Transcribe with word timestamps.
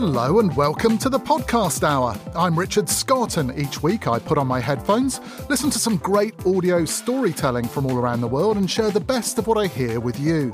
Hello 0.00 0.38
and 0.38 0.54
welcome 0.54 0.96
to 0.98 1.08
the 1.08 1.18
podcast 1.18 1.82
hour. 1.82 2.16
I'm 2.36 2.56
Richard 2.56 2.88
Scott, 2.88 3.36
and 3.36 3.58
each 3.58 3.82
week 3.82 4.06
I 4.06 4.20
put 4.20 4.38
on 4.38 4.46
my 4.46 4.60
headphones, 4.60 5.20
listen 5.48 5.70
to 5.70 5.78
some 5.80 5.96
great 5.96 6.34
audio 6.46 6.84
storytelling 6.84 7.66
from 7.66 7.84
all 7.84 7.98
around 7.98 8.20
the 8.20 8.28
world, 8.28 8.58
and 8.58 8.70
share 8.70 8.92
the 8.92 9.00
best 9.00 9.38
of 9.38 9.48
what 9.48 9.58
I 9.58 9.66
hear 9.66 9.98
with 9.98 10.20
you. 10.20 10.52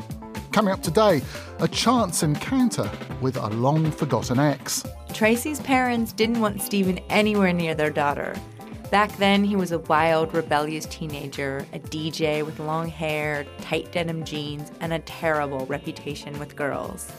Coming 0.51 0.73
up 0.73 0.83
today, 0.83 1.21
a 1.59 1.69
chance 1.69 2.23
encounter 2.23 2.91
with 3.21 3.37
a 3.37 3.49
long 3.49 3.91
forgotten 3.91 4.39
ex. 4.39 4.83
Tracy's 5.13 5.61
parents 5.61 6.15
didn't 6.15 6.41
want 6.41 6.63
Stephen 6.63 6.97
anywhere 7.11 7.53
near 7.53 7.75
their 7.75 7.91
daughter. 7.91 8.35
Back 8.91 9.15
then, 9.19 9.45
he 9.45 9.57
was 9.57 9.73
a 9.73 9.79
wild, 9.81 10.33
rebellious 10.33 10.87
teenager, 10.87 11.67
a 11.75 11.79
DJ 11.81 12.47
with 12.47 12.61
long 12.61 12.89
hair, 12.89 13.45
tight 13.61 13.93
denim 13.93 14.25
jeans, 14.25 14.73
and 14.81 14.95
a 14.95 15.01
terrible 15.01 15.67
reputation 15.67 16.39
with 16.39 16.57
girls. 16.57 17.13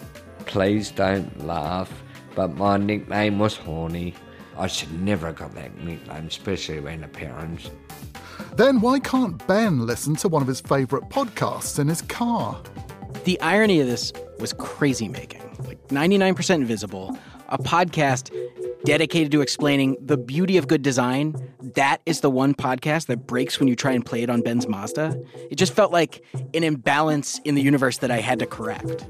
Please 0.48 0.90
don't 0.90 1.46
laugh, 1.46 2.04
but 2.36 2.56
my 2.56 2.78
nickname 2.78 3.40
was 3.40 3.56
Horny. 3.56 4.14
I 4.58 4.68
should 4.68 4.92
never 5.02 5.28
have 5.28 5.36
got 5.36 5.56
that 5.56 5.76
nickname, 5.84 6.28
especially 6.28 6.80
when 6.80 7.02
the 7.02 7.08
parents. 7.08 7.70
Then 8.56 8.82
why 8.82 9.00
can't 9.00 9.46
Ben 9.48 9.86
listen 9.86 10.16
to 10.18 10.28
one 10.28 10.42
of 10.42 10.48
his 10.48 10.62
favourite 10.62 11.10
podcasts 11.10 11.80
in 11.80 11.88
his 11.88 12.02
car? 12.02 12.62
The 13.24 13.40
irony 13.42 13.82
of 13.82 13.88
this 13.88 14.14
was 14.40 14.54
crazy 14.54 15.08
making. 15.08 15.42
Like 15.66 15.86
99% 15.88 16.56
Invisible, 16.56 17.18
a 17.50 17.58
podcast 17.58 18.32
dedicated 18.86 19.32
to 19.32 19.42
explaining 19.42 19.98
the 20.00 20.16
beauty 20.16 20.58
of 20.58 20.68
good 20.68 20.82
design. 20.82 21.36
That 21.74 22.02
is 22.06 22.22
the 22.22 22.30
one 22.30 22.54
podcast 22.54 23.08
that 23.08 23.26
breaks 23.26 23.60
when 23.60 23.68
you 23.68 23.76
try 23.76 23.92
and 23.92 24.06
play 24.06 24.22
it 24.22 24.30
on 24.30 24.42
Ben's 24.42 24.68
Mazda. 24.68 25.20
It 25.50 25.56
just 25.56 25.74
felt 25.74 25.92
like 25.92 26.24
an 26.54 26.64
imbalance 26.64 27.40
in 27.44 27.56
the 27.56 27.62
universe 27.62 27.98
that 27.98 28.12
I 28.12 28.22
had 28.22 28.40
to 28.40 28.46
correct. 28.46 29.06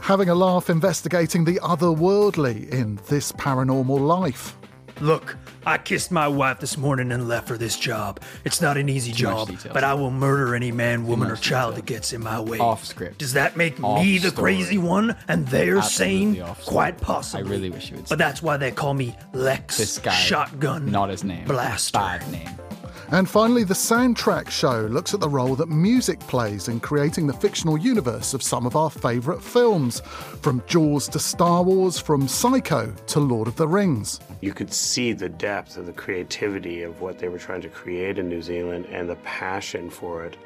Having 0.00 0.28
a 0.28 0.34
laugh 0.34 0.70
investigating 0.70 1.44
the 1.44 1.56
otherworldly 1.56 2.70
in 2.70 3.00
this 3.08 3.32
paranormal 3.32 3.98
life. 3.98 4.56
Look, 5.00 5.36
I 5.68 5.76
kissed 5.76 6.10
my 6.10 6.26
wife 6.26 6.60
this 6.60 6.78
morning 6.78 7.12
and 7.12 7.28
left 7.28 7.46
for 7.46 7.58
this 7.58 7.78
job. 7.78 8.20
It's 8.46 8.62
not 8.62 8.78
an 8.78 8.88
easy 8.88 9.12
Too 9.12 9.30
much 9.30 9.48
job, 9.64 9.74
but 9.74 9.84
I 9.84 9.92
will 9.92 10.10
murder 10.10 10.54
any 10.54 10.72
man, 10.72 11.06
woman, 11.06 11.28
or 11.28 11.32
much 11.32 11.42
child 11.42 11.74
that 11.74 11.84
gets 11.84 12.14
in 12.14 12.22
my 12.22 12.40
way. 12.40 12.58
Off 12.58 12.86
script. 12.86 13.18
Does 13.18 13.34
that 13.34 13.54
make 13.58 13.78
Off 13.84 14.02
me 14.02 14.16
the 14.16 14.30
story. 14.30 14.54
crazy 14.54 14.78
one 14.78 15.14
and 15.28 15.46
they're 15.48 15.76
Absolutely 15.76 16.34
sane? 16.34 16.42
off 16.42 16.62
story. 16.62 16.74
Quite 16.74 17.00
possibly. 17.02 17.46
I 17.46 17.50
really 17.50 17.68
wish 17.68 17.90
you 17.90 17.96
would 17.98 18.08
But 18.08 18.16
that's 18.16 18.42
why 18.42 18.56
they 18.56 18.70
call 18.70 18.94
me 18.94 19.14
Lex 19.34 19.76
This 19.76 19.98
guy, 19.98 20.10
Shotgun 20.12 20.90
not 20.90 21.10
his 21.10 21.22
name. 21.22 21.46
Blaster. 21.46 21.98
Bad 21.98 22.32
name. 22.32 22.48
And 23.10 23.26
finally, 23.26 23.64
the 23.64 23.72
soundtrack 23.72 24.50
show 24.50 24.82
looks 24.82 25.14
at 25.14 25.20
the 25.20 25.30
role 25.30 25.54
that 25.56 25.70
music 25.70 26.20
plays 26.20 26.68
in 26.68 26.78
creating 26.78 27.26
the 27.26 27.32
fictional 27.32 27.78
universe 27.78 28.34
of 28.34 28.42
some 28.42 28.66
of 28.66 28.76
our 28.76 28.90
favourite 28.90 29.42
films. 29.42 30.00
From 30.42 30.62
Jaws 30.66 31.08
to 31.08 31.18
Star 31.18 31.62
Wars, 31.62 31.98
from 31.98 32.28
Psycho 32.28 32.92
to 33.06 33.20
Lord 33.20 33.48
of 33.48 33.56
the 33.56 33.66
Rings. 33.66 34.20
You 34.42 34.52
could 34.52 34.72
see 34.72 35.14
the 35.14 35.28
depth 35.28 35.78
of 35.78 35.86
the 35.86 35.92
creativity 35.92 36.82
of 36.82 37.00
what 37.00 37.18
they 37.18 37.28
were 37.28 37.38
trying 37.38 37.62
to 37.62 37.70
create 37.70 38.18
in 38.18 38.28
New 38.28 38.42
Zealand 38.42 38.84
and 38.90 39.08
the 39.08 39.16
passion 39.16 39.88
for 39.88 40.26
it. 40.26 40.36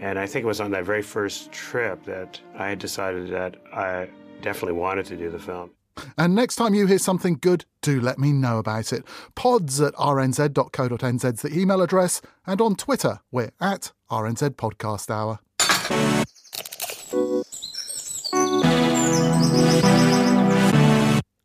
And 0.00 0.16
I 0.16 0.26
think 0.26 0.44
it 0.44 0.46
was 0.46 0.60
on 0.60 0.70
that 0.70 0.84
very 0.84 1.02
first 1.02 1.50
trip 1.50 2.04
that 2.04 2.40
I 2.56 2.76
decided 2.76 3.30
that 3.30 3.56
I 3.74 4.08
definitely 4.42 4.78
wanted 4.78 5.06
to 5.06 5.16
do 5.16 5.28
the 5.28 5.40
film. 5.40 5.70
And 6.18 6.34
next 6.34 6.56
time 6.56 6.74
you 6.74 6.86
hear 6.86 6.98
something 6.98 7.38
good, 7.40 7.64
do 7.82 8.00
let 8.00 8.18
me 8.18 8.32
know 8.32 8.58
about 8.58 8.92
it. 8.92 9.04
Pods 9.34 9.80
at 9.80 9.94
rnz.co.nz 9.94 11.34
is 11.34 11.42
the 11.42 11.58
email 11.58 11.82
address, 11.82 12.22
and 12.46 12.60
on 12.60 12.76
Twitter, 12.76 13.20
we're 13.30 13.52
at 13.60 13.92
RNZ 14.10 14.50
Podcast 14.50 15.10
Hour. 15.10 15.40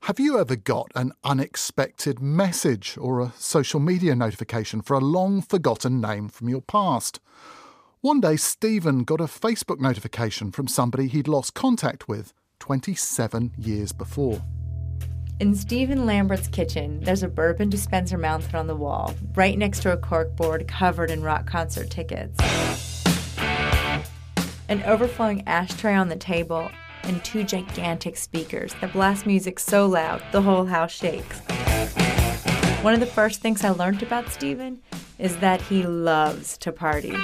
Have 0.05 0.19
you 0.19 0.39
ever 0.39 0.55
got 0.55 0.91
an 0.95 1.13
unexpected 1.23 2.19
message 2.19 2.97
or 2.99 3.21
a 3.21 3.33
social 3.37 3.79
media 3.79 4.15
notification 4.15 4.81
for 4.81 4.95
a 4.95 4.99
long 4.99 5.41
forgotten 5.41 6.01
name 6.01 6.27
from 6.27 6.49
your 6.49 6.61
past? 6.61 7.19
One 8.01 8.19
day, 8.19 8.35
Stephen 8.35 9.03
got 9.03 9.21
a 9.21 9.25
Facebook 9.25 9.79
notification 9.79 10.51
from 10.51 10.67
somebody 10.67 11.07
he'd 11.07 11.27
lost 11.27 11.53
contact 11.53 12.07
with 12.07 12.33
27 12.61 13.51
years 13.57 13.91
before. 13.91 14.41
In 15.39 15.55
Stephen 15.55 16.05
Lambert's 16.05 16.47
kitchen, 16.47 16.99
there's 17.01 17.23
a 17.23 17.27
bourbon 17.27 17.71
dispenser 17.71 18.19
mounted 18.19 18.53
on 18.53 18.67
the 18.67 18.75
wall, 18.75 19.15
right 19.33 19.57
next 19.57 19.81
to 19.81 19.91
a 19.91 19.97
corkboard 19.97 20.67
covered 20.67 21.09
in 21.09 21.23
rock 21.23 21.47
concert 21.47 21.89
tickets. 21.89 22.37
An 24.69 24.83
overflowing 24.83 25.43
ashtray 25.47 25.95
on 25.95 26.09
the 26.09 26.15
table, 26.15 26.69
and 27.01 27.23
two 27.25 27.43
gigantic 27.43 28.15
speakers 28.15 28.75
that 28.79 28.93
blast 28.93 29.25
music 29.25 29.59
so 29.59 29.87
loud 29.87 30.21
the 30.31 30.43
whole 30.43 30.65
house 30.65 30.91
shakes. 30.91 31.39
One 32.83 32.93
of 32.93 32.99
the 32.99 33.07
first 33.07 33.41
things 33.41 33.63
I 33.63 33.69
learned 33.69 34.03
about 34.03 34.29
Stephen 34.29 34.79
is 35.17 35.35
that 35.37 35.61
he 35.61 35.81
loves 35.81 36.59
to 36.59 36.71
party. 36.71 37.15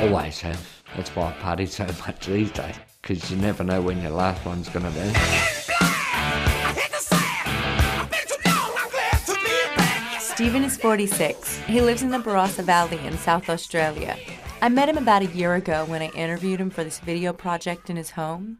Always 0.00 0.40
have. 0.42 0.64
That's 0.96 1.10
why 1.16 1.30
I 1.30 1.32
party 1.32 1.66
so 1.66 1.86
much 2.06 2.26
these 2.26 2.52
days, 2.52 2.76
because 3.02 3.30
you 3.30 3.36
never 3.36 3.64
know 3.64 3.82
when 3.82 4.00
your 4.00 4.12
last 4.12 4.44
one's 4.46 4.68
going 4.68 4.86
to 4.86 4.92
be. 4.92 5.12
Stephen 10.20 10.62
is 10.62 10.76
46. 10.76 11.58
He 11.58 11.80
lives 11.80 12.02
in 12.02 12.10
the 12.10 12.18
Barossa 12.18 12.64
Valley 12.64 12.98
in 13.04 13.18
South 13.18 13.48
Australia. 13.50 14.16
I 14.60 14.68
met 14.68 14.88
him 14.88 14.96
about 14.96 15.22
a 15.22 15.26
year 15.26 15.54
ago 15.54 15.84
when 15.86 16.00
I 16.00 16.10
interviewed 16.10 16.60
him 16.60 16.70
for 16.70 16.84
this 16.84 17.00
video 17.00 17.32
project 17.32 17.90
in 17.90 17.96
his 17.96 18.10
home. 18.10 18.58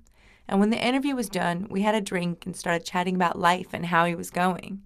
And 0.48 0.58
when 0.58 0.70
the 0.70 0.84
interview 0.84 1.14
was 1.14 1.28
done, 1.28 1.68
we 1.70 1.82
had 1.82 1.94
a 1.94 2.00
drink 2.00 2.44
and 2.44 2.56
started 2.56 2.84
chatting 2.84 3.14
about 3.14 3.38
life 3.38 3.68
and 3.72 3.86
how 3.86 4.04
he 4.06 4.16
was 4.16 4.30
going. 4.30 4.82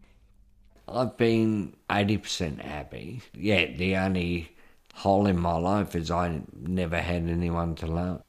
I've 0.87 1.17
been 1.17 1.75
80% 1.88 2.61
happy. 2.61 3.23
Yeah, 3.35 3.67
the 3.67 3.97
only 3.97 4.55
hole 4.94 5.26
in 5.26 5.38
my 5.38 5.56
life 5.56 5.97
is 5.97 6.11
I 6.11 6.43
never 6.55 7.00
had 7.00 7.29
anyone 7.29 7.75
to 7.76 7.87
love. 7.87 8.23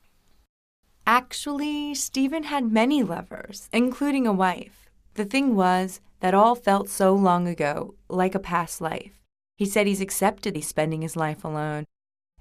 Actually, 1.07 1.95
Stephen 1.95 2.43
had 2.43 2.69
many 2.69 3.01
lovers, 3.01 3.69
including 3.71 4.27
a 4.27 4.33
wife. 4.33 4.89
The 5.13 5.23
thing 5.23 5.55
was, 5.55 6.01
that 6.19 6.33
all 6.33 6.53
felt 6.53 6.89
so 6.89 7.13
long 7.13 7.47
ago, 7.47 7.95
like 8.09 8.35
a 8.35 8.39
past 8.39 8.81
life. 8.81 9.23
He 9.55 9.65
said 9.65 9.87
he's 9.87 10.01
accepted 10.01 10.53
he's 10.53 10.67
spending 10.67 11.01
his 11.01 11.15
life 11.15 11.45
alone, 11.45 11.85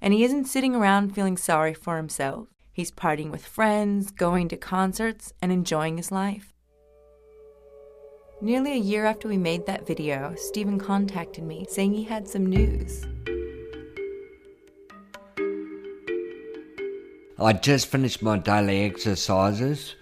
and 0.01 0.13
he 0.13 0.25
isn't 0.25 0.49
sitting 0.49 0.75
around 0.75 1.15
feeling 1.15 1.37
sorry 1.37 1.73
for 1.73 1.95
himself. 1.95 2.49
He's 2.73 2.91
partying 2.91 3.31
with 3.31 3.45
friends, 3.45 4.11
going 4.11 4.49
to 4.49 4.57
concerts, 4.57 5.31
and 5.41 5.49
enjoying 5.49 5.95
his 5.95 6.11
life. 6.11 6.53
Nearly 8.41 8.73
a 8.73 8.75
year 8.75 9.05
after 9.05 9.29
we 9.29 9.37
made 9.37 9.65
that 9.67 9.87
video, 9.87 10.35
Stephen 10.35 10.77
contacted 10.77 11.45
me 11.45 11.65
saying 11.69 11.93
he 11.93 12.03
had 12.03 12.27
some 12.27 12.45
news. 12.45 13.05
I 17.39 17.53
just 17.53 17.87
finished 17.89 18.23
my 18.23 18.39
daily 18.39 18.85
exercises 18.85 19.93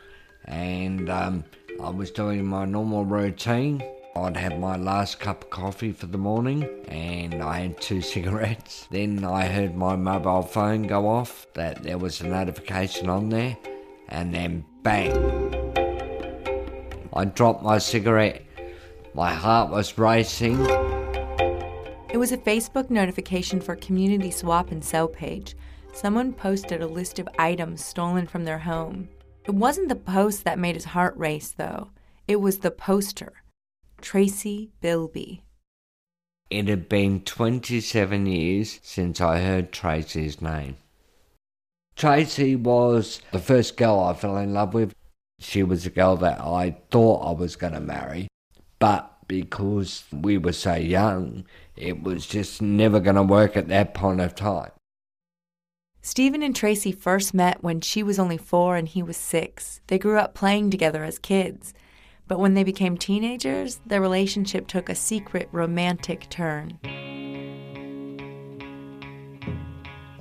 and 0.46 1.10
um, 1.10 1.44
I 1.84 1.90
was 1.90 2.10
doing 2.10 2.46
my 2.46 2.64
normal 2.64 3.04
routine. 3.04 3.84
I'd 4.16 4.38
have 4.38 4.58
my 4.58 4.78
last 4.78 5.20
cup 5.20 5.44
of 5.44 5.50
coffee 5.50 5.92
for 5.92 6.06
the 6.06 6.18
morning 6.18 6.64
and 6.88 7.44
I 7.44 7.60
had 7.60 7.82
two 7.82 8.00
cigarettes. 8.14 8.88
Then 8.90 9.26
I 9.26 9.48
heard 9.48 9.76
my 9.76 9.98
mobile 9.98 10.44
phone 10.44 10.84
go 10.84 11.10
off, 11.10 11.46
that 11.56 11.84
there 11.84 11.98
was 11.98 12.22
a 12.22 12.28
notification 12.28 13.10
on 13.10 13.28
there, 13.28 13.58
and 14.08 14.34
then 14.34 14.64
bang. 14.82 15.12
I 17.12 17.26
dropped 17.26 17.64
my 17.64 17.80
cigarette. 17.80 18.44
My 19.14 19.34
heart 19.34 19.72
was 19.72 19.98
racing. 19.98 20.66
It 22.10 22.18
was 22.18 22.32
a 22.32 22.38
Facebook 22.38 22.90
notification 22.90 23.60
for 23.60 23.76
Community 23.76 24.32
Swap 24.32 24.72
and 24.72 24.82
Sell 24.82 25.10
page. 25.10 25.54
Someone 25.96 26.34
posted 26.34 26.82
a 26.82 26.88
list 26.88 27.20
of 27.20 27.30
items 27.40 27.82
stolen 27.82 28.28
from 28.28 28.44
their 28.44 28.60
home. 28.60 29.08
It 29.46 29.56
wasn't 29.56 29.88
the 29.88 29.96
post 29.96 30.44
that 30.44 30.60
made 30.60 30.76
his 30.76 30.84
heart 30.84 31.16
race, 31.16 31.52
though. 31.52 31.92
It 32.28 32.42
was 32.42 32.58
the 32.58 32.70
poster 32.70 33.32
Tracy 34.02 34.72
Bilby. 34.82 35.44
It 36.50 36.68
had 36.68 36.90
been 36.90 37.22
27 37.22 38.26
years 38.26 38.82
since 38.84 39.22
I 39.22 39.40
heard 39.40 39.72
Tracy's 39.72 40.42
name. 40.42 40.76
Tracy 41.96 42.58
was 42.58 43.22
the 43.32 43.40
first 43.40 43.78
girl 43.78 44.02
I 44.02 44.16
fell 44.16 44.36
in 44.36 44.54
love 44.54 44.74
with. 44.74 44.94
She 45.40 45.64
was 45.64 45.86
a 45.86 45.90
girl 45.90 46.18
that 46.18 46.42
I 46.42 46.76
thought 46.92 47.26
I 47.26 47.32
was 47.32 47.56
going 47.56 47.74
to 47.74 47.80
marry, 47.80 48.28
but 48.80 49.14
because 49.30 50.04
we 50.12 50.38
were 50.38 50.52
so 50.52 50.76
young, 50.76 51.46
it 51.78 52.04
was 52.04 52.28
just 52.28 52.62
never 52.62 53.00
going 53.00 53.16
to 53.16 53.24
work 53.24 53.56
at 53.56 53.70
that 53.70 53.94
point 53.94 54.20
of 54.20 54.36
time. 54.36 54.72
Stephen 56.06 56.44
and 56.44 56.56
Tracy 56.56 56.92
first 56.92 57.34
met 57.34 57.64
when 57.64 57.82
she 57.82 58.04
was 58.04 58.20
only 58.20 58.38
four 58.38 58.76
and 58.76 58.88
he 58.88 59.02
was 59.02 59.18
six. 59.18 59.82
They 59.88 59.98
grew 59.98 60.20
up 60.20 60.36
playing 60.36 60.70
together 60.70 61.04
as 61.04 61.18
kids. 61.18 61.74
But 62.28 62.38
when 62.38 62.54
they 62.54 62.64
became 62.64 62.96
teenagers, 62.96 63.80
their 63.88 64.02
relationship 64.02 64.68
took 64.68 64.88
a 64.88 64.94
secret 64.94 65.50
romantic 65.52 66.30
turn. 66.30 66.78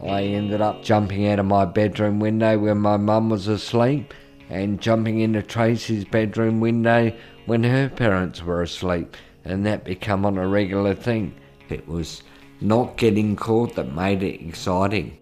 I 0.02 0.22
ended 0.22 0.62
up 0.62 0.82
jumping 0.82 1.28
out 1.28 1.38
of 1.38 1.44
my 1.44 1.66
bedroom 1.66 2.18
window 2.18 2.58
when 2.58 2.78
my 2.78 2.96
mum 2.96 3.28
was 3.28 3.46
asleep 3.46 4.14
and 4.48 4.80
jumping 4.80 5.20
into 5.20 5.42
Tracy's 5.42 6.06
bedroom 6.06 6.60
window 6.60 7.12
when 7.44 7.62
her 7.62 7.90
parents 7.90 8.42
were 8.42 8.62
asleep, 8.62 9.18
and 9.44 9.66
that 9.66 9.84
became 9.84 10.24
on 10.24 10.38
a 10.38 10.48
regular 10.48 10.94
thing. 10.94 11.34
It 11.68 11.86
was 11.86 12.22
not 12.62 12.96
getting 12.96 13.36
caught 13.36 13.74
that 13.74 13.94
made 13.94 14.22
it 14.22 14.40
exciting. 14.40 15.18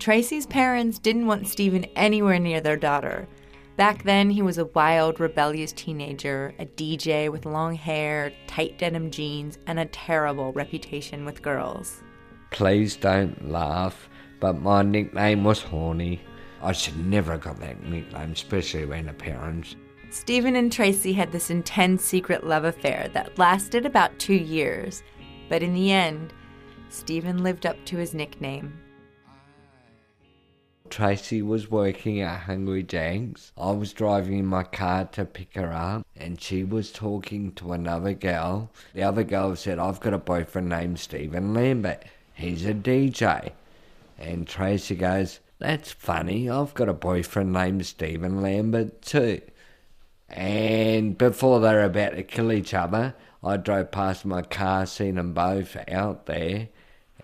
Tracy's 0.00 0.46
parents 0.46 0.98
didn't 0.98 1.26
want 1.26 1.46
Stephen 1.46 1.84
anywhere 1.96 2.40
near 2.40 2.60
their 2.60 2.76
daughter. 2.76 3.28
Back 3.76 4.02
then, 4.02 4.30
he 4.30 4.42
was 4.42 4.58
a 4.58 4.66
wild, 4.66 5.20
rebellious 5.20 5.72
teenager, 5.72 6.54
a 6.58 6.66
DJ 6.66 7.30
with 7.30 7.46
long 7.46 7.74
hair, 7.74 8.32
tight 8.46 8.78
denim 8.78 9.10
jeans, 9.10 9.58
and 9.66 9.78
a 9.78 9.86
terrible 9.86 10.52
reputation 10.52 11.24
with 11.24 11.42
girls. 11.42 12.02
Please 12.50 12.96
don't 12.96 13.50
laugh, 13.50 14.08
but 14.40 14.60
my 14.60 14.82
nickname 14.82 15.44
was 15.44 15.60
Horny. 15.62 16.20
I 16.62 16.72
should 16.72 16.98
never 16.98 17.32
have 17.32 17.42
got 17.42 17.60
that 17.60 17.82
nickname, 17.84 18.32
especially 18.32 18.86
when 18.86 19.08
a 19.08 19.12
parent. 19.12 19.76
Stephen 20.10 20.54
and 20.54 20.72
Tracy 20.72 21.12
had 21.12 21.32
this 21.32 21.50
intense 21.50 22.04
secret 22.04 22.46
love 22.46 22.64
affair 22.64 23.10
that 23.12 23.36
lasted 23.38 23.86
about 23.86 24.16
two 24.18 24.34
years, 24.34 25.02
but 25.48 25.62
in 25.62 25.74
the 25.74 25.90
end, 25.90 26.32
Stephen 26.88 27.42
lived 27.42 27.66
up 27.66 27.76
to 27.86 27.96
his 27.96 28.14
nickname. 28.14 28.72
Tracy 30.94 31.42
was 31.42 31.68
working 31.68 32.20
at 32.20 32.42
Hungry 32.42 32.84
Jack's. 32.84 33.50
I 33.58 33.72
was 33.72 33.92
driving 33.92 34.38
in 34.38 34.46
my 34.46 34.62
car 34.62 35.06
to 35.06 35.24
pick 35.24 35.56
her 35.56 35.72
up, 35.72 36.06
and 36.14 36.40
she 36.40 36.62
was 36.62 36.92
talking 36.92 37.50
to 37.54 37.72
another 37.72 38.12
girl. 38.12 38.70
The 38.92 39.02
other 39.02 39.24
girl 39.24 39.56
said, 39.56 39.80
I've 39.80 39.98
got 39.98 40.14
a 40.14 40.18
boyfriend 40.18 40.68
named 40.68 41.00
Stephen 41.00 41.52
Lambert. 41.52 42.04
He's 42.32 42.64
a 42.64 42.74
DJ. 42.74 43.50
And 44.20 44.46
Tracy 44.46 44.94
goes, 44.94 45.40
That's 45.58 45.90
funny. 45.90 46.48
I've 46.48 46.74
got 46.74 46.88
a 46.88 46.94
boyfriend 46.94 47.52
named 47.52 47.86
Stephen 47.86 48.40
Lambert 48.40 49.02
too. 49.02 49.40
And 50.28 51.18
before 51.18 51.58
they 51.58 51.74
were 51.74 51.82
about 51.82 52.14
to 52.14 52.22
kill 52.22 52.52
each 52.52 52.72
other, 52.72 53.16
I 53.42 53.56
drove 53.56 53.90
past 53.90 54.24
my 54.24 54.42
car, 54.42 54.86
seen 54.86 55.16
them 55.16 55.34
both 55.34 55.76
out 55.88 56.26
there, 56.26 56.68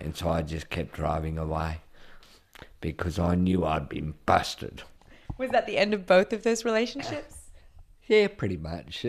and 0.00 0.16
so 0.16 0.28
I 0.28 0.42
just 0.42 0.70
kept 0.70 0.94
driving 0.94 1.38
away 1.38 1.82
because 2.80 3.18
I 3.18 3.34
knew 3.34 3.64
I'd 3.64 3.88
been 3.88 4.14
busted. 4.26 4.82
Was 5.38 5.50
that 5.50 5.66
the 5.66 5.78
end 5.78 5.94
of 5.94 6.06
both 6.06 6.32
of 6.32 6.42
those 6.42 6.64
relationships? 6.64 7.36
Yeah, 8.06 8.28
pretty 8.28 8.56
much. 8.56 9.06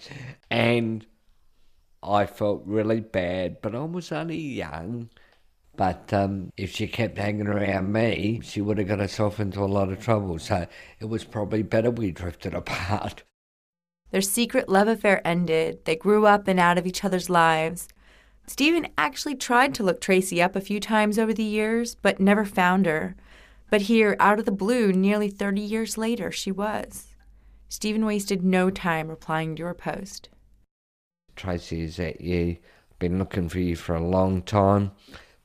and 0.50 1.06
I 2.02 2.26
felt 2.26 2.62
really 2.66 3.00
bad, 3.00 3.62
but 3.62 3.74
I 3.74 3.82
was 3.84 4.12
only 4.12 4.36
young. 4.36 5.08
But 5.74 6.12
um, 6.12 6.52
if 6.56 6.70
she 6.72 6.86
kept 6.86 7.16
hanging 7.16 7.46
around 7.46 7.92
me, 7.92 8.40
she 8.42 8.60
would 8.60 8.78
have 8.78 8.88
got 8.88 8.98
herself 8.98 9.40
into 9.40 9.60
a 9.60 9.66
lot 9.66 9.90
of 9.90 10.00
trouble. 10.00 10.38
So 10.38 10.66
it 11.00 11.06
was 11.06 11.24
probably 11.24 11.62
better 11.62 11.90
we 11.90 12.10
drifted 12.10 12.54
apart. 12.54 13.22
Their 14.10 14.20
secret 14.20 14.68
love 14.68 14.88
affair 14.88 15.26
ended. 15.26 15.86
They 15.86 15.96
grew 15.96 16.26
up 16.26 16.46
and 16.46 16.60
out 16.60 16.76
of 16.76 16.86
each 16.86 17.04
other's 17.04 17.30
lives. 17.30 17.88
Stephen 18.46 18.88
actually 18.98 19.34
tried 19.34 19.74
to 19.74 19.82
look 19.82 20.00
Tracy 20.00 20.42
up 20.42 20.56
a 20.56 20.60
few 20.60 20.80
times 20.80 21.18
over 21.18 21.32
the 21.32 21.42
years, 21.42 21.94
but 21.94 22.20
never 22.20 22.44
found 22.44 22.86
her. 22.86 23.16
But 23.70 23.82
here, 23.82 24.16
out 24.20 24.38
of 24.38 24.44
the 24.44 24.52
blue, 24.52 24.92
nearly 24.92 25.30
30 25.30 25.60
years 25.60 25.96
later, 25.96 26.30
she 26.30 26.52
was. 26.52 27.14
Stephen 27.68 28.04
wasted 28.04 28.44
no 28.44 28.68
time 28.68 29.08
replying 29.08 29.56
to 29.56 29.60
your 29.60 29.74
post. 29.74 30.28
Tracy, 31.36 31.82
is 31.82 31.96
that 31.96 32.20
you? 32.20 32.58
Been 32.98 33.18
looking 33.18 33.48
for 33.48 33.58
you 33.58 33.76
for 33.76 33.94
a 33.94 34.06
long 34.06 34.42
time. 34.42 34.90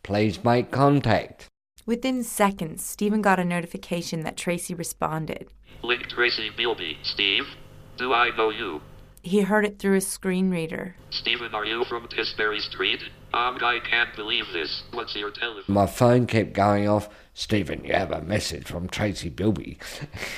Please 0.04 0.44
make 0.44 0.72
contact. 0.72 1.48
Within 1.86 2.22
seconds, 2.24 2.84
Stephen 2.84 3.22
got 3.22 3.40
a 3.40 3.46
notification 3.46 4.24
that 4.24 4.36
Tracy 4.36 4.74
responded. 4.74 5.48
Link 5.84 6.08
Tracy 6.10 6.50
Bilby. 6.50 6.98
Steve, 7.04 7.46
do 7.98 8.14
I 8.14 8.36
know 8.36 8.50
you? 8.50 8.82
He 9.28 9.42
heard 9.42 9.66
it 9.66 9.78
through 9.78 9.96
his 9.96 10.08
screen 10.08 10.50
reader. 10.50 10.96
Stephen, 11.10 11.54
are 11.54 11.66
you 11.66 11.84
from 11.84 12.08
Tisbury 12.08 12.62
Street? 12.62 13.02
Um, 13.34 13.58
I 13.62 13.80
can't 13.80 14.16
believe 14.16 14.46
this. 14.54 14.84
What's 14.92 15.18
your 15.18 15.32
telephone? 15.32 15.64
My 15.68 15.86
phone 15.86 16.28
kept 16.28 16.54
going 16.54 16.88
off. 16.88 17.10
Stephen, 17.34 17.84
you 17.84 17.92
have 17.92 18.14
a 18.14 18.22
message 18.22 18.68
from 18.68 18.88
Tracy 18.88 19.28
Bilby. 19.28 19.80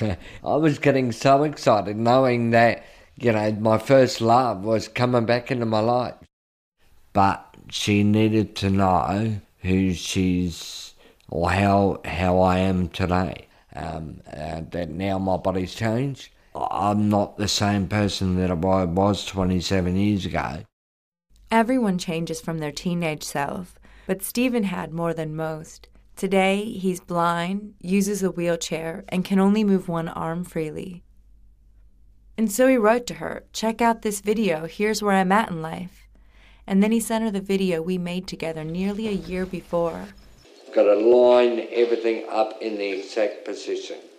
I 0.44 0.56
was 0.56 0.80
getting 0.80 1.12
so 1.12 1.44
excited 1.44 1.96
knowing 1.96 2.50
that, 2.50 2.82
you 3.14 3.30
know, 3.30 3.52
my 3.52 3.78
first 3.78 4.20
love 4.20 4.64
was 4.64 4.88
coming 4.88 5.24
back 5.24 5.52
into 5.52 5.66
my 5.66 5.78
life. 5.78 6.16
But 7.12 7.46
she 7.70 8.02
needed 8.02 8.56
to 8.56 8.70
know 8.70 9.40
who 9.60 9.92
she's 9.92 10.94
or 11.28 11.48
how 11.52 12.00
how 12.04 12.40
I 12.40 12.58
am 12.58 12.88
today. 12.88 13.46
Um, 13.72 14.20
uh, 14.26 14.62
that 14.72 14.90
now 14.90 15.20
my 15.20 15.36
body's 15.36 15.76
changed. 15.76 16.30
I'm 16.54 17.08
not 17.08 17.36
the 17.36 17.48
same 17.48 17.86
person 17.86 18.36
that 18.36 18.50
I 18.50 18.54
was 18.54 19.24
27 19.24 19.96
years 19.96 20.26
ago. 20.26 20.64
Everyone 21.50 21.98
changes 21.98 22.40
from 22.40 22.58
their 22.58 22.72
teenage 22.72 23.22
self, 23.22 23.78
but 24.06 24.22
Stephen 24.22 24.64
had 24.64 24.92
more 24.92 25.14
than 25.14 25.36
most. 25.36 25.88
Today, 26.16 26.64
he's 26.64 27.00
blind, 27.00 27.74
uses 27.80 28.22
a 28.22 28.30
wheelchair, 28.30 29.04
and 29.08 29.24
can 29.24 29.38
only 29.38 29.64
move 29.64 29.88
one 29.88 30.08
arm 30.08 30.44
freely. 30.44 31.02
And 32.36 32.50
so 32.50 32.66
he 32.66 32.76
wrote 32.76 33.06
to 33.08 33.14
her, 33.14 33.44
Check 33.52 33.80
out 33.80 34.02
this 34.02 34.20
video, 34.20 34.66
here's 34.66 35.02
where 35.02 35.14
I'm 35.14 35.32
at 35.32 35.50
in 35.50 35.62
life. 35.62 36.08
And 36.66 36.82
then 36.82 36.92
he 36.92 37.00
sent 37.00 37.24
her 37.24 37.30
the 37.30 37.40
video 37.40 37.80
we 37.80 37.98
made 37.98 38.26
together 38.26 38.64
nearly 38.64 39.08
a 39.08 39.12
year 39.12 39.46
before. 39.46 40.08
Got 40.74 40.84
to 40.84 40.94
line 40.94 41.66
everything 41.70 42.26
up 42.28 42.60
in 42.60 42.76
the 42.76 42.92
exact 42.92 43.44
position 43.44 43.96
to 43.96 44.09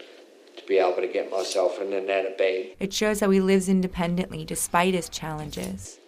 be 0.72 0.78
able 0.78 1.02
to 1.02 1.08
get 1.08 1.30
myself 1.30 1.82
in 1.82 1.92
and 1.92 2.10
out 2.10 2.26
of 2.26 2.38
bed. 2.38 2.68
It 2.80 2.94
shows 2.94 3.20
how 3.20 3.30
he 3.30 3.42
lives 3.42 3.68
independently 3.68 4.46
despite 4.46 4.94
his 4.94 5.10
challenges. 5.10 6.00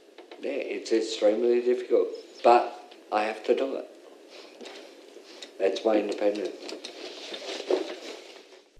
Yeah, 0.41 0.51
it's 0.51 0.93
extremely 0.93 1.59
difficult, 1.59 2.07
but 2.45 2.95
I 3.11 3.23
have 3.23 3.43
to 3.43 3.55
do 3.55 3.75
it. 3.75 3.89
That's 5.59 5.83
my 5.83 5.97
independence. 5.97 6.55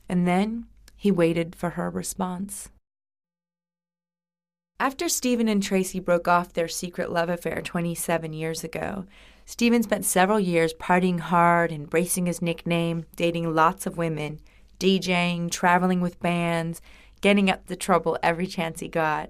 And 0.08 0.26
then 0.26 0.68
he 0.96 1.12
waited 1.12 1.54
for 1.54 1.72
her 1.72 1.90
response. 1.90 2.70
After 4.80 5.10
Stephen 5.10 5.50
and 5.50 5.62
Tracy 5.62 6.00
broke 6.00 6.30
off 6.30 6.54
their 6.54 6.70
secret 6.70 7.12
love 7.12 7.28
affair 7.30 7.62
27 7.62 8.32
years 8.32 8.64
ago, 8.64 9.06
Stephen 9.46 9.84
spent 9.84 10.06
several 10.06 10.40
years 10.40 10.74
partying 10.74 11.20
hard, 11.20 11.74
embracing 11.74 12.28
his 12.28 12.42
nickname, 12.42 13.04
dating 13.18 13.54
lots 13.54 13.86
of 13.86 13.98
women, 13.98 14.40
DJing, 14.84 15.50
traveling 15.50 16.02
with 16.02 16.20
bands, 16.20 16.82
getting 17.22 17.50
up 17.50 17.68
to 17.68 17.76
trouble 17.78 18.20
every 18.22 18.46
chance 18.46 18.82
he 18.82 18.90
got. 18.90 19.30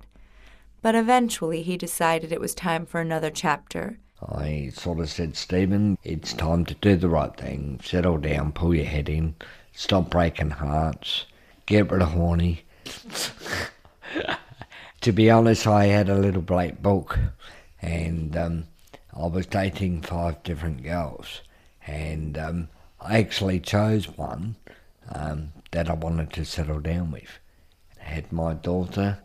But 0.81 0.95
eventually 0.95 1.62
he 1.62 1.77
decided 1.77 2.31
it 2.31 2.41
was 2.41 2.55
time 2.55 2.88
for 2.88 3.00
another 3.00 3.29
chapter. 3.29 4.00
I 4.19 4.72
sort 4.74 5.00
of 5.00 5.12
said, 5.12 5.36
Stephen, 5.36 6.00
it's 6.03 6.33
time 6.33 6.65
to 6.65 6.74
do 6.74 6.95
the 6.95 7.07
right 7.07 7.38
thing. 7.38 7.79
Settle 7.83 8.17
down, 8.17 8.51
pull 8.51 8.74
your 8.74 8.86
head 8.86 9.07
in, 9.07 9.36
stop 9.74 10.10
breaking 10.10 10.50
hearts, 10.50 11.27
get 11.67 11.91
rid 11.91 12.01
of 12.01 12.13
horny. 12.13 12.65
to 15.01 15.12
be 15.12 15.29
honest, 15.29 15.67
I 15.67 15.86
had 15.86 16.10
a 16.10 16.17
little 16.17 16.41
black 16.41 16.81
book, 16.81 17.19
and 17.79 18.36
um, 18.36 18.63
I 19.15 19.27
was 19.27 19.45
dating 19.45 20.01
five 20.01 20.41
different 20.41 20.81
girls, 20.81 21.41
and 21.86 22.39
um, 22.39 22.69
I 23.00 23.19
actually 23.19 23.60
chose 23.60 24.17
one 24.17 24.55
um, 25.13 25.53
that 25.72 25.89
I 25.89 25.93
wanted 25.93 26.34
to 26.34 26.46
settle 26.46 26.79
down 26.79 27.12
with. 27.12 27.39
I 28.01 28.10
had 28.10 28.32
my 28.32 28.53
daughter, 28.53 29.20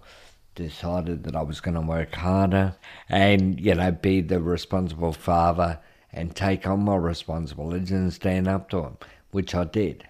decided 0.54 1.24
that 1.24 1.36
I 1.36 1.42
was 1.42 1.60
going 1.60 1.74
to 1.74 1.80
work 1.80 2.14
harder, 2.14 2.76
and 3.08 3.60
you 3.60 3.74
know, 3.74 3.90
be 3.90 4.20
the 4.20 4.40
responsible 4.40 5.12
father 5.12 5.80
and 6.12 6.34
take 6.34 6.66
on 6.66 6.84
my 6.84 6.96
responsibilities 6.96 7.90
and 7.90 8.12
stand 8.12 8.48
up 8.48 8.70
to 8.70 8.80
them, 8.80 8.98
which 9.30 9.54
I 9.54 9.64
did. 9.64 10.06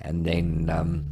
And 0.00 0.24
then 0.24 0.70
um, 0.70 1.06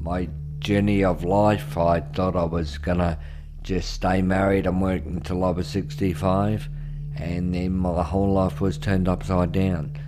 my 0.00 0.28
journey 0.58 1.04
of 1.04 1.24
life, 1.24 1.76
I 1.76 2.00
thought 2.00 2.36
I 2.36 2.44
was 2.44 2.78
gonna 2.78 3.18
just 3.62 3.92
stay 3.92 4.22
married 4.22 4.66
and 4.66 4.80
work 4.80 5.04
until 5.04 5.44
I 5.44 5.50
was 5.50 5.66
65, 5.68 6.68
and 7.16 7.54
then 7.54 7.72
my 7.72 8.02
whole 8.02 8.32
life 8.32 8.60
was 8.60 8.78
turned 8.78 9.08
upside 9.08 9.52
down. 9.52 9.98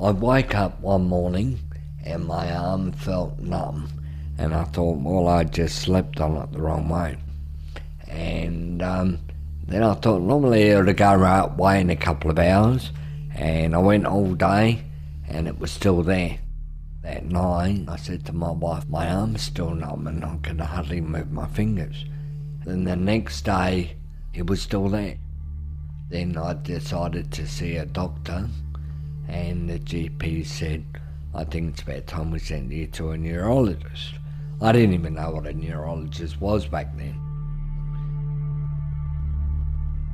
I 0.00 0.12
wake 0.12 0.54
up 0.54 0.80
one 0.80 1.08
morning 1.08 1.58
and 2.04 2.24
my 2.26 2.54
arm 2.54 2.92
felt 2.92 3.38
numb, 3.40 3.88
and 4.38 4.54
I 4.54 4.64
thought, 4.64 4.98
well, 4.98 5.26
I 5.26 5.44
just 5.44 5.80
slept 5.80 6.20
on 6.20 6.36
it 6.36 6.52
the 6.52 6.62
wrong 6.62 6.88
way. 6.88 7.18
And 8.06 8.80
um, 8.80 9.18
then 9.66 9.82
I 9.82 9.94
thought, 9.94 10.22
normally 10.22 10.68
it 10.68 10.84
would 10.84 10.96
go 10.96 11.14
right 11.14 11.44
away 11.44 11.80
in 11.80 11.90
a 11.90 11.96
couple 11.96 12.30
of 12.30 12.38
hours, 12.38 12.92
and 13.34 13.74
I 13.74 13.78
went 13.78 14.06
all 14.06 14.34
day, 14.34 14.82
and 15.28 15.48
it 15.48 15.58
was 15.58 15.72
still 15.72 16.02
there. 16.02 16.38
That 17.02 17.24
night, 17.24 17.84
I 17.88 17.96
said 17.96 18.24
to 18.26 18.32
my 18.32 18.50
wife, 18.50 18.88
my 18.88 19.08
arm's 19.08 19.42
still 19.42 19.74
numb 19.74 20.06
and 20.06 20.24
I 20.24 20.36
can 20.42 20.58
hardly 20.58 21.00
move 21.00 21.30
my 21.30 21.46
fingers. 21.46 22.04
Then 22.64 22.84
the 22.84 22.96
next 22.96 23.42
day, 23.42 23.96
it 24.34 24.46
was 24.46 24.60
still 24.60 24.88
there. 24.88 25.16
Then 26.10 26.36
I 26.36 26.54
decided 26.54 27.32
to 27.32 27.46
see 27.46 27.76
a 27.76 27.86
doctor, 27.86 28.48
and 29.28 29.68
the 29.68 29.78
GP 29.78 30.46
said, 30.46 30.84
I 31.34 31.44
think 31.44 31.74
it's 31.74 31.82
about 31.82 32.06
time 32.06 32.30
we 32.30 32.38
sent 32.38 32.72
you 32.72 32.86
to 32.88 33.10
a 33.10 33.18
neurologist. 33.18 34.14
I 34.60 34.72
didn't 34.72 34.94
even 34.94 35.14
know 35.14 35.30
what 35.30 35.46
a 35.46 35.52
neurologist 35.52 36.40
was 36.40 36.66
back 36.66 36.96
then. 36.96 37.20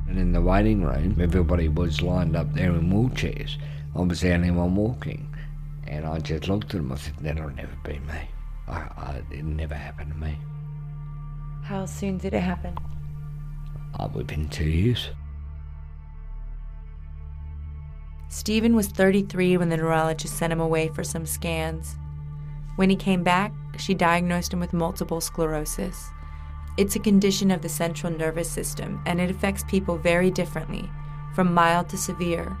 And 0.07 0.19
in 0.19 0.33
the 0.33 0.41
waiting 0.41 0.83
room, 0.83 1.17
everybody 1.19 1.67
was 1.67 2.01
lined 2.01 2.35
up 2.35 2.53
there 2.53 2.71
in 2.71 2.91
wheelchairs. 2.91 3.57
I 3.95 4.01
was 4.01 4.21
the 4.21 4.33
only 4.33 4.51
one 4.51 4.75
walking. 4.75 5.33
And 5.87 6.05
I 6.05 6.19
just 6.19 6.47
looked 6.47 6.75
at 6.75 6.81
them. 6.81 6.91
I 6.91 6.95
said, 6.95 7.13
That'll 7.21 7.49
never 7.49 7.75
be 7.83 7.99
me. 7.99 8.29
I, 8.67 8.77
I, 8.77 9.21
it 9.31 9.43
never 9.43 9.75
happened 9.75 10.11
to 10.11 10.17
me. 10.17 10.37
How 11.63 11.85
soon 11.85 12.17
did 12.17 12.33
it 12.33 12.41
happen? 12.41 12.77
Uh, 13.97 14.09
within 14.13 14.49
two 14.49 14.69
years. 14.69 15.09
Stephen 18.29 18.75
was 18.75 18.87
33 18.87 19.57
when 19.57 19.69
the 19.69 19.77
neurologist 19.77 20.37
sent 20.37 20.51
him 20.51 20.59
away 20.59 20.87
for 20.89 21.03
some 21.03 21.25
scans. 21.25 21.95
When 22.75 22.89
he 22.89 22.95
came 22.95 23.23
back, 23.23 23.53
she 23.77 23.93
diagnosed 23.93 24.53
him 24.53 24.59
with 24.59 24.73
multiple 24.73 25.21
sclerosis. 25.21 26.09
It's 26.77 26.95
a 26.95 26.99
condition 26.99 27.51
of 27.51 27.61
the 27.61 27.69
central 27.69 28.11
nervous 28.11 28.49
system, 28.49 29.01
and 29.05 29.21
it 29.21 29.29
affects 29.29 29.63
people 29.63 29.97
very 29.97 30.29
differently, 30.29 30.89
from 31.33 31.53
mild 31.53 31.89
to 31.89 31.97
severe. 31.97 32.57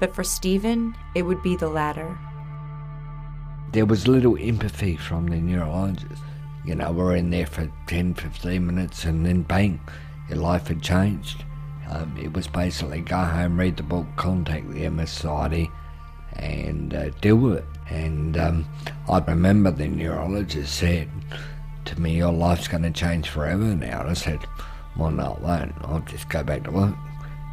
But 0.00 0.14
for 0.14 0.24
Stephen, 0.24 0.96
it 1.14 1.22
would 1.22 1.42
be 1.42 1.56
the 1.56 1.68
latter 1.68 2.18
there 3.74 3.84
was 3.84 4.06
little 4.06 4.38
empathy 4.38 4.96
from 4.96 5.26
the 5.26 5.36
neurologist. 5.36 6.22
You 6.64 6.76
know, 6.76 6.92
we're 6.92 7.16
in 7.16 7.30
there 7.30 7.44
for 7.44 7.68
10, 7.88 8.14
15 8.14 8.64
minutes 8.64 9.04
and 9.04 9.26
then 9.26 9.42
bang, 9.42 9.80
your 10.28 10.38
life 10.38 10.68
had 10.68 10.80
changed. 10.80 11.44
Um, 11.90 12.16
it 12.20 12.32
was 12.32 12.46
basically 12.46 13.00
go 13.00 13.18
home, 13.18 13.58
read 13.58 13.76
the 13.76 13.82
book, 13.82 14.06
contact 14.16 14.70
the 14.70 14.88
MS 14.88 15.10
Society 15.10 15.70
and 16.36 16.94
uh, 16.94 17.10
deal 17.20 17.36
with 17.36 17.58
it. 17.58 17.64
And 17.90 18.36
um, 18.36 18.66
I 19.08 19.18
remember 19.18 19.70
the 19.70 19.88
neurologist 19.88 20.74
said 20.74 21.08
to 21.84 22.00
me, 22.00 22.16
your 22.16 22.32
life's 22.32 22.68
going 22.68 22.82
to 22.82 22.90
change 22.90 23.28
forever 23.28 23.64
now. 23.64 24.00
And 24.00 24.10
I 24.10 24.14
said, 24.14 24.40
well, 24.96 25.10
no, 25.10 25.34
it 25.34 25.40
won't. 25.40 25.74
I'll 25.82 26.00
just 26.00 26.28
go 26.28 26.42
back 26.42 26.64
to 26.64 26.70
work. 26.70 26.94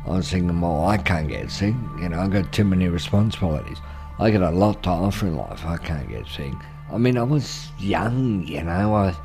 I 0.06 0.10
was 0.10 0.30
thinking, 0.30 0.62
well, 0.62 0.86
I 0.86 0.98
can't 0.98 1.28
get 1.28 1.52
sick. 1.52 1.76
You 2.00 2.10
know, 2.10 2.20
I've 2.20 2.32
got 2.32 2.52
too 2.52 2.64
many 2.64 2.88
responsibilities. 2.88 3.78
I 4.20 4.32
got 4.32 4.42
a 4.42 4.56
lot 4.56 4.84
to 4.84 4.90
offer 4.90 5.28
in 5.28 5.38
life. 5.38 5.66
I 5.66 5.78
can't 5.78 6.10
get 6.10 6.28
sick. 6.28 6.54
I 6.92 6.98
mean, 6.98 7.18
I 7.18 7.24
was 7.24 7.70
young, 7.80 8.46
you 8.48 8.64
know. 8.64 8.96
I, 8.96 9.16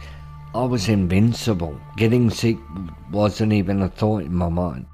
I 0.54 0.64
was 0.64 0.88
invincible. 0.88 1.78
Getting 1.96 2.30
sick 2.30 2.58
wasn't 3.10 3.52
even 3.52 3.82
a 3.82 3.88
thought 3.88 4.22
in 4.22 4.34
my 4.34 4.48
mind. 4.48 4.86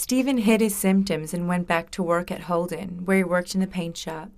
Stephen 0.00 0.38
hid 0.38 0.62
his 0.62 0.74
symptoms 0.74 1.34
and 1.34 1.46
went 1.46 1.68
back 1.68 1.90
to 1.90 2.02
work 2.02 2.30
at 2.30 2.44
Holden, 2.44 3.04
where 3.04 3.18
he 3.18 3.22
worked 3.22 3.54
in 3.54 3.60
the 3.60 3.66
paint 3.66 3.98
shop. 3.98 4.30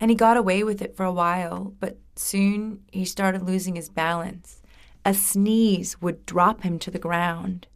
And 0.00 0.10
he 0.10 0.16
got 0.16 0.36
away 0.36 0.64
with 0.64 0.82
it 0.82 0.96
for 0.96 1.04
a 1.04 1.12
while, 1.12 1.72
but 1.78 1.98
soon 2.16 2.80
he 2.90 3.04
started 3.04 3.44
losing 3.44 3.76
his 3.76 3.88
balance. 3.88 4.60
A 5.04 5.14
sneeze 5.14 6.02
would 6.02 6.26
drop 6.26 6.62
him 6.62 6.80
to 6.80 6.90
the 6.90 6.98
ground, 6.98 7.68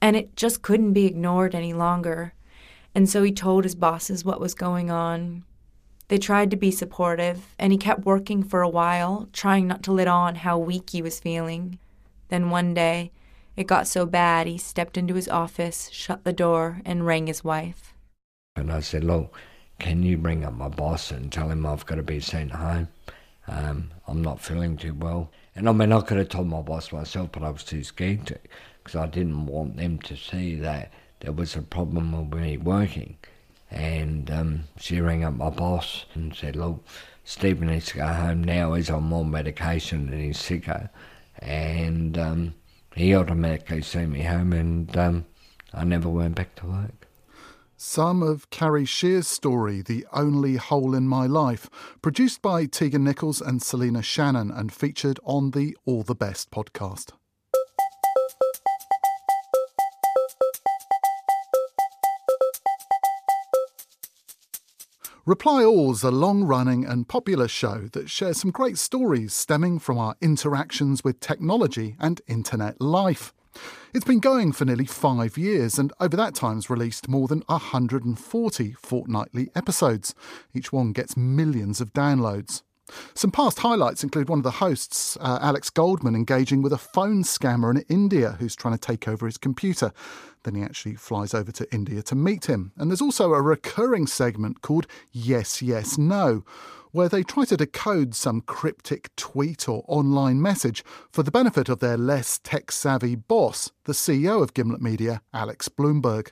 and 0.00 0.14
it 0.14 0.36
just 0.36 0.62
couldn't 0.62 0.92
be 0.92 1.04
ignored 1.04 1.56
any 1.56 1.74
longer. 1.74 2.32
And 2.94 3.08
so 3.08 3.24
he 3.24 3.32
told 3.32 3.64
his 3.64 3.74
bosses 3.74 4.24
what 4.24 4.40
was 4.40 4.54
going 4.54 4.88
on. 4.88 5.42
They 6.06 6.18
tried 6.18 6.52
to 6.52 6.56
be 6.56 6.70
supportive, 6.70 7.56
and 7.58 7.72
he 7.72 7.76
kept 7.76 8.06
working 8.06 8.44
for 8.44 8.62
a 8.62 8.68
while, 8.68 9.28
trying 9.32 9.66
not 9.66 9.82
to 9.82 9.92
let 9.92 10.06
on 10.06 10.36
how 10.36 10.58
weak 10.58 10.90
he 10.90 11.02
was 11.02 11.18
feeling. 11.18 11.80
Then 12.28 12.50
one 12.50 12.72
day, 12.72 13.10
it 13.56 13.66
got 13.66 13.86
so 13.86 14.06
bad 14.06 14.46
he 14.46 14.58
stepped 14.58 14.96
into 14.96 15.14
his 15.14 15.28
office, 15.28 15.90
shut 15.90 16.24
the 16.24 16.32
door, 16.32 16.80
and 16.84 17.06
rang 17.06 17.26
his 17.26 17.44
wife. 17.44 17.94
And 18.56 18.72
I 18.72 18.80
said, 18.80 19.04
Look, 19.04 19.36
can 19.78 20.02
you 20.02 20.16
bring 20.16 20.44
up 20.44 20.54
my 20.54 20.68
boss 20.68 21.10
and 21.10 21.30
tell 21.30 21.50
him 21.50 21.66
I've 21.66 21.86
got 21.86 21.96
to 21.96 22.02
be 22.02 22.20
sent 22.20 22.52
home? 22.52 22.88
Um, 23.48 23.90
I'm 24.06 24.22
not 24.22 24.40
feeling 24.40 24.76
too 24.76 24.94
well. 24.94 25.30
And 25.54 25.68
I 25.68 25.72
mean, 25.72 25.92
I 25.92 26.00
could 26.00 26.18
have 26.18 26.28
told 26.28 26.46
my 26.46 26.60
boss 26.60 26.92
myself, 26.92 27.30
but 27.32 27.42
I 27.42 27.50
was 27.50 27.64
too 27.64 27.82
scared 27.82 28.26
to 28.28 28.38
because 28.82 28.96
I 28.96 29.06
didn't 29.06 29.46
want 29.46 29.76
them 29.76 29.98
to 30.00 30.16
see 30.16 30.56
that 30.56 30.92
there 31.20 31.32
was 31.32 31.54
a 31.56 31.62
problem 31.62 32.30
with 32.30 32.40
me 32.40 32.56
working. 32.56 33.16
And 33.70 34.30
um, 34.30 34.64
she 34.78 35.00
rang 35.00 35.24
up 35.24 35.34
my 35.34 35.50
boss 35.50 36.04
and 36.14 36.34
said, 36.34 36.56
Look, 36.56 36.84
Stephen 37.24 37.68
needs 37.68 37.86
to 37.86 37.98
go 37.98 38.06
home 38.06 38.44
now. 38.44 38.74
He's 38.74 38.90
on 38.90 39.04
more 39.04 39.24
medication 39.24 40.08
and 40.08 40.20
he's 40.20 40.38
sicker. 40.38 40.90
And 41.40 42.18
um, 42.18 42.54
he 42.94 43.14
automatically 43.14 43.82
sent 43.82 44.10
me 44.10 44.22
home, 44.22 44.52
and 44.52 44.96
um, 44.96 45.24
I 45.72 45.84
never 45.84 46.08
went 46.08 46.34
back 46.34 46.54
to 46.56 46.66
work. 46.66 47.08
Some 47.76 48.22
of 48.22 48.48
Carrie 48.50 48.84
Shear's 48.84 49.26
story, 49.26 49.82
The 49.82 50.06
Only 50.12 50.54
Hole 50.56 50.94
in 50.94 51.08
My 51.08 51.26
Life, 51.26 51.68
produced 52.00 52.40
by 52.40 52.66
Tegan 52.66 53.02
Nichols 53.02 53.40
and 53.40 53.60
Selena 53.60 54.02
Shannon 54.02 54.52
and 54.52 54.72
featured 54.72 55.18
on 55.24 55.50
the 55.50 55.76
All 55.84 56.04
the 56.04 56.14
Best 56.14 56.52
podcast. 56.52 57.10
Reply 65.24 65.62
All's 65.62 66.02
a 66.02 66.10
long 66.10 66.42
running 66.42 66.84
and 66.84 67.06
popular 67.06 67.46
show 67.46 67.88
that 67.92 68.10
shares 68.10 68.40
some 68.40 68.50
great 68.50 68.76
stories 68.76 69.32
stemming 69.32 69.78
from 69.78 69.96
our 69.96 70.16
interactions 70.20 71.04
with 71.04 71.20
technology 71.20 71.94
and 72.00 72.20
internet 72.26 72.80
life. 72.80 73.32
It's 73.94 74.04
been 74.04 74.18
going 74.18 74.50
for 74.50 74.64
nearly 74.64 74.84
five 74.84 75.38
years 75.38 75.78
and 75.78 75.92
over 76.00 76.16
that 76.16 76.34
time 76.34 76.56
has 76.56 76.68
released 76.68 77.08
more 77.08 77.28
than 77.28 77.44
140 77.46 78.72
fortnightly 78.72 79.48
episodes. 79.54 80.12
Each 80.54 80.72
one 80.72 80.90
gets 80.90 81.16
millions 81.16 81.80
of 81.80 81.92
downloads. 81.92 82.62
Some 83.14 83.30
past 83.30 83.60
highlights 83.60 84.02
include 84.02 84.28
one 84.28 84.38
of 84.38 84.42
the 84.42 84.50
hosts, 84.50 85.16
uh, 85.20 85.38
Alex 85.40 85.70
Goldman, 85.70 86.14
engaging 86.14 86.62
with 86.62 86.72
a 86.72 86.78
phone 86.78 87.22
scammer 87.22 87.70
in 87.70 87.84
India 87.88 88.36
who's 88.38 88.56
trying 88.56 88.74
to 88.74 88.80
take 88.80 89.06
over 89.06 89.26
his 89.26 89.38
computer. 89.38 89.92
Then 90.42 90.54
he 90.54 90.62
actually 90.62 90.96
flies 90.96 91.34
over 91.34 91.52
to 91.52 91.72
India 91.72 92.02
to 92.02 92.14
meet 92.14 92.46
him. 92.46 92.72
And 92.76 92.90
there's 92.90 93.00
also 93.00 93.32
a 93.32 93.42
recurring 93.42 94.06
segment 94.06 94.62
called 94.62 94.86
Yes, 95.12 95.62
Yes, 95.62 95.96
No, 95.96 96.44
where 96.90 97.08
they 97.08 97.22
try 97.22 97.44
to 97.46 97.56
decode 97.56 98.14
some 98.14 98.40
cryptic 98.42 99.14
tweet 99.16 99.68
or 99.68 99.84
online 99.88 100.42
message 100.42 100.84
for 101.10 101.22
the 101.22 101.30
benefit 101.30 101.68
of 101.68 101.78
their 101.78 101.96
less 101.96 102.38
tech 102.42 102.70
savvy 102.72 103.14
boss, 103.14 103.70
the 103.84 103.92
CEO 103.92 104.42
of 104.42 104.54
Gimlet 104.54 104.82
Media, 104.82 105.22
Alex 105.32 105.68
Blumberg. 105.68 106.30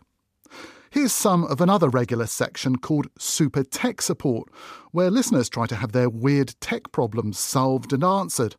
Here's 0.93 1.13
some 1.13 1.45
of 1.45 1.61
another 1.61 1.89
regular 1.89 2.27
section 2.27 2.75
called 2.75 3.07
Super 3.17 3.63
Tech 3.63 4.03
Support, 4.03 4.49
where 4.91 5.09
listeners 5.09 5.49
try 5.49 5.67
to 5.67 5.77
have 5.77 5.93
their 5.93 6.11
weird 6.11 6.57
tech 6.61 6.91
problems 6.91 7.39
solved 7.39 7.93
and 7.93 8.03
answered. 8.03 8.57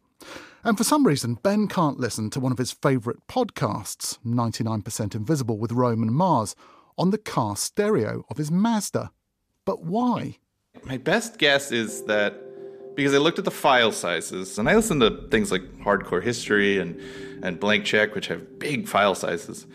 And 0.63 0.77
for 0.77 0.85
some 0.85 1.05
reason, 1.05 1.39
Ben 1.43 1.67
can't 1.67 1.99
listen 1.99 2.29
to 2.29 2.39
one 2.39 2.53
of 2.53 2.57
his 2.57 2.71
favourite 2.71 3.19
podcasts, 3.27 4.17
99% 4.25 5.13
Invisible 5.13 5.57
with 5.57 5.73
Roman 5.73 6.13
Mars, 6.13 6.55
on 6.97 7.09
the 7.09 7.17
car 7.17 7.57
stereo 7.57 8.23
of 8.29 8.37
his 8.37 8.49
Mazda. 8.49 9.11
But 9.65 9.83
why? 9.83 10.37
My 10.85 10.95
best 10.95 11.37
guess 11.37 11.69
is 11.73 12.05
that 12.05 12.95
because 12.95 13.13
I 13.13 13.17
looked 13.17 13.39
at 13.39 13.45
the 13.45 13.51
file 13.51 13.91
sizes 13.91 14.57
and 14.57 14.69
I 14.69 14.75
listened 14.77 15.01
to 15.01 15.27
things 15.31 15.51
like 15.51 15.63
Hardcore 15.79 16.23
History 16.23 16.79
and, 16.79 16.97
and 17.43 17.59
Blank 17.59 17.83
Check, 17.83 18.15
which 18.15 18.27
have 18.27 18.57
big 18.57 18.87
file 18.87 19.15
sizes. 19.15 19.67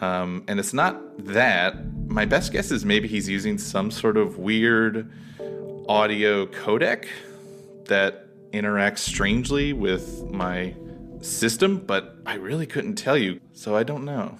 Um, 0.00 0.44
and 0.48 0.60
it's 0.60 0.72
not 0.72 1.24
that. 1.26 1.76
My 2.08 2.24
best 2.24 2.52
guess 2.52 2.70
is 2.70 2.84
maybe 2.84 3.08
he's 3.08 3.28
using 3.28 3.58
some 3.58 3.90
sort 3.90 4.16
of 4.16 4.38
weird 4.38 5.10
audio 5.88 6.46
codec 6.46 7.06
that 7.86 8.26
interacts 8.52 8.98
strangely 8.98 9.72
with 9.72 10.22
my 10.30 10.74
system, 11.20 11.78
but 11.78 12.16
I 12.26 12.34
really 12.34 12.66
couldn't 12.66 12.94
tell 12.94 13.16
you, 13.16 13.40
so 13.52 13.76
I 13.76 13.82
don't 13.82 14.04
know. 14.04 14.38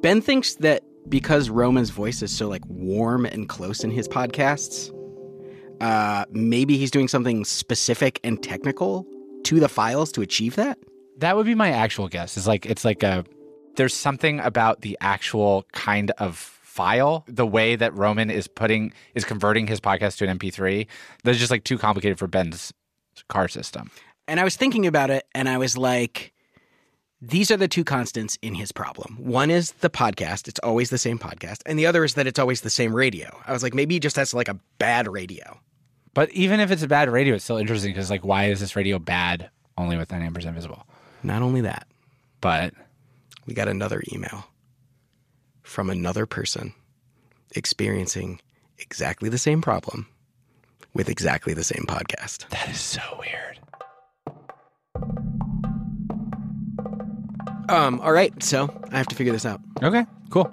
Ben 0.00 0.20
thinks 0.20 0.54
that 0.56 0.82
because 1.08 1.50
Roman's 1.50 1.90
voice 1.90 2.22
is 2.22 2.34
so 2.34 2.48
like 2.48 2.62
warm 2.66 3.26
and 3.26 3.48
close 3.48 3.84
in 3.84 3.90
his 3.90 4.08
podcasts, 4.08 4.90
uh, 5.80 6.24
maybe 6.30 6.76
he's 6.76 6.90
doing 6.90 7.08
something 7.08 7.44
specific 7.44 8.20
and 8.24 8.42
technical 8.42 9.06
to 9.44 9.60
the 9.60 9.68
files 9.68 10.10
to 10.12 10.22
achieve 10.22 10.56
that. 10.56 10.78
That 11.18 11.36
would 11.36 11.46
be 11.46 11.54
my 11.54 11.70
actual 11.70 12.08
guess. 12.08 12.36
It's 12.36 12.46
like 12.46 12.66
it's 12.66 12.84
like 12.84 13.02
a 13.02 13.24
there's 13.76 13.94
something 13.94 14.40
about 14.40 14.82
the 14.82 14.96
actual 15.00 15.64
kind 15.72 16.10
of 16.12 16.36
file, 16.36 17.24
the 17.28 17.46
way 17.46 17.76
that 17.76 17.94
Roman 17.94 18.30
is 18.30 18.48
putting 18.48 18.92
is 19.14 19.24
converting 19.24 19.66
his 19.66 19.80
podcast 19.80 20.18
to 20.18 20.26
an 20.26 20.38
MP3. 20.38 20.86
That's 21.22 21.38
just 21.38 21.50
like 21.50 21.64
too 21.64 21.78
complicated 21.78 22.18
for 22.18 22.26
Ben's 22.26 22.72
car 23.28 23.48
system. 23.48 23.90
And 24.26 24.40
I 24.40 24.44
was 24.44 24.56
thinking 24.56 24.86
about 24.86 25.10
it, 25.10 25.26
and 25.34 25.48
I 25.48 25.58
was 25.58 25.76
like, 25.76 26.32
these 27.20 27.50
are 27.50 27.56
the 27.56 27.68
two 27.68 27.84
constants 27.84 28.38
in 28.42 28.54
his 28.54 28.72
problem. 28.72 29.16
One 29.18 29.50
is 29.50 29.72
the 29.72 29.90
podcast, 29.90 30.48
it's 30.48 30.60
always 30.60 30.90
the 30.90 30.98
same 30.98 31.18
podcast. 31.18 31.60
And 31.64 31.78
the 31.78 31.86
other 31.86 32.04
is 32.04 32.14
that 32.14 32.26
it's 32.26 32.38
always 32.38 32.62
the 32.62 32.70
same 32.70 32.94
radio. 32.94 33.40
I 33.46 33.52
was 33.52 33.62
like, 33.62 33.74
maybe 33.74 33.94
he 33.94 34.00
just 34.00 34.16
has 34.16 34.34
like 34.34 34.48
a 34.48 34.58
bad 34.78 35.06
radio. 35.06 35.60
But 36.12 36.30
even 36.30 36.60
if 36.60 36.70
it's 36.70 36.82
a 36.82 36.88
bad 36.88 37.08
radio, 37.08 37.34
it's 37.34 37.44
still 37.44 37.56
interesting 37.56 37.92
because, 37.92 38.10
like, 38.10 38.24
why 38.24 38.44
is 38.46 38.60
this 38.60 38.76
radio 38.76 38.98
bad 38.98 39.50
only 39.76 39.96
with 39.96 40.08
99% 40.08 40.54
visible? 40.54 40.86
Not 41.22 41.42
only 41.42 41.62
that, 41.62 41.88
but 42.40 42.72
we 43.46 43.54
got 43.54 43.68
another 43.68 44.02
email 44.12 44.44
from 45.62 45.90
another 45.90 46.26
person 46.26 46.74
experiencing 47.52 48.40
exactly 48.78 49.28
the 49.28 49.38
same 49.38 49.62
problem 49.62 50.06
with 50.92 51.08
exactly 51.08 51.54
the 51.54 51.64
same 51.64 51.84
podcast. 51.86 52.48
That 52.50 52.68
is 52.68 52.80
so 52.80 53.02
weird. 53.18 53.58
Um, 57.68 58.00
all 58.00 58.12
right, 58.12 58.42
so 58.42 58.68
I 58.92 58.98
have 58.98 59.08
to 59.08 59.16
figure 59.16 59.32
this 59.32 59.46
out. 59.46 59.60
Okay, 59.82 60.06
cool. 60.30 60.44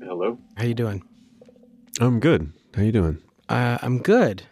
Hello. 0.00 0.38
How 0.56 0.64
you 0.64 0.74
doing? 0.74 1.07
I'm 2.00 2.20
good. 2.20 2.52
How 2.74 2.82
you 2.82 2.92
doing? 2.92 3.18
Uh, 3.48 3.78
I'm 3.82 3.98
good. 3.98 4.42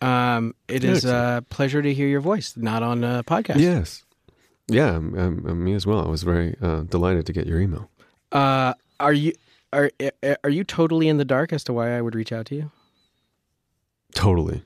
Um, 0.00 0.54
it 0.68 0.84
is 0.84 1.04
a 1.04 1.44
pleasure 1.50 1.82
to 1.82 1.94
hear 1.94 2.06
your 2.06 2.20
voice, 2.20 2.56
not 2.56 2.82
on 2.82 3.04
a 3.04 3.22
podcast. 3.24 3.58
Yes. 3.58 4.04
Yeah, 4.68 4.90
um, 4.96 5.14
um, 5.16 5.64
me 5.64 5.74
as 5.74 5.86
well. 5.86 6.04
I 6.04 6.08
was 6.08 6.22
very 6.22 6.56
uh, 6.60 6.82
delighted 6.82 7.26
to 7.26 7.32
get 7.32 7.46
your 7.46 7.60
email. 7.60 7.90
Uh, 8.32 8.74
are 8.98 9.12
you 9.12 9.32
are 9.72 9.90
are 10.42 10.50
you 10.50 10.64
totally 10.64 11.08
in 11.08 11.18
the 11.18 11.24
dark 11.24 11.52
as 11.52 11.64
to 11.64 11.72
why 11.72 11.96
I 11.96 12.00
would 12.00 12.14
reach 12.14 12.32
out 12.32 12.46
to 12.46 12.54
you? 12.54 12.70
Totally. 14.14 14.62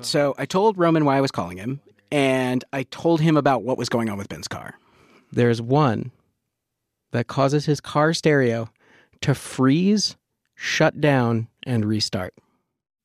So 0.00 0.34
I 0.38 0.46
told 0.46 0.78
Roman 0.78 1.04
why 1.04 1.16
I 1.16 1.20
was 1.20 1.30
calling 1.30 1.58
him, 1.58 1.80
and 2.10 2.64
I 2.72 2.84
told 2.84 3.20
him 3.20 3.36
about 3.36 3.62
what 3.62 3.76
was 3.76 3.88
going 3.88 4.08
on 4.08 4.16
with 4.16 4.28
Ben's 4.28 4.48
car. 4.48 4.78
There's 5.32 5.60
one 5.60 6.12
that 7.10 7.26
causes 7.26 7.66
his 7.66 7.80
car 7.80 8.14
stereo 8.14 8.70
to 9.22 9.34
freeze, 9.34 10.16
shut 10.62 11.00
down, 11.00 11.48
and 11.64 11.84
restart. 11.84 12.34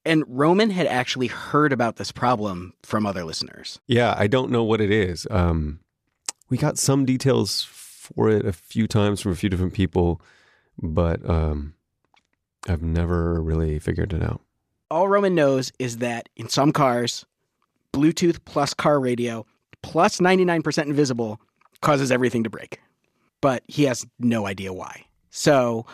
And 0.06 0.24
Roman 0.28 0.70
had 0.70 0.86
actually 0.86 1.26
heard 1.26 1.74
about 1.74 1.96
this 1.96 2.12
problem 2.12 2.74
from 2.84 3.08
other 3.08 3.24
listeners. 3.24 3.80
Yeah, 3.88 4.14
I 4.16 4.28
don't 4.28 4.52
know 4.52 4.64
what 4.64 4.80
it 4.80 4.92
is. 4.92 5.26
Um, 5.32 5.80
we 6.50 6.58
got 6.58 6.78
some 6.78 7.04
details 7.04 7.64
for 7.64 8.30
it 8.30 8.46
a 8.46 8.54
few 8.54 8.88
times 8.88 9.22
from 9.22 9.32
a 9.32 9.36
few 9.36 9.50
different 9.50 9.74
people, 9.74 10.22
but 10.78 11.28
um, 11.28 11.74
I've 12.70 12.84
never 12.84 13.42
really 13.42 13.80
figured 13.80 14.14
it 14.14 14.22
out. 14.22 14.40
All 14.92 15.08
Roman 15.08 15.34
knows 15.34 15.72
is 15.80 15.98
that 15.98 16.30
in 16.36 16.50
some 16.50 16.72
cars, 16.72 17.26
Bluetooth 17.92 18.38
plus 18.46 18.76
car 18.76 19.00
radio 19.00 19.48
plus 19.82 20.20
99% 20.20 20.84
invisible 20.86 21.42
causes 21.82 22.12
everything 22.12 22.44
to 22.44 22.52
break. 22.52 22.80
But 23.42 23.64
he 23.68 23.86
has 23.86 24.06
no 24.20 24.46
idea 24.46 24.72
why. 24.72 25.06
So 25.32 25.86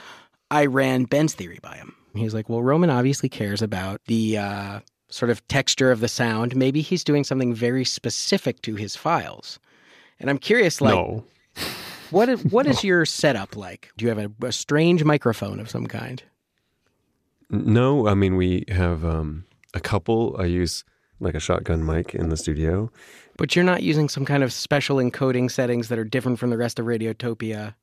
I 0.51 0.65
ran 0.65 1.05
Ben's 1.05 1.33
theory 1.33 1.59
by 1.61 1.75
him. 1.75 1.95
He's 2.15 2.33
like, 2.33 2.47
well, 2.47 2.61
Roman 2.61 2.89
obviously 2.89 3.27
cares 3.27 3.61
about 3.61 4.01
the 4.05 4.37
uh, 4.37 4.79
sort 5.09 5.31
of 5.31 5.45
texture 5.47 5.91
of 5.91 5.99
the 5.99 6.07
sound. 6.07 6.55
Maybe 6.55 6.81
he's 6.81 7.03
doing 7.03 7.23
something 7.23 7.53
very 7.55 7.83
specific 7.83 8.61
to 8.61 8.75
his 8.75 8.95
files. 8.95 9.59
And 10.19 10.29
I'm 10.29 10.37
curious, 10.37 10.79
like, 10.79 10.93
no. 10.93 11.23
what 12.11 12.29
is, 12.29 12.43
what 12.45 12.67
is 12.67 12.83
your 12.83 13.05
setup 13.05 13.55
like? 13.55 13.91
Do 13.97 14.05
you 14.05 14.09
have 14.09 14.19
a, 14.19 14.45
a 14.45 14.51
strange 14.51 15.03
microphone 15.03 15.59
of 15.59 15.69
some 15.71 15.87
kind? 15.87 16.21
No, 17.53 18.07
I 18.07 18.15
mean 18.15 18.35
we 18.35 18.65
have 18.69 19.05
um, 19.05 19.45
a 19.75 19.79
couple. 19.79 20.35
I 20.39 20.45
use 20.45 20.83
like 21.19 21.35
a 21.35 21.39
shotgun 21.39 21.85
mic 21.85 22.15
in 22.15 22.29
the 22.29 22.37
studio, 22.37 22.91
but 23.37 23.55
you're 23.55 23.63
not 23.63 23.83
using 23.83 24.09
some 24.09 24.25
kind 24.25 24.43
of 24.43 24.51
special 24.51 24.97
encoding 24.97 25.51
settings 25.51 25.87
that 25.89 25.99
are 25.99 26.03
different 26.03 26.39
from 26.39 26.49
the 26.49 26.57
rest 26.57 26.79
of 26.79 26.87
Radiotopia. 26.87 27.75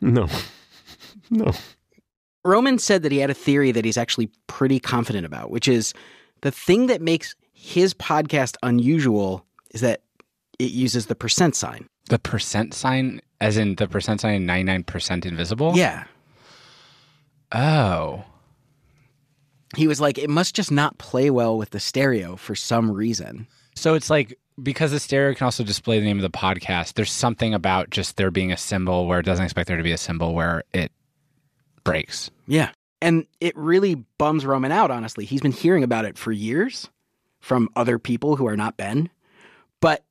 No, 0.00 0.26
no. 1.30 1.52
Roman 2.44 2.78
said 2.78 3.02
that 3.02 3.12
he 3.12 3.18
had 3.18 3.30
a 3.30 3.34
theory 3.34 3.72
that 3.72 3.84
he's 3.84 3.96
actually 3.96 4.30
pretty 4.46 4.80
confident 4.80 5.26
about, 5.26 5.50
which 5.50 5.68
is 5.68 5.92
the 6.40 6.50
thing 6.50 6.86
that 6.86 7.02
makes 7.02 7.34
his 7.52 7.92
podcast 7.92 8.56
unusual 8.62 9.44
is 9.72 9.80
that 9.80 10.02
it 10.58 10.70
uses 10.70 11.06
the 11.06 11.14
percent 11.14 11.56
sign. 11.56 11.88
The 12.08 12.18
percent 12.18 12.74
sign, 12.74 13.20
as 13.40 13.56
in 13.56 13.74
the 13.74 13.88
percent 13.88 14.20
sign, 14.20 14.46
ninety 14.46 14.64
nine 14.64 14.84
percent 14.84 15.26
invisible. 15.26 15.76
Yeah. 15.76 16.04
Oh. 17.52 18.24
He 19.76 19.86
was 19.86 20.00
like, 20.00 20.16
it 20.16 20.30
must 20.30 20.54
just 20.54 20.70
not 20.70 20.96
play 20.98 21.30
well 21.30 21.58
with 21.58 21.70
the 21.70 21.80
stereo 21.80 22.36
for 22.36 22.54
some 22.54 22.90
reason. 22.90 23.46
So 23.74 23.94
it's 23.94 24.08
like 24.08 24.38
because 24.62 24.90
the 24.90 25.00
stereo 25.00 25.34
can 25.34 25.44
also 25.44 25.62
display 25.62 25.98
the 25.98 26.06
name 26.06 26.18
of 26.18 26.22
the 26.22 26.36
podcast, 26.36 26.94
there's 26.94 27.12
something 27.12 27.54
about 27.54 27.90
just 27.90 28.16
there 28.16 28.30
being 28.30 28.52
a 28.52 28.56
symbol 28.56 29.06
where 29.06 29.20
it 29.20 29.26
doesn't 29.26 29.44
expect 29.44 29.68
there 29.68 29.76
to 29.76 29.82
be 29.82 29.92
a 29.92 29.98
symbol 29.98 30.34
where 30.34 30.64
it 30.72 30.90
breaks. 31.84 32.30
Yeah. 32.46 32.70
And 33.00 33.26
it 33.40 33.56
really 33.56 33.94
bums 34.18 34.44
Roman 34.44 34.72
out, 34.72 34.90
honestly. 34.90 35.24
He's 35.24 35.40
been 35.40 35.52
hearing 35.52 35.84
about 35.84 36.04
it 36.04 36.18
for 36.18 36.32
years 36.32 36.88
from 37.40 37.68
other 37.76 37.98
people 37.98 38.34
who 38.36 38.46
are 38.48 38.56
not 38.56 38.76
Ben. 38.76 39.08
But, 39.80 40.04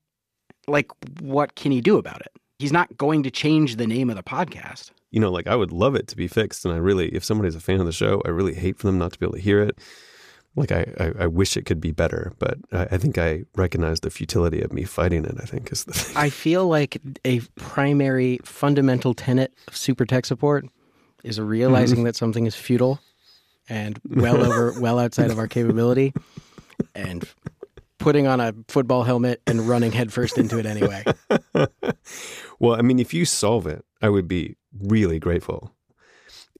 like, 0.67 0.89
what 1.19 1.55
can 1.55 1.73
he 1.73 1.81
do 1.81 1.97
about 1.97 2.21
it? 2.21 2.31
He's 2.59 2.71
not 2.71 2.95
going 2.97 3.23
to 3.23 3.31
change 3.31 3.75
the 3.75 3.87
name 3.87 4.09
of 4.09 4.15
the 4.15 4.23
podcast. 4.23 4.91
You 5.11 5.19
know, 5.19 5.29
like, 5.29 5.47
I 5.47 5.55
would 5.55 5.73
love 5.73 5.95
it 5.95 6.07
to 6.07 6.15
be 6.15 6.27
fixed. 6.27 6.63
And 6.63 6.73
I 6.73 6.77
really, 6.77 7.09
if 7.09 7.25
somebody's 7.25 7.55
a 7.55 7.59
fan 7.59 7.81
of 7.81 7.85
the 7.85 7.91
show, 7.91 8.21
I 8.25 8.29
really 8.29 8.53
hate 8.53 8.77
for 8.77 8.87
them 8.87 8.97
not 8.97 9.11
to 9.11 9.19
be 9.19 9.25
able 9.25 9.35
to 9.35 9.41
hear 9.41 9.61
it. 9.61 9.77
Like, 10.55 10.71
I, 10.71 10.87
I, 10.99 11.13
I 11.19 11.27
wish 11.27 11.57
it 11.57 11.65
could 11.65 11.81
be 11.81 11.91
better. 11.91 12.31
But 12.39 12.57
I, 12.71 12.87
I 12.91 12.97
think 12.97 13.17
I 13.17 13.43
recognize 13.57 13.99
the 13.99 14.09
futility 14.09 14.61
of 14.61 14.71
me 14.71 14.85
fighting 14.85 15.25
it, 15.25 15.35
I 15.39 15.45
think, 15.45 15.71
is 15.71 15.83
the 15.83 15.93
thing. 15.93 16.15
I 16.15 16.29
feel 16.29 16.67
like 16.67 17.01
a 17.25 17.41
primary 17.57 18.39
fundamental 18.43 19.13
tenet 19.13 19.53
of 19.67 19.75
super 19.75 20.05
tech 20.05 20.25
support 20.25 20.65
is 21.27 21.39
realizing 21.39 21.97
mm-hmm. 21.97 22.05
that 22.05 22.15
something 22.15 22.45
is 22.45 22.55
futile 22.55 22.99
and 23.69 23.99
well 24.09 24.43
over 24.43 24.79
well 24.79 24.97
outside 24.97 25.29
of 25.29 25.37
our 25.37 25.47
capability 25.47 26.13
and 26.95 27.27
putting 27.99 28.27
on 28.27 28.39
a 28.39 28.53
football 28.67 29.03
helmet 29.03 29.41
and 29.47 29.67
running 29.67 29.91
headfirst 29.91 30.37
into 30.37 30.57
it 30.59 30.65
anyway. 30.65 31.03
well, 32.59 32.75
I 32.75 32.81
mean, 32.81 32.99
if 32.99 33.13
you 33.13 33.25
solve 33.25 33.67
it, 33.67 33.83
I 34.01 34.09
would 34.09 34.27
be 34.27 34.55
really 34.79 35.19
grateful. 35.19 35.73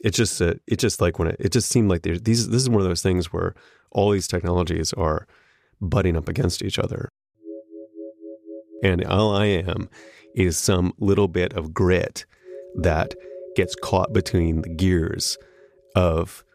It's 0.02 0.18
just 0.18 0.42
uh, 0.42 0.56
it 0.68 0.78
just 0.78 1.02
like 1.02 1.20
when 1.20 1.30
it, 1.30 1.38
it 1.40 1.52
just 1.52 1.70
seemed 1.70 1.90
like 1.90 2.02
there's 2.02 2.22
these 2.22 2.50
this 2.50 2.62
is 2.62 2.70
one 2.70 2.82
of 2.82 2.88
those 2.88 3.02
things 3.02 3.32
where 3.32 3.56
all 3.92 4.12
these 4.12 4.28
technologies 4.28 4.94
are 4.94 5.28
butting 5.80 6.18
up 6.18 6.28
against 6.28 6.62
each 6.62 6.78
other. 6.78 7.10
And 8.84 9.04
all 9.06 9.36
I 9.36 9.46
am 9.46 9.90
is 10.36 10.58
some 10.58 10.94
little 11.00 11.28
bit 11.28 11.54
of 11.54 11.74
grit 11.74 12.26
that 12.76 13.16
gets 13.58 13.76
caught 13.76 14.14
between 14.14 14.62
the 14.62 14.70
gears 14.70 15.36
of, 15.96 16.46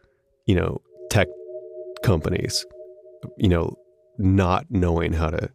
you 0.47 0.55
know, 0.55 0.81
tech 1.09 1.27
companies, 2.01 2.65
you 3.37 3.49
know, 3.49 3.77
not 4.17 4.65
knowing 4.69 5.11
how 5.11 5.29
to 5.29 5.49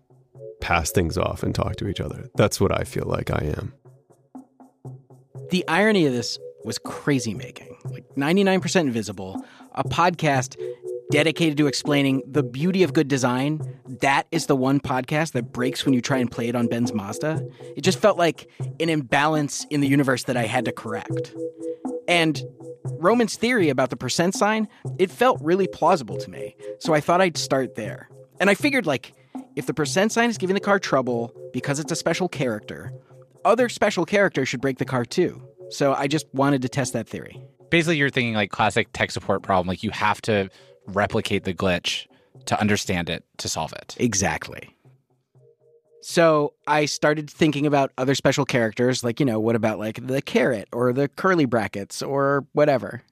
pass 0.60 0.90
things 0.90 1.16
off 1.16 1.42
and 1.42 1.54
talk 1.54 1.76
to 1.76 1.88
each 1.88 2.00
other. 2.00 2.28
That's 2.36 2.60
what 2.60 2.78
I 2.78 2.84
feel 2.84 3.06
like 3.06 3.30
I 3.30 3.54
am. 3.56 3.72
The 5.50 5.66
irony 5.66 6.04
of 6.04 6.12
this 6.12 6.38
was 6.64 6.78
crazy 6.78 7.32
making. 7.32 7.74
Like 7.86 8.04
99% 8.14 8.80
invisible, 8.82 9.42
a 9.72 9.84
podcast 9.84 10.54
dedicated 11.10 11.56
to 11.58 11.66
explaining 11.66 12.22
the 12.26 12.42
beauty 12.42 12.82
of 12.82 12.92
good 12.92 13.08
design, 13.08 13.60
that 14.00 14.26
is 14.30 14.46
the 14.46 14.56
one 14.56 14.80
podcast 14.80 15.32
that 15.32 15.52
breaks 15.52 15.84
when 15.84 15.94
you 15.94 16.00
try 16.00 16.18
and 16.18 16.30
play 16.30 16.48
it 16.48 16.54
on 16.54 16.66
Ben's 16.66 16.92
Mazda. 16.92 17.46
It 17.76 17.80
just 17.80 17.98
felt 17.98 18.18
like 18.18 18.48
an 18.80 18.88
imbalance 18.88 19.66
in 19.70 19.80
the 19.80 19.88
universe 19.88 20.24
that 20.24 20.36
I 20.36 20.44
had 20.44 20.64
to 20.66 20.72
correct. 20.72 21.34
And 22.06 22.42
Roman's 22.84 23.36
theory 23.36 23.68
about 23.68 23.90
the 23.90 23.96
percent 23.96 24.34
sign, 24.34 24.68
it 24.98 25.10
felt 25.10 25.40
really 25.42 25.66
plausible 25.66 26.16
to 26.16 26.30
me. 26.30 26.56
So 26.78 26.94
I 26.94 27.00
thought 27.00 27.20
I'd 27.20 27.36
start 27.36 27.74
there. 27.74 28.08
And 28.40 28.48
I 28.48 28.54
figured, 28.54 28.86
like, 28.86 29.12
if 29.56 29.66
the 29.66 29.74
percent 29.74 30.12
sign 30.12 30.30
is 30.30 30.38
giving 30.38 30.54
the 30.54 30.60
car 30.60 30.78
trouble 30.78 31.34
because 31.52 31.80
it's 31.80 31.92
a 31.92 31.96
special 31.96 32.28
character, 32.28 32.92
other 33.44 33.68
special 33.68 34.04
characters 34.04 34.48
should 34.48 34.60
break 34.60 34.78
the 34.78 34.84
car 34.84 35.04
too. 35.04 35.42
So 35.70 35.94
I 35.94 36.06
just 36.06 36.26
wanted 36.32 36.62
to 36.62 36.68
test 36.68 36.92
that 36.92 37.08
theory. 37.08 37.40
Basically, 37.70 37.96
you're 37.96 38.10
thinking 38.10 38.34
like 38.34 38.50
classic 38.50 38.88
tech 38.92 39.10
support 39.10 39.42
problem. 39.42 39.66
Like 39.66 39.82
you 39.82 39.90
have 39.90 40.22
to 40.22 40.48
replicate 40.88 41.44
the 41.44 41.54
glitch 41.54 42.06
to 42.46 42.60
understand 42.60 43.08
it 43.08 43.24
to 43.38 43.48
solve 43.48 43.72
it. 43.72 43.96
Exactly. 43.98 44.74
So 46.00 46.54
I 46.66 46.86
started 46.86 47.28
thinking 47.28 47.66
about 47.66 47.92
other 47.98 48.14
special 48.14 48.44
characters, 48.44 49.04
like, 49.04 49.20
you 49.20 49.26
know, 49.26 49.38
what 49.38 49.56
about 49.56 49.78
like 49.78 50.06
the 50.06 50.22
caret 50.22 50.68
or 50.72 50.92
the 50.92 51.08
curly 51.08 51.44
brackets 51.44 52.02
or 52.02 52.46
whatever? 52.52 53.02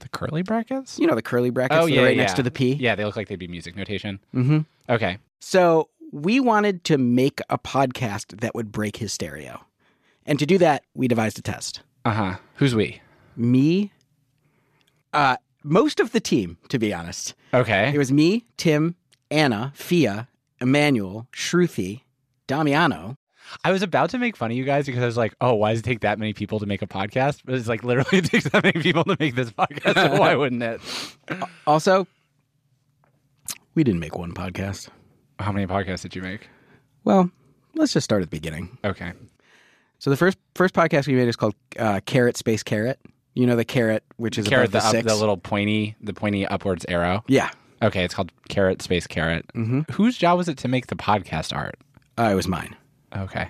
The 0.00 0.08
curly 0.08 0.42
brackets? 0.42 0.98
You 0.98 1.06
know, 1.06 1.14
the 1.14 1.22
curly 1.22 1.50
brackets 1.50 1.80
oh, 1.80 1.86
yeah, 1.86 2.02
right 2.02 2.16
yeah. 2.16 2.22
next 2.22 2.34
to 2.34 2.42
the 2.42 2.50
P? 2.50 2.74
Yeah, 2.74 2.94
they 2.94 3.04
look 3.04 3.16
like 3.16 3.28
they'd 3.28 3.38
be 3.38 3.48
music 3.48 3.76
notation. 3.76 4.20
Mm-hmm. 4.34 4.58
Okay. 4.88 5.18
So 5.40 5.88
we 6.12 6.40
wanted 6.40 6.84
to 6.84 6.98
make 6.98 7.40
a 7.48 7.58
podcast 7.58 8.40
that 8.40 8.54
would 8.54 8.70
break 8.70 8.96
his 8.98 9.12
stereo. 9.12 9.64
And 10.26 10.38
to 10.38 10.46
do 10.46 10.58
that, 10.58 10.84
we 10.94 11.08
devised 11.08 11.38
a 11.38 11.42
test. 11.42 11.80
Uh 12.04 12.12
huh. 12.12 12.36
Who's 12.56 12.74
we? 12.74 13.00
Me, 13.36 13.92
uh, 15.12 15.36
most 15.64 16.00
of 16.00 16.12
the 16.12 16.20
team, 16.20 16.58
to 16.68 16.78
be 16.78 16.92
honest. 16.92 17.34
Okay. 17.54 17.92
It 17.94 17.98
was 17.98 18.12
me, 18.12 18.44
Tim, 18.56 18.96
Anna, 19.30 19.72
Fia, 19.74 20.28
Emmanuel, 20.60 21.26
Shruti, 21.32 22.02
Damiano. 22.46 23.16
I 23.64 23.72
was 23.72 23.82
about 23.82 24.10
to 24.10 24.18
make 24.18 24.36
fun 24.36 24.50
of 24.50 24.56
you 24.56 24.64
guys 24.64 24.86
because 24.86 25.02
I 25.02 25.06
was 25.06 25.16
like, 25.16 25.34
oh, 25.40 25.54
why 25.54 25.72
does 25.72 25.80
it 25.80 25.84
take 25.84 26.00
that 26.00 26.18
many 26.18 26.32
people 26.32 26.58
to 26.60 26.66
make 26.66 26.80
a 26.80 26.86
podcast? 26.86 27.42
But 27.44 27.56
it's 27.56 27.68
like 27.68 27.84
literally 27.84 28.18
it 28.18 28.24
takes 28.24 28.44
that 28.48 28.62
many 28.62 28.80
people 28.80 29.04
to 29.04 29.16
make 29.18 29.34
this 29.34 29.50
podcast. 29.50 29.94
So 29.94 30.18
why 30.18 30.34
wouldn't 30.34 30.62
it? 30.62 30.80
Also, 31.66 32.06
we 33.74 33.84
didn't 33.84 34.00
make 34.00 34.16
one 34.16 34.32
podcast. 34.32 34.88
How 35.38 35.52
many 35.52 35.66
podcasts 35.66 36.02
did 36.02 36.14
you 36.14 36.22
make? 36.22 36.48
Well, 37.04 37.30
let's 37.74 37.92
just 37.92 38.04
start 38.04 38.22
at 38.22 38.30
the 38.30 38.36
beginning. 38.36 38.76
Okay. 38.84 39.12
So 39.98 40.10
the 40.10 40.16
first 40.16 40.36
first 40.54 40.74
podcast 40.74 41.06
we 41.06 41.14
made 41.14 41.28
is 41.28 41.36
called 41.36 41.54
uh, 41.78 42.00
Carrot 42.04 42.36
Space 42.36 42.62
Carrot. 42.62 42.98
You 43.34 43.46
know 43.46 43.56
the 43.56 43.64
caret, 43.64 44.04
which 44.16 44.36
is 44.38 44.46
Carrot, 44.46 44.72
the, 44.72 44.80
the, 44.80 44.98
up, 44.98 45.04
the 45.04 45.14
little 45.16 45.36
pointy, 45.38 45.96
the 46.02 46.12
pointy 46.12 46.46
upwards 46.46 46.84
arrow. 46.88 47.24
Yeah, 47.28 47.50
Okay, 47.82 48.04
it's 48.04 48.14
called 48.14 48.30
Carrot 48.48 48.80
Space 48.82 49.06
Carrot. 49.06 49.46
Mhm. 49.54 49.90
Whose 49.90 50.16
job 50.18 50.36
was 50.38 50.48
it 50.48 50.58
to 50.58 50.68
make 50.68 50.86
the 50.88 50.94
podcast 50.96 51.56
art? 51.56 51.76
uh, 52.18 52.24
it 52.30 52.34
was 52.34 52.46
mine. 52.46 52.76
Okay. 53.16 53.48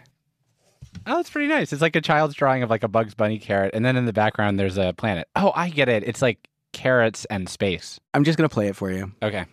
Oh, 1.07 1.18
it's 1.18 1.31
pretty 1.31 1.49
nice. 1.49 1.73
It's 1.73 1.83
like 1.83 1.97
a 1.97 2.01
child's 2.01 2.35
drawing 2.35 2.62
of 2.62 2.71
like 2.71 2.83
a 2.85 2.88
Bugs 2.88 3.14
Bunny 3.14 3.38
carrot, 3.38 3.75
and 3.75 3.85
then 3.85 3.97
in 3.97 4.07
the 4.07 4.12
background 4.12 4.59
there's 4.61 4.79
a 4.79 4.92
planet. 4.97 5.27
Oh, 5.35 5.53
I 5.55 5.68
get 5.68 5.88
it. 5.88 6.05
It's 6.05 6.23
like 6.23 6.49
carrots 6.73 7.25
and 7.27 7.49
space. 7.49 7.99
I'm 8.14 8.25
just 8.25 8.38
gonna 8.38 8.49
play 8.49 8.68
it 8.68 8.77
for 8.77 8.90
you. 8.90 9.11
Okay. 9.23 9.47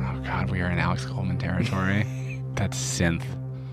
Oh 0.00 0.20
God, 0.24 0.50
we 0.50 0.60
are 0.60 0.70
in 0.70 0.78
Alex 0.78 1.04
Goldman 1.06 1.38
territory. 1.38 2.04
That's 2.54 2.76
synth. 2.76 3.24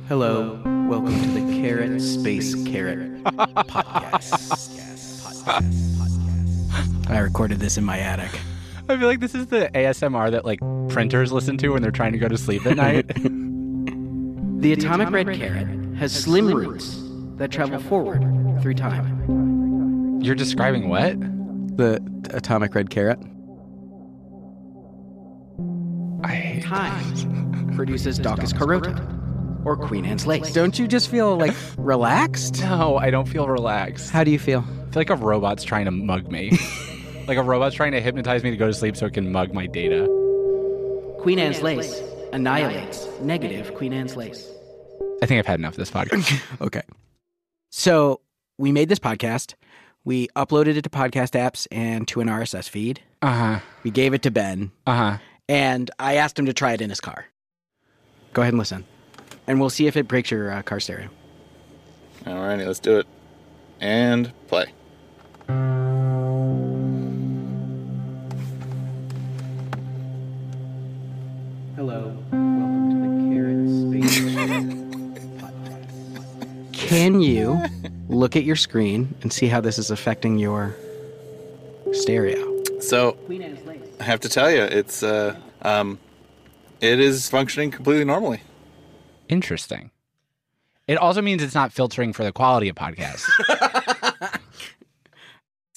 Hello, 0.07 0.61
welcome 0.87 1.19
to 1.19 1.27
the 1.29 1.61
Carrot 1.61 1.99
Space 2.01 2.53
Carrot 2.65 3.23
podcast. 3.23 4.69
I 7.09 7.17
recorded 7.19 7.59
this 7.59 7.77
in 7.77 7.83
my 7.83 7.97
attic. 7.97 8.39
I 8.87 8.97
feel 8.97 9.07
like 9.07 9.19
this 9.19 9.33
is 9.33 9.47
the 9.47 9.71
ASMR 9.73 10.29
that 10.31 10.45
like 10.45 10.59
printers 10.89 11.31
listen 11.31 11.57
to 11.57 11.69
when 11.69 11.81
they're 11.81 11.89
trying 11.91 12.11
to 12.11 12.19
go 12.19 12.27
to 12.27 12.37
sleep 12.37 12.65
at 12.65 12.77
night. 12.77 13.11
The 14.57 14.73
atomic 14.73 15.11
red 15.11 15.31
carrot 15.37 15.67
has 15.97 16.11
slim 16.11 16.47
roots 16.47 16.99
that 17.35 17.51
travel 17.51 17.77
forward 17.79 18.21
through 18.63 18.73
time. 18.73 20.19
You're 20.23 20.33
describing 20.33 20.89
what? 20.89 21.19
The 21.77 22.01
atomic 22.31 22.73
red 22.73 22.89
carrot. 22.89 23.19
I 26.23 26.29
hate 26.33 26.63
Time 26.63 27.73
produces 27.75 28.17
Daucus 28.21 28.57
carota, 28.57 28.91
or 29.65 29.75
Queen 29.75 30.05
Anne's 30.05 30.25
lace. 30.27 30.53
Don't 30.53 30.77
you 30.79 30.87
just 30.87 31.09
feel 31.09 31.35
like 31.37 31.53
relaxed? 31.77 32.61
No, 32.61 32.97
I 32.97 33.09
don't 33.09 33.27
feel 33.27 33.47
relaxed. 33.49 34.11
How 34.11 34.23
do 34.23 34.31
you 34.31 34.39
feel? 34.39 34.59
I 34.59 34.91
feel 34.91 35.01
like 35.01 35.09
a 35.09 35.15
robot's 35.15 35.63
trying 35.63 35.85
to 35.85 35.91
mug 35.91 36.31
me. 36.31 36.57
like 37.27 37.37
a 37.37 37.43
robot's 37.43 37.75
trying 37.75 37.91
to 37.93 38.01
hypnotize 38.01 38.43
me 38.43 38.51
to 38.51 38.57
go 38.57 38.67
to 38.67 38.73
sleep 38.73 38.95
so 38.95 39.05
it 39.07 39.13
can 39.13 39.31
mug 39.31 39.53
my 39.53 39.65
data. 39.67 40.05
Queen 41.19 41.39
Anne's 41.39 41.61
lace 41.61 42.01
annihilates 42.33 43.07
negative 43.21 43.73
Queen 43.75 43.91
Anne's 43.93 44.15
lace. 44.15 44.47
I 45.21 45.25
think 45.25 45.39
I've 45.39 45.45
had 45.47 45.59
enough 45.59 45.73
of 45.73 45.77
this 45.77 45.91
podcast. 45.91 46.41
Okay. 46.61 46.81
So 47.71 48.21
we 48.57 48.71
made 48.71 48.89
this 48.89 48.99
podcast. 48.99 49.55
We 50.03 50.27
uploaded 50.35 50.75
it 50.77 50.83
to 50.83 50.89
podcast 50.89 51.31
apps 51.31 51.67
and 51.71 52.07
to 52.09 52.21
an 52.21 52.27
RSS 52.27 52.69
feed. 52.69 53.01
Uh 53.21 53.33
huh. 53.55 53.59
We 53.83 53.89
gave 53.91 54.13
it 54.13 54.21
to 54.23 54.31
Ben, 54.31 54.71
Uh 54.85 54.95
huh. 54.95 55.17
and 55.49 55.89
I 55.97 56.15
asked 56.17 56.37
him 56.37 56.45
to 56.45 56.53
try 56.53 56.73
it 56.73 56.81
in 56.81 56.89
his 56.89 57.01
car. 57.01 57.25
Go 58.33 58.43
ahead 58.43 58.53
and 58.53 58.59
listen, 58.59 58.85
and 59.47 59.59
we'll 59.59 59.69
see 59.69 59.87
if 59.87 59.95
it 59.95 60.07
breaks 60.07 60.31
your 60.31 60.51
uh, 60.51 60.61
car 60.61 60.79
stereo. 60.79 61.09
Alrighty, 62.25 62.65
let's 62.65 62.79
do 62.79 62.99
it. 62.99 63.07
And 63.79 64.31
play. 64.47 64.65
Hello, 71.75 72.17
welcome 72.31 72.89
to 72.89 72.97
the 72.97 73.09
Carrot 73.35 73.69
Space 73.69 74.19
podcast. 75.39 76.73
Can 76.73 77.21
you 77.21 77.61
look 78.09 78.35
at 78.35 78.43
your 78.43 78.55
screen 78.55 79.13
and 79.21 79.31
see 79.31 79.47
how 79.47 79.61
this 79.61 79.77
is 79.77 79.91
affecting 79.91 80.39
your 80.39 80.75
stereo? 81.91 82.63
So 82.79 83.11
Queen 83.25 83.41
Anne's 83.41 83.65
lace. 83.65 83.81
I 83.99 84.03
have 84.03 84.21
to 84.21 84.29
tell 84.29 84.49
you, 84.49 84.61
it's 84.63 85.03
uh, 85.03 85.35
um, 85.61 85.99
it 86.81 86.99
is 86.99 87.29
functioning 87.29 87.71
completely 87.71 88.05
normally. 88.05 88.41
Interesting. 89.29 89.91
It 90.87 90.97
also 90.97 91.21
means 91.21 91.41
it's 91.41 91.55
not 91.55 91.73
filtering 91.73 92.13
for 92.13 92.23
the 92.23 92.31
quality 92.31 92.69
of 92.69 92.75
podcasts. 92.75 93.27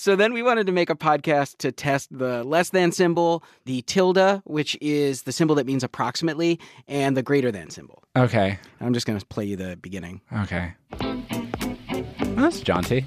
So 0.00 0.14
then 0.14 0.32
we 0.32 0.44
wanted 0.44 0.66
to 0.68 0.72
make 0.72 0.90
a 0.90 0.94
podcast 0.94 1.58
to 1.58 1.72
test 1.72 2.16
the 2.16 2.44
less 2.44 2.70
than 2.70 2.92
symbol, 2.92 3.42
the 3.64 3.82
tilde, 3.82 4.42
which 4.44 4.78
is 4.80 5.22
the 5.22 5.32
symbol 5.32 5.56
that 5.56 5.66
means 5.66 5.82
approximately, 5.82 6.60
and 6.86 7.16
the 7.16 7.22
greater 7.22 7.50
than 7.50 7.68
symbol. 7.68 8.04
okay. 8.16 8.60
I'm 8.80 8.94
just 8.94 9.08
going 9.08 9.18
to 9.18 9.26
play 9.26 9.44
you 9.44 9.56
the 9.56 9.76
beginning. 9.76 10.20
Okay. 10.32 10.72
Well, 11.00 11.16
that's 12.36 12.60
jaunty. 12.60 13.04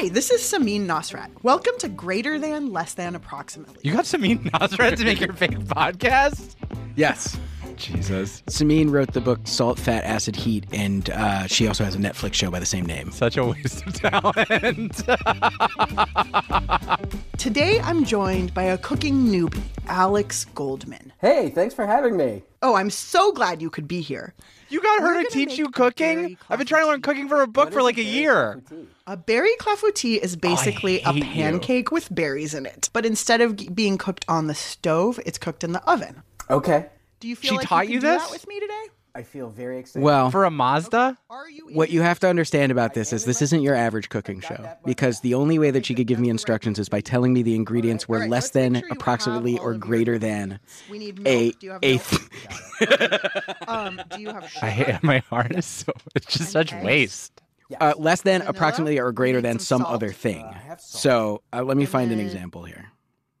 Hi, 0.00 0.08
this 0.08 0.30
is 0.30 0.40
Samin 0.40 0.86
Nosrat. 0.86 1.28
Welcome 1.42 1.74
to 1.80 1.88
Greater 1.90 2.38
Than, 2.38 2.72
Less 2.72 2.94
Than, 2.94 3.14
Approximately. 3.14 3.80
You 3.82 3.92
got 3.92 4.06
Samin 4.06 4.50
Nosrat 4.50 4.96
to 4.96 5.04
make 5.04 5.20
your 5.20 5.32
fake 5.34 5.58
podcast? 5.58 6.56
Yes. 6.96 7.38
Jesus. 7.80 8.42
Samin 8.42 8.90
wrote 8.90 9.12
the 9.12 9.20
book 9.20 9.40
Salt, 9.44 9.78
Fat, 9.78 10.04
Acid, 10.04 10.36
Heat, 10.36 10.66
and 10.72 11.08
uh, 11.10 11.46
she 11.46 11.66
also 11.66 11.82
has 11.84 11.94
a 11.94 11.98
Netflix 11.98 12.34
show 12.34 12.50
by 12.50 12.60
the 12.60 12.66
same 12.66 12.84
name. 12.84 13.10
Such 13.10 13.36
a 13.36 13.44
waste 13.44 13.86
of 13.86 13.94
talent. 13.94 15.02
Today 17.38 17.80
I'm 17.80 18.04
joined 18.04 18.52
by 18.52 18.64
a 18.64 18.76
cooking 18.78 19.26
newbie, 19.26 19.62
Alex 19.86 20.44
Goldman. 20.54 21.12
Hey, 21.20 21.48
thanks 21.50 21.74
for 21.74 21.86
having 21.86 22.16
me. 22.16 22.42
Oh, 22.62 22.74
I'm 22.74 22.90
so 22.90 23.32
glad 23.32 23.62
you 23.62 23.70
could 23.70 23.88
be 23.88 24.02
here. 24.02 24.34
you 24.68 24.82
got 24.82 25.00
We're 25.00 25.08
her 25.08 25.14
gonna 25.14 25.30
teach 25.30 25.56
you 25.56 25.70
cooking? 25.70 26.36
I've 26.50 26.58
been 26.58 26.66
trying 26.66 26.82
to 26.82 26.88
learn 26.88 27.00
cooking 27.00 27.28
for 27.28 27.40
a 27.40 27.46
book 27.46 27.72
for 27.72 27.82
like 27.82 27.96
a 27.96 28.02
year. 28.02 28.62
A 29.06 29.16
berry 29.16 29.52
clafouti 29.58 30.18
is 30.18 30.36
basically 30.36 31.00
a 31.00 31.12
hate 31.12 31.24
you. 31.24 31.30
pancake 31.32 31.90
with 31.90 32.14
berries 32.14 32.52
in 32.54 32.66
it, 32.66 32.90
but 32.92 33.06
instead 33.06 33.40
of 33.40 33.74
being 33.74 33.96
cooked 33.96 34.26
on 34.28 34.46
the 34.46 34.54
stove, 34.54 35.18
it's 35.24 35.38
cooked 35.38 35.64
in 35.64 35.72
the 35.72 35.82
oven. 35.90 36.22
Okay. 36.50 36.88
Do 37.20 37.28
you 37.28 37.36
feel 37.36 37.50
She 37.52 37.56
like 37.58 37.66
taught 37.68 37.88
you, 37.88 37.94
you 37.94 38.00
can 38.00 38.10
do 38.10 38.14
this? 38.18 38.22
that 38.24 38.30
with 38.30 38.48
me 38.48 38.60
today? 38.60 38.82
I 39.12 39.22
feel 39.24 39.50
very 39.50 39.78
excited. 39.78 40.04
Well, 40.04 40.30
For 40.30 40.44
a 40.44 40.50
Mazda? 40.52 41.18
Are 41.28 41.50
you 41.50 41.68
what 41.72 41.90
you 41.90 42.00
have 42.00 42.20
to 42.20 42.28
understand 42.28 42.70
about 42.70 42.94
this 42.94 43.12
is 43.12 43.24
this 43.24 43.42
isn't 43.42 43.60
your 43.60 43.74
average 43.74 44.08
cooking 44.08 44.40
show 44.40 44.70
because 44.84 45.20
the 45.20 45.34
only 45.34 45.58
way 45.58 45.72
that 45.72 45.84
she 45.84 45.96
could 45.96 46.06
give 46.06 46.20
me 46.20 46.28
instructions 46.28 46.78
is 46.78 46.88
by 46.88 47.00
telling 47.00 47.32
me 47.32 47.42
the 47.42 47.56
ingredients 47.56 48.08
were 48.08 48.28
less 48.28 48.50
than, 48.50 48.74
sure 48.74 48.82
you 48.82 48.88
have 48.88 48.96
approximately, 48.96 49.58
or 49.58 49.74
greater 49.74 50.16
than 50.16 50.60
We 50.88 50.98
need 51.00 51.18
a 51.18 51.22
milk. 51.22 51.58
Do 51.58 51.66
you 51.66 51.72
have 51.72 51.82
a. 51.82 52.00
um, 53.68 54.00
do 54.10 54.20
you 54.20 54.28
have 54.28 54.48
sugar? 54.50 54.66
I 54.66 54.70
hate 54.70 55.02
my 55.02 55.18
heart 55.18 55.56
is 55.56 55.66
so 55.66 55.92
it's 56.14 56.26
just 56.38 56.52
such 56.52 56.72
waste. 56.74 57.32
Uh, 57.80 57.94
less 57.98 58.22
than, 58.22 58.42
approximately, 58.42 58.98
or 58.98 59.12
greater 59.12 59.40
than 59.40 59.58
some 59.60 59.82
some 59.82 59.92
other 59.92 60.10
thing. 60.10 60.44
So 60.78 61.42
uh, 61.52 61.62
let 61.62 61.76
me 61.76 61.84
find 61.86 62.10
an 62.10 62.18
example 62.20 62.64
here. 62.64 62.89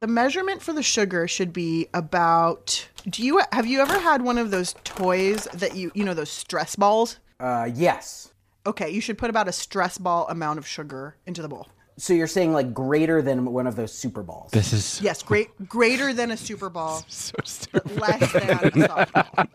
The 0.00 0.06
measurement 0.06 0.62
for 0.62 0.72
the 0.72 0.82
sugar 0.82 1.28
should 1.28 1.52
be 1.52 1.88
about. 1.92 2.88
Do 3.06 3.22
you 3.22 3.42
have 3.52 3.66
you 3.66 3.80
ever 3.80 3.98
had 3.98 4.22
one 4.22 4.38
of 4.38 4.50
those 4.50 4.74
toys 4.82 5.46
that 5.52 5.76
you 5.76 5.92
you 5.94 6.04
know 6.04 6.14
those 6.14 6.30
stress 6.30 6.74
balls? 6.74 7.18
Uh, 7.38 7.68
yes. 7.74 8.32
Okay, 8.64 8.88
you 8.88 9.02
should 9.02 9.18
put 9.18 9.28
about 9.28 9.46
a 9.46 9.52
stress 9.52 9.98
ball 9.98 10.26
amount 10.28 10.58
of 10.58 10.66
sugar 10.66 11.16
into 11.26 11.42
the 11.42 11.48
bowl. 11.48 11.68
So 11.98 12.14
you're 12.14 12.26
saying 12.26 12.54
like 12.54 12.72
greater 12.72 13.20
than 13.20 13.44
one 13.44 13.66
of 13.66 13.76
those 13.76 13.92
Super 13.92 14.22
Balls? 14.22 14.52
This 14.52 14.72
is 14.72 15.02
Yes, 15.02 15.22
great, 15.22 15.68
greater 15.68 16.14
than 16.14 16.30
a 16.30 16.36
Super 16.38 16.70
Ball, 16.70 17.04
so 17.08 17.34
but 17.70 17.94
less 17.96 18.32
than 18.32 18.42
a 18.42 18.70
softball. 18.70 19.48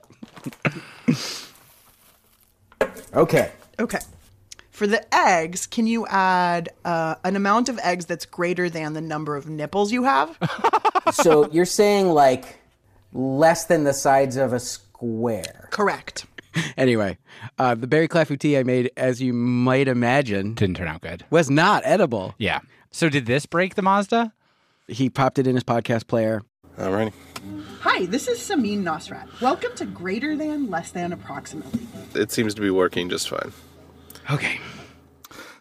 Okay. 3.15 3.51
Okay. 3.79 3.99
For 4.75 4.87
the 4.87 5.15
eggs, 5.15 5.67
can 5.67 5.87
you 5.87 6.05
add 6.07 6.67
uh, 6.83 7.15
an 7.23 7.37
amount 7.37 7.69
of 7.69 7.79
eggs 7.79 8.07
that's 8.07 8.25
greater 8.25 8.69
than 8.69 8.91
the 8.91 8.99
number 8.99 9.37
of 9.37 9.47
nipples 9.47 9.93
you 9.93 10.03
have? 10.03 10.37
So 11.13 11.47
you're 11.51 11.65
saying 11.65 12.09
like 12.09 12.57
less 13.13 13.65
than 13.65 13.83
the 13.83 13.93
sides 13.93 14.37
of 14.37 14.53
a 14.53 14.59
square. 14.59 15.69
Correct. 15.69 16.25
Anyway, 16.77 17.19
uh, 17.59 17.75
the 17.75 17.85
berry 17.85 18.07
clafouti 18.07 18.57
I 18.57 18.63
made, 18.63 18.89
as 18.97 19.21
you 19.21 19.31
might 19.31 19.87
imagine, 19.87 20.55
didn't 20.55 20.77
turn 20.77 20.87
out 20.87 21.01
good. 21.01 21.23
was 21.29 21.47
not 21.47 21.83
edible. 21.85 22.33
Yeah. 22.39 22.61
So 22.89 23.07
did 23.07 23.27
this 23.27 23.45
break 23.45 23.75
the 23.75 23.83
Mazda? 23.83 24.33
He 24.87 25.11
popped 25.11 25.37
it 25.37 25.45
in 25.45 25.53
his 25.53 25.63
podcast 25.63 26.07
player. 26.07 26.41
Alrighty. 26.75 27.13
Hi, 27.81 28.07
this 28.07 28.27
is 28.27 28.39
Samin 28.39 28.81
Nosrat. 28.81 29.27
Welcome 29.39 29.75
to 29.75 29.85
Greater 29.85 30.35
Than, 30.35 30.71
Less 30.71 30.89
Than, 30.89 31.13
Approximately. 31.13 31.81
It 32.15 32.31
seems 32.31 32.55
to 32.55 32.61
be 32.61 32.71
working 32.71 33.09
just 33.09 33.29
fine. 33.29 33.53
Okay. 34.31 34.59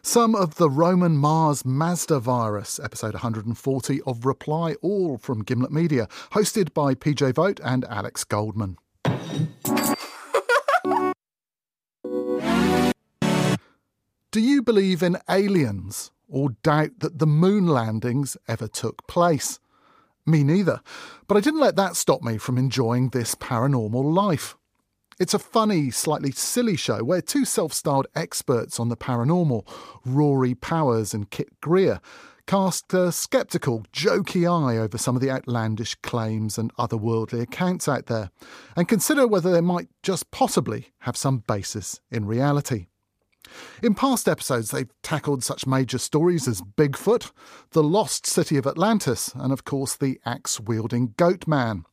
Some 0.01 0.33
of 0.33 0.55
the 0.55 0.69
Roman 0.69 1.17
Mars 1.17 1.63
Mazda 1.63 2.19
virus, 2.19 2.79
episode 2.83 3.13
140 3.13 4.01
of 4.01 4.25
Reply 4.25 4.75
All 4.81 5.17
from 5.19 5.43
Gimlet 5.43 5.71
Media, 5.71 6.07
hosted 6.31 6.73
by 6.73 6.95
PJ 6.95 7.35
Vogt 7.35 7.59
and 7.63 7.85
Alex 7.85 8.23
Goldman. 8.23 8.77
Do 14.31 14.41
you 14.41 14.63
believe 14.63 15.03
in 15.03 15.17
aliens 15.29 16.11
or 16.27 16.49
doubt 16.63 16.99
that 16.99 17.19
the 17.19 17.27
moon 17.27 17.67
landings 17.67 18.35
ever 18.47 18.67
took 18.67 19.05
place? 19.07 19.59
Me 20.25 20.43
neither, 20.43 20.81
but 21.27 21.37
I 21.37 21.39
didn't 21.39 21.59
let 21.59 21.75
that 21.75 21.95
stop 21.95 22.23
me 22.23 22.39
from 22.39 22.57
enjoying 22.57 23.09
this 23.09 23.35
paranormal 23.35 24.11
life. 24.11 24.57
It's 25.17 25.33
a 25.33 25.39
funny, 25.39 25.91
slightly 25.91 26.31
silly 26.31 26.75
show 26.75 27.01
where 27.01 27.21
two 27.21 27.45
self 27.45 27.71
styled 27.71 28.07
experts 28.15 28.81
on 28.81 28.89
the 28.89 28.97
paranormal, 28.97 29.65
Rory 30.03 30.55
Powers 30.55 31.13
and 31.13 31.29
Kit 31.29 31.61
Grier, 31.61 32.01
cast 32.47 32.93
a 32.93 33.13
sceptical, 33.13 33.85
jokey 33.93 34.43
eye 34.43 34.77
over 34.77 34.97
some 34.97 35.15
of 35.15 35.21
the 35.21 35.31
outlandish 35.31 35.95
claims 36.03 36.57
and 36.57 36.75
otherworldly 36.75 37.39
accounts 37.39 37.87
out 37.87 38.07
there, 38.07 38.29
and 38.75 38.89
consider 38.89 39.25
whether 39.25 39.53
they 39.53 39.61
might 39.61 39.87
just 40.03 40.31
possibly 40.31 40.87
have 40.99 41.15
some 41.15 41.37
basis 41.47 42.01
in 42.11 42.25
reality. 42.25 42.87
In 43.81 43.95
past 43.95 44.27
episodes, 44.27 44.71
they've 44.71 44.91
tackled 45.01 45.45
such 45.45 45.65
major 45.65 45.97
stories 45.97 46.45
as 46.45 46.61
Bigfoot, 46.61 47.31
the 47.71 47.83
lost 47.83 48.25
city 48.25 48.57
of 48.57 48.67
Atlantis, 48.67 49.31
and 49.33 49.53
of 49.53 49.63
course 49.63 49.95
the 49.95 50.19
axe 50.25 50.59
wielding 50.59 51.13
goat 51.15 51.47
man. 51.47 51.85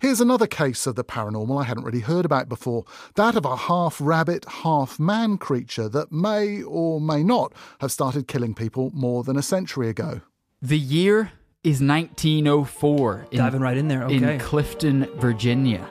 Here's 0.00 0.20
another 0.20 0.46
case 0.46 0.86
of 0.86 0.94
the 0.94 1.04
paranormal 1.04 1.60
I 1.60 1.64
hadn't 1.64 1.84
really 1.84 2.00
heard 2.00 2.24
about 2.24 2.48
before 2.48 2.84
that 3.16 3.34
of 3.34 3.44
a 3.44 3.56
half 3.56 4.00
rabbit, 4.00 4.44
half 4.48 5.00
man 5.00 5.38
creature 5.38 5.88
that 5.88 6.12
may 6.12 6.62
or 6.62 7.00
may 7.00 7.24
not 7.24 7.52
have 7.80 7.90
started 7.90 8.28
killing 8.28 8.54
people 8.54 8.90
more 8.94 9.24
than 9.24 9.36
a 9.36 9.42
century 9.42 9.88
ago. 9.88 10.20
The 10.62 10.78
year 10.78 11.32
is 11.64 11.82
1904. 11.82 13.26
In, 13.32 13.38
Diving 13.38 13.60
right 13.60 13.76
in 13.76 13.88
there, 13.88 14.04
okay. 14.04 14.34
In 14.34 14.38
Clifton, 14.38 15.08
Virginia. 15.16 15.88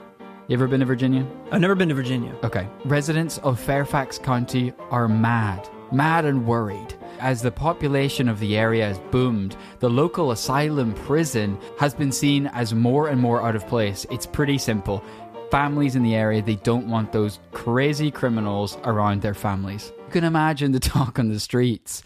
You 0.48 0.54
ever 0.54 0.66
been 0.66 0.80
to 0.80 0.86
Virginia? 0.86 1.26
I've 1.52 1.60
never 1.60 1.74
been 1.74 1.90
to 1.90 1.94
Virginia. 1.94 2.34
Okay. 2.42 2.66
Residents 2.86 3.36
of 3.38 3.60
Fairfax 3.60 4.18
County 4.18 4.72
are 4.90 5.06
mad, 5.06 5.68
mad 5.92 6.24
and 6.24 6.46
worried. 6.46 6.94
As 7.18 7.42
the 7.42 7.50
population 7.50 8.28
of 8.28 8.38
the 8.38 8.56
area 8.56 8.86
has 8.86 8.98
boomed, 9.10 9.56
the 9.80 9.90
local 9.90 10.30
asylum 10.30 10.94
prison 10.94 11.58
has 11.78 11.92
been 11.92 12.12
seen 12.12 12.46
as 12.48 12.72
more 12.72 13.08
and 13.08 13.20
more 13.20 13.42
out 13.42 13.56
of 13.56 13.66
place. 13.66 14.06
It's 14.10 14.26
pretty 14.26 14.56
simple. 14.56 15.02
Families 15.50 15.96
in 15.96 16.02
the 16.04 16.14
area, 16.14 16.42
they 16.42 16.56
don't 16.56 16.88
want 16.88 17.10
those 17.10 17.40
crazy 17.50 18.12
criminals 18.12 18.78
around 18.84 19.22
their 19.22 19.34
families. 19.34 19.92
You 20.06 20.12
can 20.12 20.24
imagine 20.24 20.70
the 20.72 20.80
talk 20.94 21.18
on 21.18 21.28
the 21.28 21.40
streets. 21.40 22.04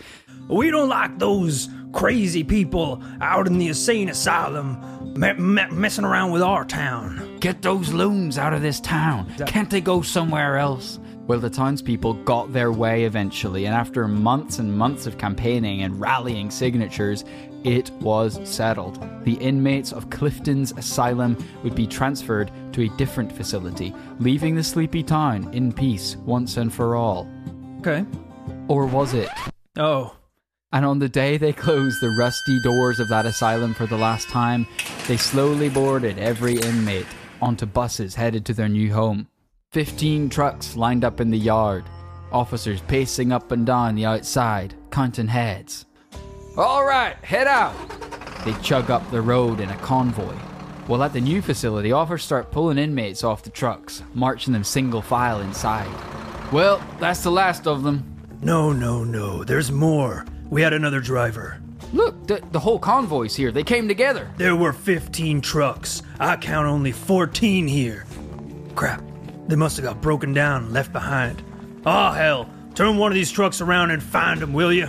We 0.48 0.70
don't 0.70 0.88
like 0.88 1.18
those 1.18 1.68
crazy 1.92 2.42
people 2.42 3.02
out 3.20 3.46
in 3.46 3.58
the 3.58 3.68
insane 3.68 4.08
asylum 4.08 4.80
me- 5.14 5.34
me- 5.34 5.70
messing 5.70 6.04
around 6.04 6.32
with 6.32 6.42
our 6.42 6.64
town. 6.64 7.36
Get 7.40 7.62
those 7.62 7.92
loons 7.92 8.38
out 8.38 8.54
of 8.54 8.62
this 8.62 8.80
town. 8.80 9.32
Can't 9.46 9.68
they 9.68 9.80
go 9.80 10.00
somewhere 10.02 10.56
else? 10.56 10.98
Well, 11.32 11.40
the 11.40 11.48
townspeople 11.48 12.24
got 12.24 12.52
their 12.52 12.72
way 12.72 13.04
eventually, 13.04 13.64
and 13.64 13.74
after 13.74 14.06
months 14.06 14.58
and 14.58 14.70
months 14.70 15.06
of 15.06 15.16
campaigning 15.16 15.80
and 15.80 15.98
rallying 15.98 16.50
signatures, 16.50 17.24
it 17.64 17.90
was 18.02 18.38
settled. 18.46 19.02
The 19.24 19.36
inmates 19.36 19.94
of 19.94 20.10
Clifton's 20.10 20.72
asylum 20.72 21.42
would 21.64 21.74
be 21.74 21.86
transferred 21.86 22.50
to 22.74 22.82
a 22.82 22.96
different 22.98 23.32
facility, 23.32 23.94
leaving 24.18 24.54
the 24.54 24.62
sleepy 24.62 25.02
town 25.02 25.48
in 25.54 25.72
peace 25.72 26.16
once 26.16 26.58
and 26.58 26.70
for 26.70 26.96
all. 26.96 27.26
Okay. 27.78 28.04
Or 28.68 28.84
was 28.84 29.14
it? 29.14 29.30
Oh. 29.78 30.14
And 30.70 30.84
on 30.84 30.98
the 30.98 31.08
day 31.08 31.38
they 31.38 31.54
closed 31.54 32.02
the 32.02 32.14
rusty 32.18 32.60
doors 32.62 33.00
of 33.00 33.08
that 33.08 33.24
asylum 33.24 33.72
for 33.72 33.86
the 33.86 33.96
last 33.96 34.28
time, 34.28 34.66
they 35.08 35.16
slowly 35.16 35.70
boarded 35.70 36.18
every 36.18 36.56
inmate 36.56 37.06
onto 37.40 37.64
buses 37.64 38.16
headed 38.16 38.44
to 38.44 38.52
their 38.52 38.68
new 38.68 38.92
home. 38.92 39.28
Fifteen 39.72 40.28
trucks 40.28 40.76
lined 40.76 41.02
up 41.02 41.18
in 41.18 41.30
the 41.30 41.38
yard, 41.38 41.84
officers 42.30 42.82
pacing 42.82 43.32
up 43.32 43.52
and 43.52 43.64
down 43.64 43.94
the 43.94 44.04
outside, 44.04 44.74
counting 44.90 45.28
heads. 45.28 45.86
All 46.58 46.84
right, 46.84 47.16
head 47.24 47.46
out! 47.46 47.74
They 48.44 48.52
chug 48.60 48.90
up 48.90 49.10
the 49.10 49.22
road 49.22 49.60
in 49.60 49.70
a 49.70 49.76
convoy. 49.78 50.34
While 50.88 51.02
at 51.02 51.14
the 51.14 51.22
new 51.22 51.40
facility, 51.40 51.90
officers 51.90 52.22
start 52.22 52.50
pulling 52.50 52.76
inmates 52.76 53.24
off 53.24 53.44
the 53.44 53.48
trucks, 53.48 54.02
marching 54.12 54.52
them 54.52 54.62
single 54.62 55.00
file 55.00 55.40
inside. 55.40 55.88
Well, 56.52 56.82
that's 57.00 57.22
the 57.22 57.30
last 57.30 57.66
of 57.66 57.82
them. 57.82 58.04
No, 58.42 58.74
no, 58.74 59.04
no. 59.04 59.42
There's 59.42 59.72
more. 59.72 60.26
We 60.50 60.60
had 60.60 60.74
another 60.74 61.00
driver. 61.00 61.62
Look, 61.94 62.26
the, 62.26 62.42
the 62.52 62.60
whole 62.60 62.78
convoy's 62.78 63.34
here. 63.34 63.50
They 63.50 63.64
came 63.64 63.88
together. 63.88 64.30
There 64.36 64.54
were 64.54 64.74
15 64.74 65.40
trucks. 65.40 66.02
I 66.20 66.36
count 66.36 66.66
only 66.66 66.92
14 66.92 67.66
here. 67.66 68.04
Crap. 68.74 69.02
They 69.48 69.56
must 69.56 69.76
have 69.76 69.84
got 69.84 70.00
broken 70.00 70.32
down 70.32 70.64
and 70.64 70.72
left 70.72 70.92
behind. 70.92 71.42
Oh, 71.84 72.12
hell. 72.12 72.48
Turn 72.74 72.96
one 72.96 73.10
of 73.12 73.14
these 73.14 73.30
trucks 73.30 73.60
around 73.60 73.90
and 73.90 74.02
find 74.02 74.40
them, 74.40 74.52
will 74.52 74.72
you? 74.72 74.88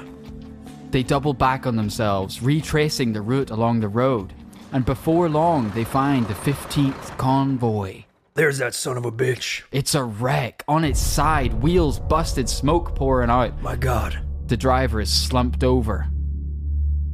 They 0.92 1.04
double 1.04 1.34
back 1.34 1.66
on 1.66 1.76
themselves, 1.76 2.42
retracing 2.42 3.14
the 3.14 3.22
route 3.22 3.50
along 3.50 3.80
the 3.80 3.88
road. 3.88 4.34
And 4.72 4.86
before 4.86 5.28
long, 5.28 5.72
they 5.72 5.84
find 5.84 6.28
the 6.28 6.34
15th 6.34 7.18
convoy. 7.18 8.04
There's 8.36 8.58
that 8.60 8.74
son 8.74 8.98
of 8.98 9.06
a 9.06 9.12
bitch. 9.12 9.64
It's 9.72 9.96
a 9.96 10.04
wreck. 10.04 10.64
On 10.68 10.84
its 10.84 11.00
side, 11.00 11.54
wheels 11.62 12.00
busted, 12.00 12.50
smoke 12.50 12.96
pouring 12.96 13.30
out. 13.30 13.62
My 13.62 13.76
god. 13.76 14.20
The 14.48 14.58
driver 14.58 15.02
is 15.02 15.12
slumped 15.12 15.64
over. 15.64 16.08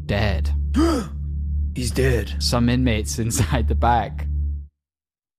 Dead. 0.06 0.54
He's 1.76 1.92
dead. 1.92 2.36
Some 2.40 2.70
inmates 2.70 3.20
inside 3.26 3.68
the 3.68 3.76
back. 3.76 4.28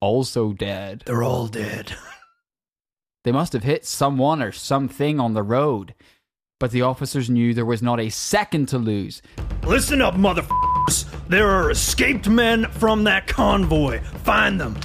Also 0.01 0.53
dead. 0.53 1.03
They're 1.07 1.23
all 1.23 1.47
dead. 1.47 1.95
They 3.23 3.33
must 3.33 3.53
have 3.53 3.65
hit 3.65 3.85
someone 3.85 4.43
or 4.43 4.51
something 4.51 5.21
on 5.21 5.35
the 5.35 5.43
road. 5.43 5.95
But 6.59 6.71
the 6.71 6.81
officers 6.81 7.29
knew 7.29 7.53
there 7.53 7.67
was 7.67 7.83
not 7.83 8.01
a 8.01 8.09
second 8.09 8.67
to 8.69 8.79
lose. 8.79 9.21
Listen 9.63 10.01
up, 10.01 10.15
motherfuckers. 10.15 11.05
There 11.29 11.49
are 11.49 11.71
escaped 11.71 12.29
men 12.29 12.65
from 12.71 13.05
that 13.05 13.27
convoy. 13.27 14.01
Find 14.25 14.59
them. 14.59 14.79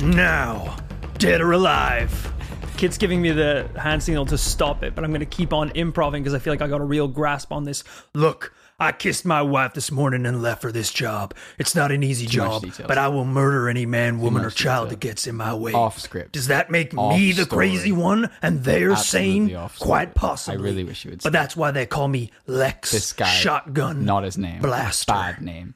Now. 0.00 0.78
Dead 1.18 1.42
or 1.42 1.52
alive. 1.52 2.32
Kit's 2.78 2.96
giving 2.96 3.20
me 3.20 3.30
the 3.30 3.68
hand 3.76 4.02
signal 4.02 4.24
to 4.24 4.38
stop 4.38 4.82
it, 4.82 4.94
but 4.94 5.04
I'm 5.04 5.10
going 5.10 5.20
to 5.20 5.26
keep 5.26 5.52
on 5.52 5.70
improving 5.74 6.22
because 6.22 6.32
I 6.32 6.38
feel 6.38 6.54
like 6.54 6.62
I 6.62 6.66
got 6.66 6.80
a 6.80 6.84
real 6.84 7.08
grasp 7.08 7.52
on 7.52 7.64
this. 7.64 7.84
Look, 8.14 8.54
I 8.80 8.92
kissed 8.92 9.26
my 9.26 9.42
wife 9.42 9.74
this 9.74 9.90
morning 9.92 10.24
and 10.24 10.40
left 10.40 10.62
for 10.62 10.72
this 10.72 10.90
job. 10.90 11.34
It's 11.58 11.74
not 11.74 11.92
an 11.92 12.02
easy 12.02 12.26
Too 12.26 12.38
much 12.38 12.62
job, 12.78 12.86
but 12.88 12.96
I 12.96 13.08
will 13.08 13.26
murder 13.26 13.68
any 13.68 13.84
man, 13.84 14.20
woman, 14.20 14.40
or 14.40 14.46
much 14.46 14.56
child 14.56 14.88
that 14.88 15.00
gets 15.00 15.26
in 15.26 15.36
my 15.36 15.54
way. 15.54 15.72
Off 15.74 15.98
script. 15.98 16.32
Does 16.32 16.46
that 16.46 16.70
make 16.70 16.96
Off 16.96 17.14
me 17.14 17.32
the 17.32 17.42
story. 17.42 17.68
crazy 17.68 17.92
one 17.92 18.30
and 18.40 18.64
they're 18.64 18.92
Absolutely 18.92 19.48
sane? 19.48 19.56
off 19.56 19.76
story. 19.76 19.86
Quite 19.86 20.14
possibly. 20.14 20.58
I 20.58 20.62
really 20.64 20.84
wish 20.84 21.04
you 21.04 21.10
would 21.10 21.22
But 21.22 21.32
that's 21.34 21.54
why 21.54 21.70
they 21.72 21.84
call 21.84 22.08
me 22.08 22.30
Lex 22.46 22.90
This 22.92 23.12
guy. 23.12 23.26
Shotgun. 23.26 24.06
Not 24.06 24.24
his 24.24 24.38
name. 24.38 24.62
Blaster. 24.62 25.12
Bad 25.12 25.42
name. 25.42 25.74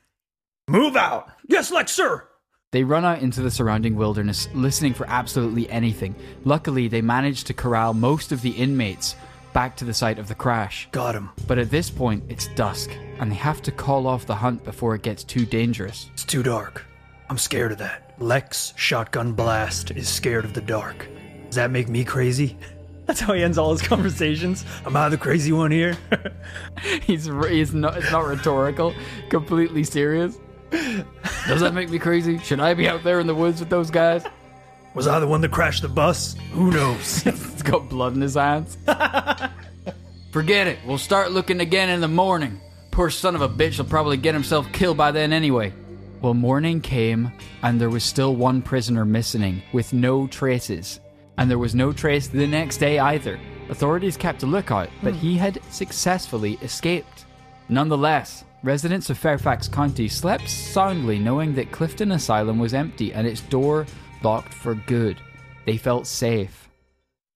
Move 0.67 0.97
out. 0.97 1.29
Yes, 1.47 1.71
Lex, 1.71 1.93
sir. 1.93 2.27
They 2.73 2.85
run 2.85 3.05
out 3.05 3.21
into 3.21 3.43
the 3.43 3.51
surrounding 3.51 3.97
wilderness, 3.97 4.49
listening 4.55 4.95
for 4.95 5.07
absolutely 5.09 5.69
anything. 5.71 6.17
Luckily, 6.45 6.89
they 6.89 7.03
manage 7.03 7.45
to 7.45 7.55
corral 7.55 7.93
most 7.95 8.33
of 8.33 8.41
the 8.43 8.51
inmates 8.51 9.15
back 9.55 9.77
to 9.77 9.85
the 9.87 9.95
site 9.95 10.19
of 10.19 10.29
the 10.29 10.35
crash. 10.35 10.89
Got 10.93 11.15
him. 11.15 11.31
But 11.47 11.59
at 11.59 11.71
this 11.71 11.89
point, 11.89 12.25
it's 12.29 12.49
dusk, 12.49 12.91
and 13.19 13.31
they 13.31 13.37
have 13.37 13.63
to 13.63 13.73
call 13.73 14.07
off 14.07 14.27
the 14.27 14.35
hunt 14.35 14.65
before 14.65 14.95
it 14.95 15.03
gets 15.03 15.25
too 15.25 15.47
dangerous. 15.47 16.11
It's 16.13 16.25
too 16.25 16.43
dark. 16.43 16.85
I'm 17.31 17.39
scared 17.39 17.73
of 17.73 17.79
that. 17.79 18.15
Lex 18.19 18.75
Shotgun 18.77 19.33
Blast 19.33 19.93
is 19.93 20.09
scared 20.09 20.45
of 20.45 20.53
the 20.53 20.61
dark. 20.61 21.09
Does 21.47 21.55
that 21.57 21.71
make 21.71 21.89
me 21.89 22.05
crazy? 22.05 22.59
That's 23.07 23.21
how 23.21 23.35
he 23.35 23.43
ends 23.43 23.59
all 23.59 23.71
his 23.71 23.83
conversations. 23.83 24.65
Am 24.87 24.97
I 24.97 25.09
the 25.09 25.19
crazy 25.19 25.53
one 25.53 25.71
here? 25.71 25.97
he's 27.03 27.27
he's 27.27 27.75
not 27.75 27.99
it's 27.99 28.11
not 28.11 28.25
rhetorical, 28.25 28.95
completely 29.29 29.85
serious. 29.85 30.39
Does 30.71 31.61
that 31.61 31.75
make 31.75 31.91
me 31.91 31.99
crazy? 31.99 32.39
Should 32.39 32.61
I 32.61 32.75
be 32.75 32.89
out 32.89 33.05
there 33.05 33.21
in 33.21 33.27
the 33.27 33.35
woods 33.35 33.61
with 33.61 33.69
those 33.69 33.91
guys? 33.91 34.25
Was 34.95 35.09
I 35.09 35.19
the 35.19 35.27
one 35.27 35.41
that 35.41 35.51
crashed 35.51 35.83
the 35.83 35.89
bus? 35.89 36.37
Who 36.53 36.71
knows? 36.71 37.23
He's 37.23 37.63
got 37.63 37.89
blood 37.89 38.15
in 38.15 38.21
his 38.21 38.35
hands. 38.35 38.79
Forget 40.31 40.69
it. 40.69 40.79
We'll 40.87 40.99
start 40.99 41.33
looking 41.33 41.61
again 41.61 41.89
in 41.89 42.01
the 42.01 42.07
morning. 42.07 42.61
Poor 42.93 43.11
son 43.11 43.35
of 43.35 43.43
a 43.43 43.49
bitch 43.49 43.79
will 43.79 43.87
probably 43.87 44.17
get 44.17 44.35
himself 44.35 44.71
killed 44.73 44.97
by 44.97 45.11
then 45.11 45.33
anyway. 45.33 45.73
Well, 46.23 46.35
morning 46.35 46.81
came, 46.81 47.33
and 47.65 47.81
there 47.81 47.91
was 47.91 48.05
still 48.05 48.37
one 48.37 48.63
prisoner 48.63 49.05
missing, 49.05 49.63
with 49.73 49.93
no 49.93 50.29
traces. 50.29 51.01
And 51.39 51.51
there 51.51 51.59
was 51.59 51.75
no 51.75 51.93
trace 51.93 52.29
the 52.29 52.47
next 52.47 52.77
day 52.79 53.01
either. 53.01 53.41
Authorities 53.71 54.17
kept 54.17 54.45
a 54.45 54.47
lookout, 54.47 54.91
but 55.03 55.13
hmm. 55.13 55.19
he 55.19 55.37
had 55.37 55.59
successfully 55.71 56.57
escaped. 56.63 57.25
Nonetheless, 57.69 58.45
residents 58.63 59.11
of 59.11 59.19
Fairfax 59.19 59.67
County 59.67 60.07
slept 60.07 60.49
soundly 60.49 61.19
knowing 61.19 61.53
that 61.57 61.73
Clifton 61.73 62.13
Asylum 62.13 62.61
was 62.61 62.75
empty 62.75 63.13
and 63.13 63.27
its 63.27 63.41
door 63.41 63.87
locked 64.25 64.53
for 64.55 64.75
good. 64.75 65.21
They 65.67 65.77
felt 65.77 66.07
safe. 66.07 66.69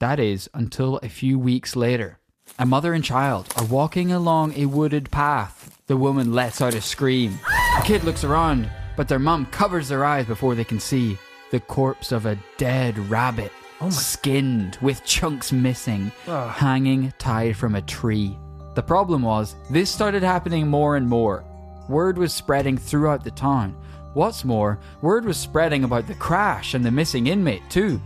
That 0.01 0.19
is, 0.19 0.49
until 0.55 0.99
a 1.03 1.09
few 1.09 1.39
weeks 1.39 1.77
later. 1.77 2.19
A 2.59 2.67
mother 2.67 2.95
and 2.95 3.05
child 3.05 3.53
are 3.57 3.65
walking 3.65 4.11
along 4.13 4.55
a 4.55 4.67
wooded 4.67 5.11
path. 5.11 5.81
The 5.87 5.97
woman 5.97 6.33
lets 6.33 6.61
out 6.63 6.75
a 6.75 6.81
scream. 6.81 7.39
The 7.77 7.85
kid 7.85 8.05
looks 8.05 8.25
around, 8.25 8.71
but 8.97 9.09
their 9.09 9.19
mum 9.19 9.47
covers 9.47 9.89
their 9.89 10.05
eyes 10.05 10.27
before 10.27 10.55
they 10.55 10.65
can 10.65 10.81
see 10.81 11.19
the 11.51 11.61
corpse 11.61 12.13
of 12.13 12.27
a 12.27 12.39
dead 12.59 12.99
rabbit, 13.11 13.51
oh 13.81 13.89
skinned 13.91 14.77
with 14.83 15.05
chunks 15.05 15.51
missing, 15.51 16.13
Ugh. 16.27 16.51
hanging 16.51 17.13
tied 17.19 17.57
from 17.57 17.75
a 17.75 17.83
tree. 17.83 18.37
The 18.75 18.83
problem 18.83 19.23
was, 19.23 19.55
this 19.71 19.91
started 19.91 20.23
happening 20.23 20.69
more 20.69 20.97
and 20.97 21.09
more. 21.09 21.43
Word 21.89 22.19
was 22.19 22.35
spreading 22.35 22.77
throughout 22.77 23.25
the 23.25 23.31
town. 23.31 23.75
What's 24.19 24.45
more, 24.45 24.81
word 25.01 25.25
was 25.25 25.37
spreading 25.37 25.85
about 25.85 26.09
the 26.09 26.15
crash 26.15 26.75
and 26.75 26.85
the 26.85 26.91
missing 26.91 27.29
inmate, 27.29 27.63
too. 27.71 28.01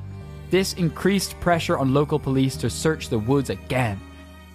This 0.50 0.74
increased 0.74 1.40
pressure 1.40 1.78
on 1.78 1.94
local 1.94 2.18
police 2.18 2.54
to 2.56 2.68
search 2.68 3.08
the 3.08 3.18
woods 3.18 3.48
again. 3.48 3.98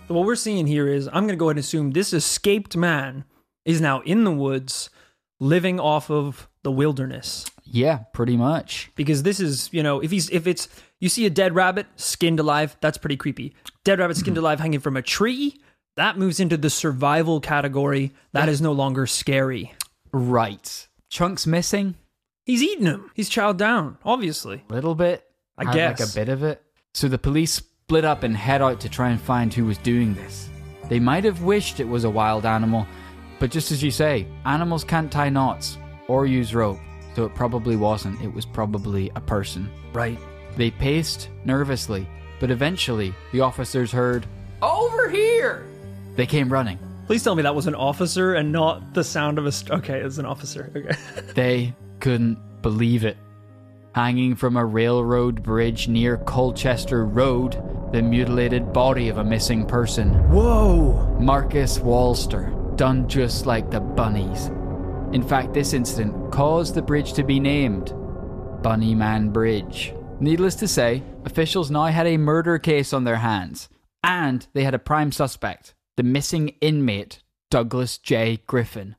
So 0.08 0.14
what 0.14 0.28
we're 0.28 0.36
seeing 0.36 0.68
here 0.68 0.88
is 0.88 1.08
I'm 1.08 1.24
going 1.24 1.30
to 1.30 1.36
go 1.36 1.48
ahead 1.48 1.58
and 1.58 1.62
assume 1.62 1.90
this 1.90 2.14
escaped 2.14 2.78
man 2.78 3.24
is 3.66 3.82
now 3.82 4.02
in 4.02 4.24
the 4.24 4.32
woods 4.32 4.92
living 5.40 5.80
off 5.80 6.12
of 6.12 6.48
the 6.62 6.72
wilderness. 6.72 7.48
Yeah, 7.64 8.02
pretty 8.14 8.38
much. 8.38 8.92
Because 8.94 9.24
this 9.24 9.40
is, 9.40 9.68
you 9.74 9.82
know, 9.82 10.00
if 10.00 10.12
he's 10.12 10.30
if 10.30 10.46
it's 10.46 10.70
you 11.00 11.10
see 11.10 11.26
a 11.26 11.32
dead 11.32 11.56
rabbit 11.56 11.88
skinned 11.96 12.40
alive, 12.40 12.78
that's 12.82 13.00
pretty 13.00 13.18
creepy. 13.18 13.56
Dead 13.84 13.98
rabbit 13.98 14.18
skinned 14.18 14.38
alive 14.44 14.60
hanging 14.60 14.80
from 14.80 14.96
a 14.96 15.02
tree, 15.02 15.60
that 15.96 16.20
moves 16.20 16.40
into 16.40 16.56
the 16.56 16.70
survival 16.70 17.42
category. 17.42 18.12
That 18.34 18.48
is 18.48 18.62
no 18.62 18.74
longer 18.74 19.08
scary. 19.08 19.74
Right. 20.12 20.87
Chunks 21.10 21.48
missing? 21.48 21.96
He's 22.46 22.62
eating 22.64 22.86
him. 22.86 23.12
He's 23.14 23.30
chowed 23.30 23.58
down, 23.58 23.98
obviously. 24.06 24.64
A 24.70 24.74
little 24.74 24.96
bit. 24.96 25.24
I 25.58 25.66
Had 25.66 25.74
guess. 25.74 26.00
Like 26.00 26.10
a 26.10 26.14
bit 26.14 26.30
of 26.30 26.44
it. 26.44 26.62
So 26.94 27.08
the 27.08 27.18
police 27.18 27.54
split 27.54 28.06
up 28.06 28.24
and 28.24 28.36
head 28.36 28.62
out 28.62 28.80
to 28.82 28.90
try 28.90 29.10
and 29.10 29.20
find 29.20 29.54
who 29.54 29.66
was 29.66 29.78
doing 29.80 30.14
this. 30.14 30.50
They 30.90 31.00
might 31.00 31.24
have 31.24 31.42
wished 31.42 31.80
it 31.80 31.88
was 31.88 32.04
a 32.04 32.10
wild 32.10 32.46
animal, 32.46 32.86
but 33.40 33.52
just 33.52 33.72
as 33.72 33.84
you 33.84 33.92
say, 33.92 34.28
animals 34.46 34.84
can't 34.84 35.12
tie 35.12 35.30
knots 35.30 35.78
or 36.08 36.26
use 36.26 36.56
rope, 36.56 36.80
so 37.16 37.26
it 37.26 37.36
probably 37.36 37.76
wasn't. 37.76 38.22
It 38.22 38.34
was 38.34 38.46
probably 38.46 39.12
a 39.16 39.22
person. 39.22 39.70
Right. 39.94 40.18
They 40.56 40.72
paced 40.72 41.30
nervously, 41.46 42.08
but 42.40 42.52
eventually 42.52 43.14
the 43.32 43.42
officers 43.42 43.92
heard, 43.92 44.26
Over 44.62 45.10
here! 45.10 45.66
They 46.16 46.26
came 46.26 46.52
running. 46.52 46.80
Please 47.08 47.24
tell 47.24 47.36
me 47.36 47.44
that 47.44 47.56
was 47.56 47.68
an 47.68 47.76
officer 47.76 48.34
and 48.34 48.52
not 48.52 48.94
the 48.94 49.04
sound 49.04 49.40
of 49.40 49.46
a. 49.46 49.52
St- 49.52 49.72
okay, 49.80 50.02
it's 50.02 50.18
an 50.18 50.26
officer. 50.26 50.72
Okay. 50.76 50.96
They 51.36 51.74
couldn't 52.02 52.38
believe 52.62 53.06
it. 53.06 53.18
Hanging 53.96 54.36
from 54.36 54.58
a 54.58 54.66
railroad 54.66 55.42
bridge 55.42 55.88
near 55.88 56.18
Colchester 56.18 57.06
Road, 57.06 57.54
the 57.94 58.02
mutilated 58.02 58.74
body 58.74 59.08
of 59.08 59.20
a 59.20 59.24
missing 59.24 59.66
person. 59.66 60.10
Whoa! 60.30 61.18
Marcus 61.18 61.80
Walster, 61.80 62.76
done 62.76 63.08
just 63.08 63.46
like 63.46 63.72
the 63.72 63.80
bunnies. 63.80 64.48
In 65.14 65.24
fact, 65.24 65.54
this 65.54 65.72
incident 65.72 66.34
caused 66.34 66.76
the 66.76 66.82
bridge 66.82 67.14
to 67.14 67.24
be 67.24 67.40
named 67.40 67.94
Bunnyman 68.62 69.32
Bridge. 69.32 69.94
Needless 70.20 70.56
to 70.56 70.68
say, 70.68 71.04
officials 71.24 71.72
now 71.72 71.86
had 71.86 72.06
a 72.06 72.18
murder 72.18 72.60
case 72.60 72.92
on 72.92 73.06
their 73.06 73.16
hands, 73.16 73.70
and 74.04 74.46
they 74.54 74.66
had 74.66 74.74
a 74.74 74.80
prime 74.80 75.14
suspect 75.14 75.74
the 75.98 76.04
missing 76.04 76.56
inmate, 76.62 77.22
Douglas 77.52 77.98
J. 77.98 78.40
Griffin. 78.48 78.96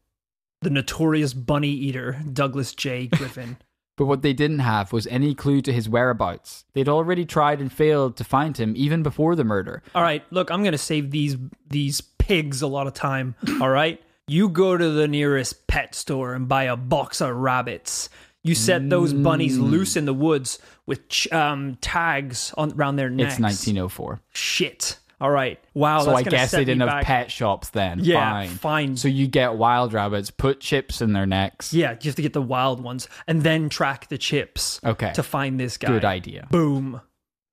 The 0.60 0.70
notorious 0.70 1.32
bunny 1.34 1.70
eater, 1.70 2.20
Douglas 2.32 2.74
J. 2.74 3.06
Griffin. 3.06 3.56
But 3.96 4.06
what 4.06 4.22
they 4.22 4.32
didn't 4.32 4.60
have 4.60 4.92
was 4.92 5.08
any 5.08 5.34
clue 5.34 5.60
to 5.62 5.72
his 5.72 5.88
whereabouts. 5.88 6.64
They'd 6.72 6.88
already 6.88 7.24
tried 7.24 7.60
and 7.60 7.72
failed 7.72 8.16
to 8.18 8.22
find 8.22 8.56
him 8.56 8.74
even 8.76 9.02
before 9.02 9.34
the 9.34 9.42
murder. 9.42 9.82
All 9.92 10.02
right, 10.04 10.22
look, 10.30 10.52
I'm 10.52 10.62
gonna 10.62 10.78
save 10.78 11.10
these 11.10 11.36
these 11.68 12.00
pigs 12.00 12.62
a 12.62 12.68
lot 12.68 12.86
of 12.86 12.94
time. 12.94 13.34
All 13.60 13.68
right, 13.70 14.00
you 14.28 14.50
go 14.50 14.76
to 14.76 14.90
the 14.92 15.08
nearest 15.08 15.66
pet 15.66 15.96
store 15.96 16.34
and 16.34 16.46
buy 16.46 16.62
a 16.64 16.76
box 16.76 17.20
of 17.20 17.34
rabbits. 17.34 18.08
You 18.44 18.54
set 18.54 18.88
those 18.88 19.12
bunnies 19.12 19.58
Mm. 19.58 19.68
loose 19.68 19.96
in 19.96 20.04
the 20.04 20.14
woods 20.14 20.60
with 20.86 21.08
ch- 21.08 21.32
um, 21.32 21.76
tags 21.80 22.54
on 22.56 22.72
around 22.74 22.96
their 22.96 23.10
necks. 23.10 23.32
It's 23.34 23.40
1904. 23.40 24.20
Shit. 24.32 24.96
All 25.20 25.30
right. 25.30 25.58
Wow. 25.74 26.04
so 26.04 26.14
I 26.14 26.22
guess 26.22 26.52
they 26.52 26.64
didn't 26.64 26.88
have 26.88 27.04
pet 27.04 27.30
shops 27.30 27.70
then. 27.70 28.00
Yeah, 28.02 28.30
fine. 28.30 28.48
fine. 28.48 28.96
So 28.96 29.08
you 29.08 29.26
get 29.26 29.54
wild 29.54 29.92
rabbits, 29.92 30.30
put 30.30 30.60
chips 30.60 31.00
in 31.00 31.12
their 31.12 31.26
necks. 31.26 31.72
Yeah, 31.72 31.90
you 32.00 32.08
have 32.08 32.14
to 32.14 32.22
get 32.22 32.32
the 32.32 32.42
wild 32.42 32.80
ones 32.80 33.08
and 33.26 33.42
then 33.42 33.68
track 33.68 34.08
the 34.08 34.18
chips. 34.18 34.80
Okay. 34.84 35.12
To 35.14 35.22
find 35.22 35.58
this 35.58 35.76
guy. 35.76 35.88
Good 35.88 36.04
idea. 36.04 36.46
Boom. 36.50 37.00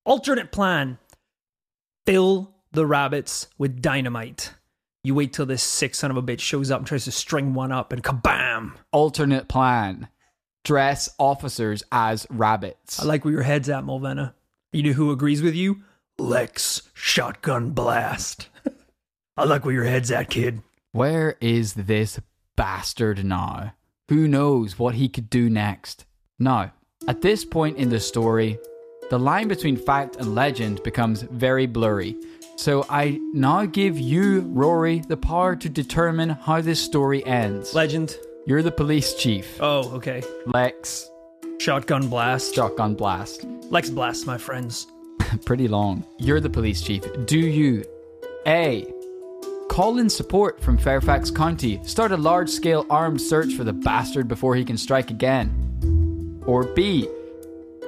Alternate 0.04 0.52
plan. 0.52 1.00
Fill 2.06 2.54
the 2.72 2.86
rabbits 2.86 3.48
with 3.58 3.82
dynamite. 3.82 4.54
You 5.04 5.16
wait 5.16 5.34
till 5.34 5.46
this 5.46 5.64
sick 5.64 5.96
son 5.96 6.12
of 6.12 6.18
a 6.18 6.24
bitch 6.24 6.40
shows 6.40 6.70
up 6.70 6.80
and 6.80 6.88
tries 6.88 7.06
to 7.06 7.12
string 7.12 7.54
one 7.54 7.72
up 7.72 7.92
and 7.92 8.04
kabam. 8.04 8.74
Alternate 8.92 9.48
plan. 9.48 10.08
Dress 10.64 11.10
officers 11.20 11.84
as 11.92 12.26
rabbits. 12.30 13.00
I 13.00 13.06
like 13.06 13.24
where 13.24 13.34
your 13.34 13.44
head's 13.44 13.70
at, 13.70 13.84
Mulvena. 13.84 14.34
You 14.72 14.84
know 14.84 14.92
who 14.94 15.12
agrees 15.12 15.42
with 15.42 15.56
you? 15.56 15.84
Lex 16.18 16.82
Shotgun 16.94 17.72
Blast. 17.72 18.50
I 19.38 19.44
like 19.44 19.66
where 19.66 19.74
your 19.74 19.84
head's 19.84 20.12
at, 20.12 20.30
kid. 20.30 20.62
Where 20.92 21.36
is 21.42 21.74
this 21.74 22.20
bastard 22.56 23.26
now? 23.26 23.74
Who 24.10 24.28
knows 24.28 24.80
what 24.80 24.96
he 24.96 25.10
could 25.10 25.30
do 25.30 25.50
next? 25.50 26.06
Now, 26.40 26.72
at 27.08 27.22
this 27.22 27.44
point 27.44 27.78
in 27.78 27.90
the 27.90 28.00
story, 28.00 28.58
the 29.10 29.20
line 29.20 29.48
between 29.48 29.76
fact 29.76 30.16
and 30.16 30.34
legend 30.34 30.82
becomes 30.84 31.22
very 31.24 31.66
blurry. 31.66 32.16
So 32.56 32.86
I 32.90 33.20
now 33.34 33.66
give 33.66 34.00
you, 34.00 34.42
Rory, 34.42 35.00
the 35.00 35.18
power 35.18 35.56
to 35.58 35.70
determine 35.70 36.30
how 36.30 36.62
this 36.62 36.82
story 36.82 37.26
ends. 37.26 37.74
Legend. 37.74 38.16
You're 38.48 38.64
the 38.64 38.72
police 38.72 39.16
chief. 39.16 39.58
Oh, 39.60 39.90
okay. 39.96 40.24
Lex. 40.46 41.10
Shotgun 41.60 42.08
Blast. 42.08 42.56
Shotgun 42.56 42.96
Blast. 42.96 43.44
Lex 43.70 43.90
Blast, 43.90 44.26
my 44.26 44.38
friends. 44.38 44.88
Pretty 45.46 45.68
long. 45.68 46.06
You're 46.18 46.40
the 46.40 46.50
police 46.50 46.82
chief. 46.82 47.04
Do 47.26 47.40
you 47.40 47.84
A. 48.48 48.92
Call 49.70 49.98
in 50.00 50.10
support 50.10 50.62
from 50.62 50.78
Fairfax 50.78 51.32
County. 51.32 51.82
Start 51.84 52.12
a 52.12 52.18
large 52.18 52.50
scale 52.50 52.86
armed 52.90 53.20
search 53.20 53.54
for 53.56 53.64
the 53.64 53.74
bastard 53.74 54.28
before 54.28 54.56
he 54.56 54.64
can 54.64 54.78
strike 54.78 55.10
again. 55.10 56.42
Or 56.46 56.64
B. 56.64 57.10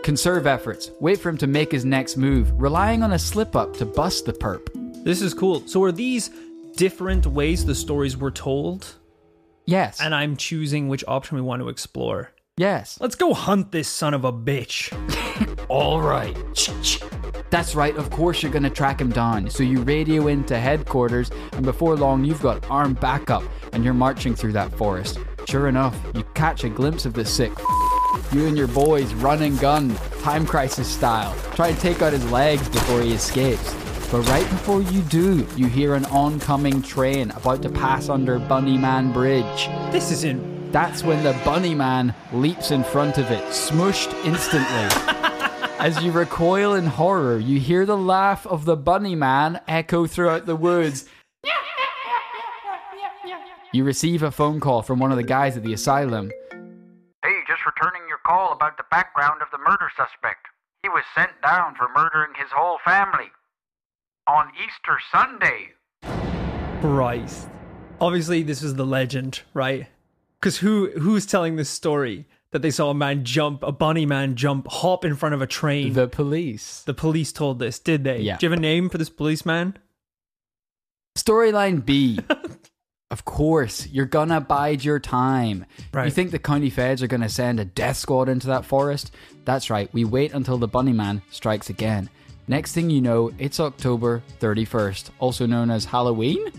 Conserve 0.03 0.47
efforts. 0.47 0.91
Wait 0.99 1.19
for 1.19 1.29
him 1.29 1.37
to 1.37 1.47
make 1.47 1.71
his 1.71 1.85
next 1.85 2.17
move, 2.17 2.51
relying 2.59 3.03
on 3.03 3.13
a 3.13 3.19
slip 3.19 3.55
up 3.55 3.75
to 3.77 3.85
bust 3.85 4.25
the 4.25 4.33
perp. 4.33 4.67
This 5.03 5.21
is 5.21 5.33
cool. 5.33 5.65
So 5.67 5.83
are 5.83 5.91
these 5.91 6.29
different 6.75 7.25
ways 7.25 7.65
the 7.65 7.75
stories 7.75 8.17
were 8.17 8.31
told? 8.31 8.95
Yes. 9.65 10.01
And 10.01 10.15
I'm 10.15 10.37
choosing 10.37 10.87
which 10.87 11.03
option 11.07 11.35
we 11.35 11.41
want 11.41 11.61
to 11.61 11.69
explore. 11.69 12.31
Yes. 12.57 12.97
Let's 12.99 13.15
go 13.15 13.33
hunt 13.33 13.71
this 13.71 13.87
son 13.87 14.13
of 14.13 14.25
a 14.25 14.33
bitch. 14.33 14.91
All 15.69 16.01
right. 16.01 16.35
That's 17.49 17.75
right, 17.75 17.95
of 17.95 18.09
course 18.09 18.43
you're 18.43 18.51
gonna 18.51 18.69
track 18.69 18.99
him 18.99 19.09
down. 19.09 19.49
So 19.49 19.63
you 19.63 19.81
radio 19.81 20.27
into 20.27 20.57
headquarters, 20.57 21.31
and 21.53 21.63
before 21.63 21.95
long 21.95 22.25
you've 22.25 22.41
got 22.41 22.69
armed 22.69 22.99
backup, 22.99 23.43
and 23.73 23.83
you're 23.83 23.93
marching 23.93 24.35
through 24.35 24.53
that 24.53 24.71
forest. 24.73 25.19
Sure 25.47 25.67
enough, 25.67 25.97
you 26.13 26.23
catch 26.33 26.63
a 26.65 26.69
glimpse 26.69 27.05
of 27.05 27.13
the 27.13 27.25
sick. 27.25 27.53
You 28.31 28.45
and 28.45 28.57
your 28.57 28.67
boys 28.67 29.13
run 29.13 29.41
and 29.41 29.57
gun, 29.57 29.95
time 30.21 30.45
crisis 30.45 30.87
style. 30.87 31.33
Try 31.55 31.71
to 31.71 31.79
take 31.79 32.01
out 32.01 32.11
his 32.11 32.29
legs 32.29 32.67
before 32.67 33.01
he 33.01 33.13
escapes. 33.13 33.73
But 34.11 34.27
right 34.27 34.49
before 34.49 34.81
you 34.81 35.01
do, 35.03 35.47
you 35.55 35.67
hear 35.67 35.93
an 35.93 36.05
oncoming 36.05 36.81
train 36.81 37.31
about 37.31 37.61
to 37.61 37.69
pass 37.69 38.09
under 38.09 38.39
Bunnyman 38.39 39.13
Bridge. 39.13 39.67
This 39.91 40.11
isn't. 40.11 40.71
That's 40.73 41.03
when 41.03 41.23
the 41.23 41.39
Bunny 41.45 41.75
Man 41.75 42.13
leaps 42.33 42.71
in 42.71 42.83
front 42.83 43.17
of 43.17 43.31
it, 43.31 43.43
smushed 43.45 44.13
instantly. 44.25 45.13
As 45.79 46.03
you 46.03 46.11
recoil 46.11 46.73
in 46.73 46.87
horror, 46.87 47.37
you 47.37 47.59
hear 47.59 47.85
the 47.85 47.95
laugh 47.95 48.47
of 48.47 48.65
the 48.65 48.75
bunny 48.75 49.13
man 49.13 49.61
echo 49.67 50.07
throughout 50.07 50.47
the 50.47 50.55
woods. 50.55 51.05
You 53.71 53.83
receive 53.83 54.23
a 54.23 54.31
phone 54.31 54.59
call 54.59 54.81
from 54.81 54.97
one 54.97 55.11
of 55.11 55.17
the 55.17 55.23
guys 55.23 55.55
at 55.55 55.61
the 55.61 55.73
asylum. 55.73 56.31
Hey, 56.51 57.35
just 57.47 57.61
returning 57.63 58.01
your 58.09 58.17
call 58.25 58.53
about 58.53 58.77
the 58.77 58.85
background 58.89 59.43
of 59.43 59.49
the 59.51 59.59
murder 59.59 59.87
suspect. 59.95 60.47
He 60.81 60.89
was 60.89 61.03
sent 61.15 61.31
down 61.43 61.75
for 61.75 61.87
murdering 61.95 62.33
his 62.35 62.49
whole 62.51 62.79
family 62.83 63.29
on 64.27 64.51
Easter 64.55 64.97
Sunday. 65.11 65.73
Christ. 66.81 67.49
Obviously, 68.01 68.41
this 68.41 68.63
is 68.63 68.73
the 68.73 68.85
legend, 68.85 69.41
right? 69.53 69.85
Because 70.39 70.57
who 70.57 70.89
who's 70.99 71.27
telling 71.27 71.55
this 71.55 71.69
story 71.69 72.25
that 72.51 72.61
they 72.61 72.71
saw 72.71 72.89
a 72.89 72.93
man 72.93 73.23
jump, 73.23 73.63
a 73.63 73.71
bunny 73.71 74.05
man 74.05 74.35
jump, 74.35 74.67
hop 74.67 75.03
in 75.03 75.15
front 75.15 75.35
of 75.35 75.41
a 75.41 75.47
train? 75.47 75.93
The 75.93 76.07
police. 76.07 76.83
The 76.83 76.93
police 76.93 77.31
told 77.31 77.59
this, 77.59 77.79
did 77.79 78.03
they? 78.03 78.19
Yeah. 78.19 78.37
Do 78.37 78.45
you 78.45 78.51
have 78.51 78.59
a 78.59 78.61
name 78.61 78.89
for 78.89 78.97
this 78.97 79.09
policeman? 79.09 79.77
Storyline 81.17 81.83
B. 81.85 82.19
of 83.11 83.25
course, 83.25 83.87
you're 83.87 84.05
gonna 84.05 84.39
bide 84.39 84.83
your 84.83 84.99
time. 84.99 85.65
Right. 85.93 86.05
You 86.05 86.11
think 86.11 86.31
the 86.31 86.39
county 86.39 86.69
feds 86.69 87.01
are 87.01 87.07
gonna 87.07 87.29
send 87.29 87.59
a 87.59 87.65
death 87.65 87.97
squad 87.97 88.29
into 88.29 88.47
that 88.47 88.65
forest? 88.65 89.11
That's 89.45 89.69
right, 89.69 89.91
we 89.93 90.05
wait 90.05 90.33
until 90.33 90.57
the 90.57 90.67
bunny 90.67 90.93
man 90.93 91.21
strikes 91.31 91.69
again. 91.69 92.09
Next 92.47 92.71
thing 92.71 92.89
you 92.89 93.01
know, 93.01 93.33
it's 93.37 93.59
October 93.59 94.23
31st, 94.39 95.09
also 95.19 95.45
known 95.45 95.69
as 95.69 95.83
Halloween? 95.83 96.51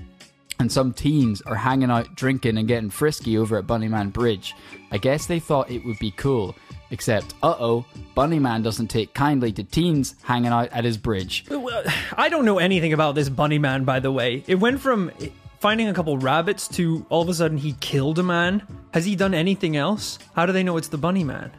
And 0.61 0.71
some 0.71 0.93
teens 0.93 1.41
are 1.43 1.55
hanging 1.55 1.91
out 1.91 2.15
drinking 2.15 2.59
and 2.59 2.67
getting 2.67 2.91
frisky 2.91 3.39
over 3.39 3.59
at 3.59 3.67
Bunnyman 3.67 4.13
Bridge. 4.13 4.55
I 4.91 4.99
guess 4.99 5.27
they 5.27 5.39
thought 5.39 5.71
it 5.71 5.85
would 5.85 5.99
be 5.99 6.11
cool. 6.13 6.55
Except, 6.91 7.35
uh 7.43 7.55
oh, 7.59 7.85
Bunnyman 8.17 8.63
doesn't 8.63 8.89
take 8.89 9.13
kindly 9.15 9.53
to 9.53 9.63
teens 9.63 10.15
hanging 10.23 10.51
out 10.53 10.69
at 10.73 10.85
his 10.85 10.97
bridge. 10.97 11.45
I 12.17 12.29
don't 12.29 12.45
know 12.45 12.59
anything 12.59 12.93
about 12.93 13.15
this 13.15 13.29
Bunnyman, 13.29 13.85
by 13.85 14.01
the 14.01 14.11
way. 14.11 14.43
It 14.47 14.57
went 14.57 14.81
from 14.81 15.13
finding 15.61 15.89
a 15.89 15.95
couple 15.95 16.17
rabbits 16.19 16.67
to 16.69 17.05
all 17.09 17.23
of 17.23 17.29
a 17.29 17.35
sudden 17.35 17.59
he 17.59 17.75
killed 17.75 18.19
a 18.19 18.23
man. 18.23 18.63
Has 18.95 19.05
he 19.05 19.17
done 19.17 19.35
anything 19.35 19.77
else? 19.77 20.19
How 20.35 20.47
do 20.47 20.53
they 20.53 20.63
know 20.63 20.77
it's 20.77 20.89
the 20.89 20.99
Bunnyman? 20.99 21.51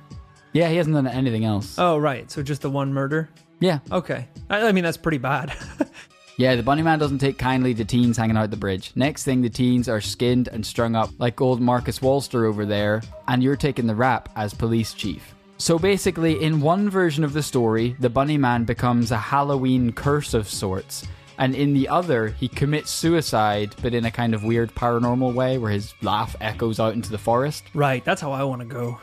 Yeah, 0.52 0.68
he 0.68 0.78
hasn't 0.78 0.95
done 0.95 1.08
anything 1.08 1.45
else. 1.45 1.78
Oh, 1.78 1.97
right. 1.97 2.30
So 2.32 2.41
just 2.41 2.64
the 2.64 2.70
one 2.70 2.91
murder? 2.91 3.30
Yeah. 3.60 3.80
Okay. 3.91 4.28
I, 4.50 4.68
I 4.68 4.72
mean, 4.72 4.84
that's 4.84 4.97
pretty 4.97 5.20
bad. 5.20 5.56
Yeah, 6.40 6.56
the 6.56 6.64
bunny 6.64 6.84
man 6.84 7.00
doesn't 7.00 7.18
take 7.18 7.38
kindly 7.38 7.74
to 7.74 7.84
teens 7.84 8.16
hanging 8.16 8.38
out 8.38 8.50
the 8.50 8.56
bridge. 8.56 8.94
Next 8.96 9.26
thing, 9.26 9.42
the 9.42 9.50
teens 9.50 9.90
are 9.90 10.00
skinned 10.00 10.48
and 10.48 10.66
strung 10.66 10.96
up 10.96 11.10
like 11.20 11.42
old 11.42 11.60
Marcus 11.60 12.00
Walster 12.00 12.48
over 12.48 12.66
there, 12.66 13.02
and 13.28 13.44
you're 13.44 13.58
taking 13.58 13.88
the 13.88 13.94
rap 13.94 14.30
as 14.38 14.54
police 14.54 14.94
chief. 14.94 15.36
So 15.58 15.78
basically, 15.78 16.42
in 16.42 16.62
one 16.62 16.90
version 16.90 17.26
of 17.26 17.34
the 17.34 17.44
story, 17.44 17.98
the 18.00 18.10
bunny 18.10 18.38
man 18.38 18.64
becomes 18.64 19.12
a 19.12 19.18
Halloween 19.18 19.92
curse 19.92 20.34
of 20.34 20.48
sorts, 20.48 21.06
and 21.40 21.54
in 21.54 21.74
the 21.74 21.90
other, 21.90 22.30
he 22.30 22.48
commits 22.48 22.90
suicide, 22.90 23.76
but 23.82 23.94
in 23.94 24.06
a 24.06 24.12
kind 24.12 24.34
of 24.34 24.46
weird 24.46 24.74
paranormal 24.74 25.34
way 25.34 25.58
where 25.58 25.72
his 25.72 25.94
laugh 26.02 26.38
echoes 26.40 26.80
out 26.80 26.94
into 26.94 27.12
the 27.12 27.18
forest. 27.18 27.66
right. 27.74 28.06
That's 28.06 28.22
how 28.22 28.32
I 28.32 28.46
want 28.46 28.62
to 28.62 28.66
go. 28.66 28.98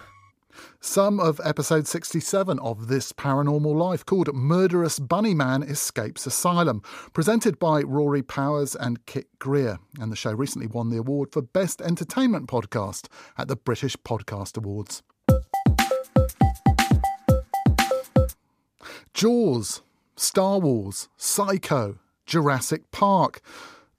Some 0.80 1.18
of 1.18 1.40
episode 1.42 1.86
67 1.86 2.58
of 2.58 2.88
This 2.88 3.12
Paranormal 3.12 3.74
Life, 3.74 4.04
called 4.04 4.32
Murderous 4.34 4.98
Bunny 4.98 5.34
Man 5.34 5.62
Escapes 5.62 6.26
Asylum, 6.26 6.82
presented 7.12 7.58
by 7.58 7.80
Rory 7.82 8.22
Powers 8.22 8.76
and 8.76 9.04
Kit 9.06 9.26
Grier. 9.38 9.78
And 9.98 10.12
the 10.12 10.16
show 10.16 10.32
recently 10.32 10.66
won 10.66 10.90
the 10.90 10.98
award 10.98 11.32
for 11.32 11.42
Best 11.42 11.80
Entertainment 11.80 12.48
Podcast 12.48 13.08
at 13.38 13.48
the 13.48 13.56
British 13.56 13.96
Podcast 13.96 14.56
Awards. 14.56 15.02
Jaws, 19.14 19.82
Star 20.14 20.58
Wars, 20.58 21.08
Psycho, 21.16 21.98
Jurassic 22.26 22.90
Park. 22.90 23.40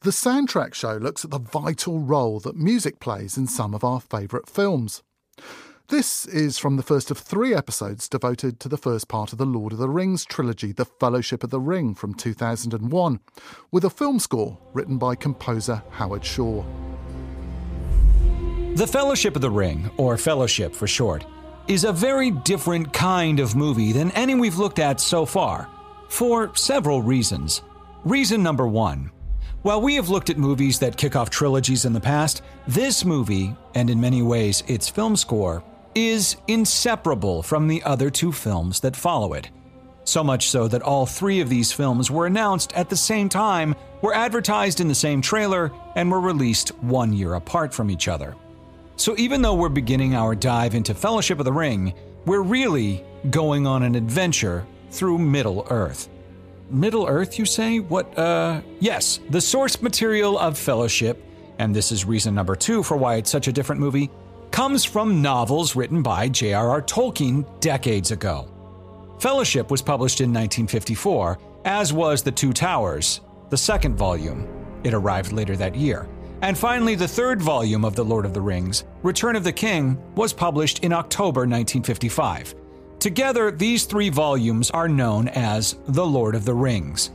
The 0.01 0.11
soundtrack 0.11 0.75
show 0.75 0.97
looks 0.97 1.25
at 1.25 1.31
the 1.31 1.39
vital 1.39 1.99
role 1.99 2.39
that 2.41 2.55
music 2.55 2.99
plays 2.99 3.35
in 3.35 3.47
some 3.47 3.73
of 3.73 3.83
our 3.83 3.99
favourite 3.99 4.47
films. 4.47 5.01
This 5.89 6.25
is 6.25 6.57
from 6.57 6.75
the 6.75 6.83
first 6.83 7.11
of 7.11 7.17
three 7.17 7.55
episodes 7.55 8.09
devoted 8.09 8.59
to 8.59 8.67
the 8.67 8.77
first 8.77 9.07
part 9.07 9.31
of 9.31 9.37
the 9.37 9.45
Lord 9.45 9.71
of 9.71 9.79
the 9.79 9.87
Rings 9.87 10.25
trilogy, 10.25 10.73
The 10.73 10.83
Fellowship 10.83 11.45
of 11.45 11.49
the 11.49 11.61
Ring 11.61 11.95
from 11.95 12.13
2001, 12.13 13.19
with 13.71 13.85
a 13.85 13.89
film 13.89 14.19
score 14.19 14.57
written 14.73 14.97
by 14.97 15.15
composer 15.15 15.81
Howard 15.91 16.25
Shore. 16.25 16.65
The 18.75 18.85
Fellowship 18.85 19.37
of 19.37 19.41
the 19.41 19.49
Ring, 19.49 19.89
or 19.95 20.17
Fellowship 20.17 20.75
for 20.75 20.87
short, 20.87 21.25
is 21.69 21.85
a 21.85 21.93
very 21.93 22.31
different 22.31 22.91
kind 22.91 23.39
of 23.39 23.55
movie 23.55 23.93
than 23.93 24.11
any 24.11 24.35
we've 24.35 24.57
looked 24.57 24.79
at 24.79 24.99
so 24.99 25.25
far, 25.25 25.69
for 26.09 26.53
several 26.53 27.01
reasons. 27.01 27.61
Reason 28.03 28.43
number 28.43 28.67
one 28.67 29.09
while 29.63 29.81
we 29.81 29.95
have 29.95 30.07
looked 30.07 30.29
at 30.29 30.37
movies 30.37 30.79
that 30.79 30.95
kick 30.95 31.15
off 31.15 31.29
trilogies 31.29 31.83
in 31.83 31.91
the 31.91 31.99
past, 31.99 32.41
this 32.67 33.03
movie, 33.03 33.53
and 33.75 33.89
in 33.89 33.99
many 33.99 34.21
ways 34.21 34.63
its 34.67 34.87
film 34.87 35.15
score, 35.15 35.63
is 35.95 36.37
inseparable 36.47 37.43
from 37.43 37.67
the 37.67 37.83
other 37.83 38.09
two 38.09 38.31
films 38.31 38.79
that 38.81 38.95
follow 38.95 39.33
it. 39.33 39.49
So 40.03 40.23
much 40.23 40.49
so 40.49 40.67
that 40.69 40.81
all 40.81 41.05
three 41.05 41.41
of 41.41 41.49
these 41.49 41.71
films 41.71 42.09
were 42.09 42.27
announced 42.27 42.71
at 42.73 42.89
the 42.89 42.95
same 42.95 43.27
time, 43.27 43.75
were 44.01 44.13
advertised 44.13 44.79
in 44.79 44.87
the 44.87 44.95
same 44.95 45.21
trailer, 45.21 45.71
and 45.95 46.09
were 46.09 46.21
released 46.21 46.69
one 46.81 47.11
year 47.11 47.33
apart 47.33 47.73
from 47.73 47.91
each 47.91 48.07
other. 48.07 48.35
So 48.95 49.15
even 49.17 49.41
though 49.41 49.55
we're 49.55 49.69
beginning 49.69 50.15
our 50.15 50.33
dive 50.33 50.75
into 50.75 50.93
Fellowship 50.93 51.39
of 51.39 51.45
the 51.45 51.53
Ring, 51.53 51.93
we're 52.25 52.41
really 52.41 53.03
going 53.29 53.67
on 53.67 53.83
an 53.83 53.95
adventure 53.95 54.65
through 54.91 55.17
Middle 55.17 55.67
Earth. 55.69 56.09
Middle 56.69 57.05
Earth, 57.07 57.37
you 57.37 57.45
say? 57.45 57.79
What, 57.79 58.17
uh. 58.17 58.61
Yes, 58.79 59.19
the 59.29 59.41
source 59.41 59.81
material 59.81 60.37
of 60.39 60.57
Fellowship, 60.57 61.23
and 61.59 61.75
this 61.75 61.91
is 61.91 62.05
reason 62.05 62.33
number 62.33 62.55
two 62.55 62.83
for 62.83 62.97
why 62.97 63.15
it's 63.15 63.29
such 63.29 63.47
a 63.47 63.51
different 63.51 63.81
movie, 63.81 64.09
comes 64.57 64.83
from 64.83 65.21
novels 65.21 65.75
written 65.75 66.01
by 66.01 66.27
J.R.R. 66.27 66.81
Tolkien 66.81 67.45
decades 67.59 68.09
ago. 68.09 68.49
Fellowship 69.19 69.69
was 69.69 69.83
published 69.83 70.19
in 70.19 70.33
1954, 70.33 71.37
as 71.65 71.93
was 71.93 72.23
The 72.23 72.31
Two 72.31 72.51
Towers, 72.51 73.21
the 73.51 73.55
second 73.55 73.95
volume. 73.95 74.47
It 74.83 74.95
arrived 74.95 75.31
later 75.31 75.55
that 75.57 75.75
year. 75.75 76.09
And 76.41 76.57
finally, 76.57 76.95
the 76.95 77.07
third 77.07 77.39
volume 77.39 77.85
of 77.85 77.95
The 77.95 78.03
Lord 78.03 78.25
of 78.25 78.33
the 78.33 78.41
Rings, 78.41 78.85
Return 79.03 79.35
of 79.35 79.43
the 79.43 79.53
King, 79.53 79.95
was 80.15 80.33
published 80.33 80.83
in 80.83 80.91
October 80.91 81.41
1955. 81.41 82.55
Together, 82.97 83.51
these 83.51 83.85
three 83.85 84.09
volumes 84.09 84.71
are 84.71 84.89
known 84.89 85.27
as 85.27 85.77
The 85.89 86.03
Lord 86.03 86.33
of 86.33 86.45
the 86.45 86.55
Rings. 86.55 87.11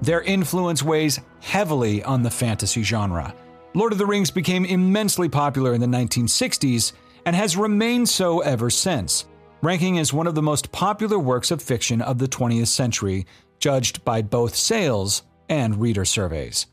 Their 0.00 0.22
influence 0.22 0.82
weighs 0.82 1.20
heavily 1.40 2.02
on 2.04 2.22
the 2.22 2.30
fantasy 2.30 2.82
genre. 2.82 3.34
Lord 3.76 3.92
of 3.92 3.98
the 3.98 4.06
Rings 4.06 4.30
became 4.30 4.64
immensely 4.64 5.28
popular 5.28 5.74
in 5.74 5.82
the 5.82 5.86
1960s 5.86 6.92
and 7.26 7.36
has 7.36 7.58
remained 7.58 8.08
so 8.08 8.40
ever 8.40 8.70
since, 8.70 9.26
ranking 9.60 9.98
as 9.98 10.14
one 10.14 10.26
of 10.26 10.34
the 10.34 10.40
most 10.40 10.72
popular 10.72 11.18
works 11.18 11.50
of 11.50 11.60
fiction 11.60 12.00
of 12.00 12.16
the 12.16 12.26
20th 12.26 12.68
century, 12.68 13.26
judged 13.58 14.02
by 14.02 14.22
both 14.22 14.56
sales 14.56 15.24
and 15.50 15.78
reader 15.78 16.06
surveys. 16.06 16.68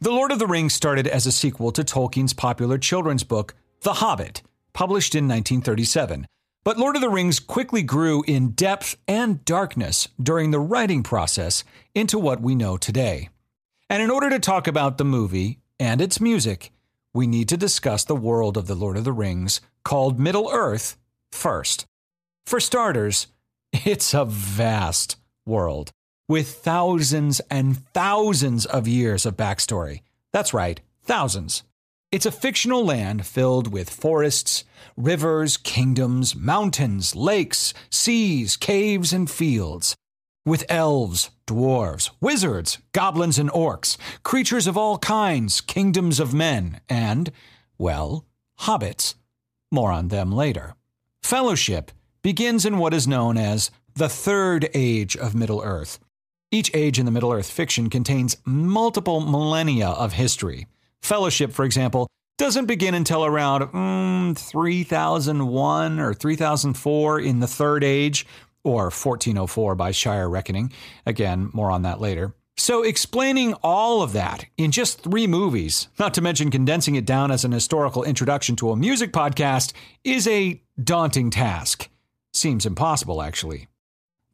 The 0.00 0.12
Lord 0.12 0.30
of 0.30 0.38
the 0.38 0.46
Rings 0.46 0.72
started 0.72 1.08
as 1.08 1.26
a 1.26 1.32
sequel 1.32 1.72
to 1.72 1.82
Tolkien's 1.82 2.32
popular 2.32 2.78
children's 2.78 3.24
book, 3.24 3.56
The 3.80 3.94
Hobbit, 3.94 4.42
published 4.72 5.16
in 5.16 5.24
1937. 5.24 6.28
But 6.62 6.78
Lord 6.78 6.94
of 6.94 7.02
the 7.02 7.08
Rings 7.08 7.40
quickly 7.40 7.82
grew 7.82 8.22
in 8.28 8.50
depth 8.50 8.96
and 9.08 9.44
darkness 9.44 10.06
during 10.22 10.52
the 10.52 10.60
writing 10.60 11.02
process 11.02 11.64
into 11.92 12.20
what 12.20 12.40
we 12.40 12.54
know 12.54 12.76
today. 12.76 13.30
And 13.90 14.00
in 14.00 14.12
order 14.12 14.30
to 14.30 14.38
talk 14.38 14.68
about 14.68 14.96
the 14.96 15.04
movie 15.04 15.58
and 15.78 16.00
its 16.00 16.20
music, 16.20 16.72
we 17.12 17.26
need 17.26 17.48
to 17.48 17.56
discuss 17.56 18.04
the 18.04 18.16
world 18.16 18.56
of 18.56 18.66
the 18.66 18.74
Lord 18.74 18.96
of 18.96 19.04
the 19.04 19.12
Rings, 19.12 19.60
called 19.84 20.18
Middle 20.18 20.50
Earth, 20.50 20.96
first. 21.30 21.86
For 22.44 22.60
starters, 22.60 23.26
it's 23.72 24.14
a 24.14 24.24
vast 24.24 25.16
world 25.44 25.90
with 26.28 26.56
thousands 26.56 27.40
and 27.50 27.78
thousands 27.92 28.66
of 28.66 28.88
years 28.88 29.26
of 29.26 29.36
backstory. 29.36 30.00
That's 30.32 30.52
right, 30.52 30.80
thousands. 31.02 31.62
It's 32.12 32.26
a 32.26 32.32
fictional 32.32 32.84
land 32.84 33.26
filled 33.26 33.72
with 33.72 33.90
forests, 33.90 34.64
rivers, 34.96 35.56
kingdoms, 35.56 36.34
mountains, 36.34 37.14
lakes, 37.16 37.74
seas, 37.90 38.56
caves, 38.56 39.12
and 39.12 39.30
fields. 39.30 39.96
With 40.44 40.64
elves, 40.68 41.30
dwarves, 41.46 42.10
wizards, 42.20 42.78
goblins, 42.92 43.38
and 43.38 43.50
orcs, 43.50 43.96
creatures 44.22 44.66
of 44.66 44.76
all 44.76 44.98
kinds, 44.98 45.60
kingdoms 45.60 46.20
of 46.20 46.34
men, 46.34 46.80
and, 46.88 47.30
well, 47.78 48.24
hobbits. 48.60 49.14
More 49.70 49.92
on 49.92 50.08
them 50.08 50.32
later. 50.32 50.74
Fellowship 51.22 51.90
begins 52.22 52.64
in 52.64 52.78
what 52.78 52.94
is 52.94 53.08
known 53.08 53.36
as 53.36 53.70
the 53.94 54.08
Third 54.08 54.68
Age 54.74 55.16
of 55.16 55.34
Middle 55.34 55.62
Earth. 55.62 55.98
Each 56.50 56.70
age 56.74 56.98
in 56.98 57.04
the 57.04 57.10
Middle 57.10 57.32
Earth 57.32 57.50
fiction 57.50 57.90
contains 57.90 58.36
multiple 58.44 59.20
millennia 59.20 59.88
of 59.88 60.12
history. 60.12 60.66
Fellowship, 61.02 61.52
for 61.52 61.64
example, 61.64 62.06
doesn't 62.38 62.66
begin 62.66 62.94
until 62.94 63.24
around 63.24 63.62
mm, 63.62 64.38
3001 64.38 65.98
or 65.98 66.14
3004 66.14 67.20
in 67.20 67.40
the 67.40 67.46
Third 67.46 67.82
Age, 67.82 68.26
or 68.66 68.84
1404 68.84 69.76
by 69.76 69.92
Shire 69.92 70.28
Reckoning. 70.28 70.72
Again, 71.06 71.50
more 71.52 71.70
on 71.70 71.82
that 71.82 72.00
later. 72.00 72.34
So, 72.58 72.82
explaining 72.82 73.54
all 73.62 74.02
of 74.02 74.12
that 74.14 74.46
in 74.56 74.72
just 74.72 75.02
three 75.02 75.26
movies, 75.26 75.88
not 75.98 76.14
to 76.14 76.22
mention 76.22 76.50
condensing 76.50 76.96
it 76.96 77.04
down 77.04 77.30
as 77.30 77.44
an 77.44 77.52
historical 77.52 78.02
introduction 78.02 78.56
to 78.56 78.70
a 78.70 78.76
music 78.76 79.12
podcast, 79.12 79.72
is 80.04 80.26
a 80.26 80.62
daunting 80.82 81.30
task. 81.30 81.88
Seems 82.32 82.66
impossible, 82.66 83.22
actually. 83.22 83.68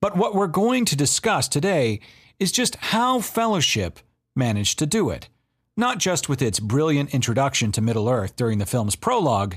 But 0.00 0.16
what 0.16 0.34
we're 0.34 0.46
going 0.46 0.84
to 0.86 0.96
discuss 0.96 1.48
today 1.48 2.00
is 2.38 2.52
just 2.52 2.76
how 2.76 3.20
Fellowship 3.20 3.98
managed 4.34 4.78
to 4.78 4.86
do 4.86 5.10
it. 5.10 5.28
Not 5.76 5.98
just 5.98 6.28
with 6.28 6.40
its 6.40 6.60
brilliant 6.60 7.12
introduction 7.12 7.72
to 7.72 7.80
Middle 7.80 8.08
Earth 8.08 8.36
during 8.36 8.58
the 8.58 8.66
film's 8.66 8.96
prologue, 8.96 9.56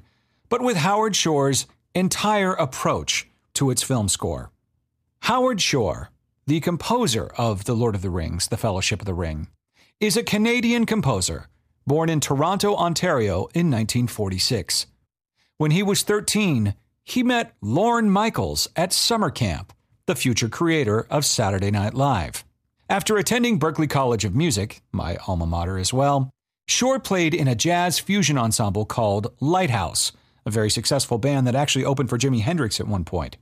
but 0.49 0.61
with 0.61 0.77
Howard 0.77 1.15
Shore's 1.15 1.65
entire 1.93 2.53
approach 2.53 3.27
to 3.53 3.69
its 3.69 3.83
film 3.83 4.09
score. 4.09 4.51
Howard 5.21 5.61
Shore, 5.61 6.09
the 6.47 6.59
composer 6.59 7.31
of 7.37 7.65
The 7.65 7.73
Lord 7.75 7.95
of 7.95 8.01
the 8.01 8.09
Rings, 8.09 8.47
The 8.47 8.57
Fellowship 8.57 9.01
of 9.01 9.05
the 9.05 9.13
Ring, 9.13 9.47
is 9.99 10.15
a 10.15 10.23
Canadian 10.23 10.85
composer 10.85 11.47
born 11.87 12.09
in 12.09 12.19
Toronto, 12.19 12.75
Ontario 12.75 13.47
in 13.53 13.69
1946. 13.69 14.87
When 15.57 15.71
he 15.71 15.83
was 15.83 16.01
13, 16.01 16.73
he 17.03 17.23
met 17.23 17.53
Lorne 17.61 18.09
Michaels 18.09 18.67
at 18.75 18.91
summer 18.91 19.29
camp, 19.29 19.71
the 20.07 20.15
future 20.15 20.49
creator 20.49 21.05
of 21.09 21.25
Saturday 21.25 21.71
Night 21.71 21.93
Live. 21.93 22.43
After 22.89 23.17
attending 23.17 23.59
Berklee 23.59 23.89
College 23.89 24.25
of 24.25 24.35
Music, 24.35 24.81
my 24.91 25.17
alma 25.27 25.45
mater 25.45 25.77
as 25.77 25.93
well, 25.93 26.31
Shore 26.67 26.99
played 26.99 27.33
in 27.33 27.47
a 27.47 27.55
jazz 27.55 27.99
fusion 27.99 28.37
ensemble 28.37 28.85
called 28.85 29.33
Lighthouse, 29.39 30.11
a 30.45 30.51
very 30.51 30.69
successful 30.69 31.17
band 31.17 31.45
that 31.45 31.55
actually 31.55 31.85
opened 31.85 32.09
for 32.09 32.17
Jimi 32.17 32.41
Hendrix 32.41 32.79
at 32.79 32.87
one 32.87 33.05
point. 33.05 33.37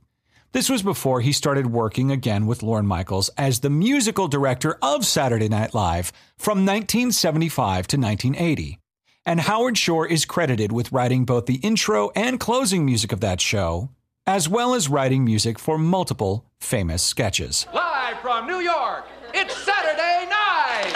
This 0.54 0.70
was 0.70 0.84
before 0.84 1.22
he 1.22 1.32
started 1.32 1.66
working 1.66 2.12
again 2.12 2.46
with 2.46 2.62
Lorne 2.62 2.86
Michaels 2.86 3.28
as 3.40 3.62
the 3.62 3.72
musical 3.72 4.28
director 4.28 4.78
of 4.84 5.04
Saturday 5.04 5.50
Night 5.50 5.74
Live 5.74 6.14
from 6.38 6.60
1975 6.60 7.88
to 7.88 7.98
1980. 7.98 8.78
And 9.26 9.40
Howard 9.40 9.80
Shore 9.80 10.06
is 10.06 10.26
credited 10.26 10.72
with 10.72 10.92
writing 10.92 11.26
both 11.26 11.48
the 11.48 11.56
intro 11.64 12.12
and 12.16 12.40
closing 12.40 12.86
music 12.86 13.12
of 13.12 13.20
that 13.22 13.42
show, 13.42 13.90
as 14.28 14.48
well 14.48 14.76
as 14.76 14.88
writing 14.90 15.26
music 15.26 15.58
for 15.58 15.80
multiple 15.80 16.46
famous 16.60 17.02
sketches. 17.02 17.66
Live 17.74 18.20
from 18.20 18.46
New 18.46 18.60
York, 18.60 19.06
it's 19.34 19.58
Saturday 19.58 20.30
night! 20.30 20.94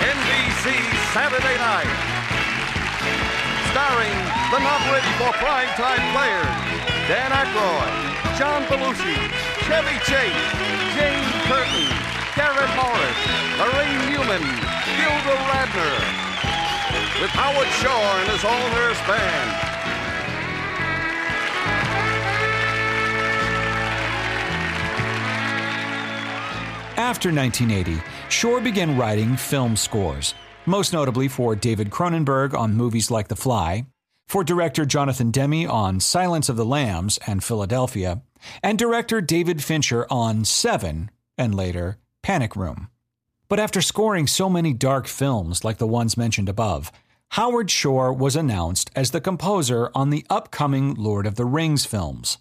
NBC 0.00 0.72
Saturday 1.12 1.58
Night. 1.58 1.92
Starring 3.70 4.16
the 4.50 4.58
not 4.64 4.80
ready 4.90 5.12
for 5.18 5.30
primetime 5.44 6.12
players 6.14 6.71
Dan 7.08 7.32
Aykroyd, 7.32 8.38
John 8.38 8.62
Belushi, 8.70 9.18
Chevy 9.66 9.98
Chase, 10.06 10.50
Jane 10.94 11.26
Curtin, 11.50 11.90
Garrett 12.36 12.70
Morris, 12.78 13.18
Laraine 13.58 14.06
Newman, 14.06 14.44
Gilda 14.96 15.34
Radner, 15.50 15.98
with 17.20 17.30
Howard 17.30 17.68
Shore 17.82 18.12
and 18.22 18.30
his 18.30 18.44
all 18.44 18.68
nurse 18.70 19.00
band. 19.06 19.72
After 26.96 27.32
1980, 27.32 28.00
Shore 28.28 28.60
began 28.60 28.96
writing 28.96 29.36
film 29.36 29.76
scores, 29.76 30.34
most 30.66 30.92
notably 30.92 31.26
for 31.26 31.56
David 31.56 31.90
Cronenberg 31.90 32.54
on 32.54 32.74
movies 32.74 33.10
like 33.10 33.26
The 33.26 33.36
Fly, 33.36 33.84
for 34.32 34.42
director 34.42 34.86
Jonathan 34.86 35.30
Demme 35.30 35.68
on 35.68 36.00
Silence 36.00 36.48
of 36.48 36.56
the 36.56 36.64
Lambs 36.64 37.18
and 37.26 37.44
Philadelphia, 37.44 38.22
and 38.62 38.78
director 38.78 39.20
David 39.20 39.62
Fincher 39.62 40.06
on 40.08 40.46
Seven 40.46 41.10
and 41.36 41.54
later 41.54 41.98
Panic 42.22 42.56
Room. 42.56 42.88
But 43.50 43.60
after 43.60 43.82
scoring 43.82 44.26
so 44.26 44.48
many 44.48 44.72
dark 44.72 45.06
films 45.06 45.64
like 45.64 45.76
the 45.76 45.86
ones 45.86 46.16
mentioned 46.16 46.48
above, 46.48 46.90
Howard 47.32 47.70
Shore 47.70 48.10
was 48.10 48.34
announced 48.34 48.90
as 48.96 49.10
the 49.10 49.20
composer 49.20 49.90
on 49.94 50.08
the 50.08 50.24
upcoming 50.30 50.94
Lord 50.94 51.26
of 51.26 51.34
the 51.34 51.44
Rings 51.44 51.84
films. 51.84 52.38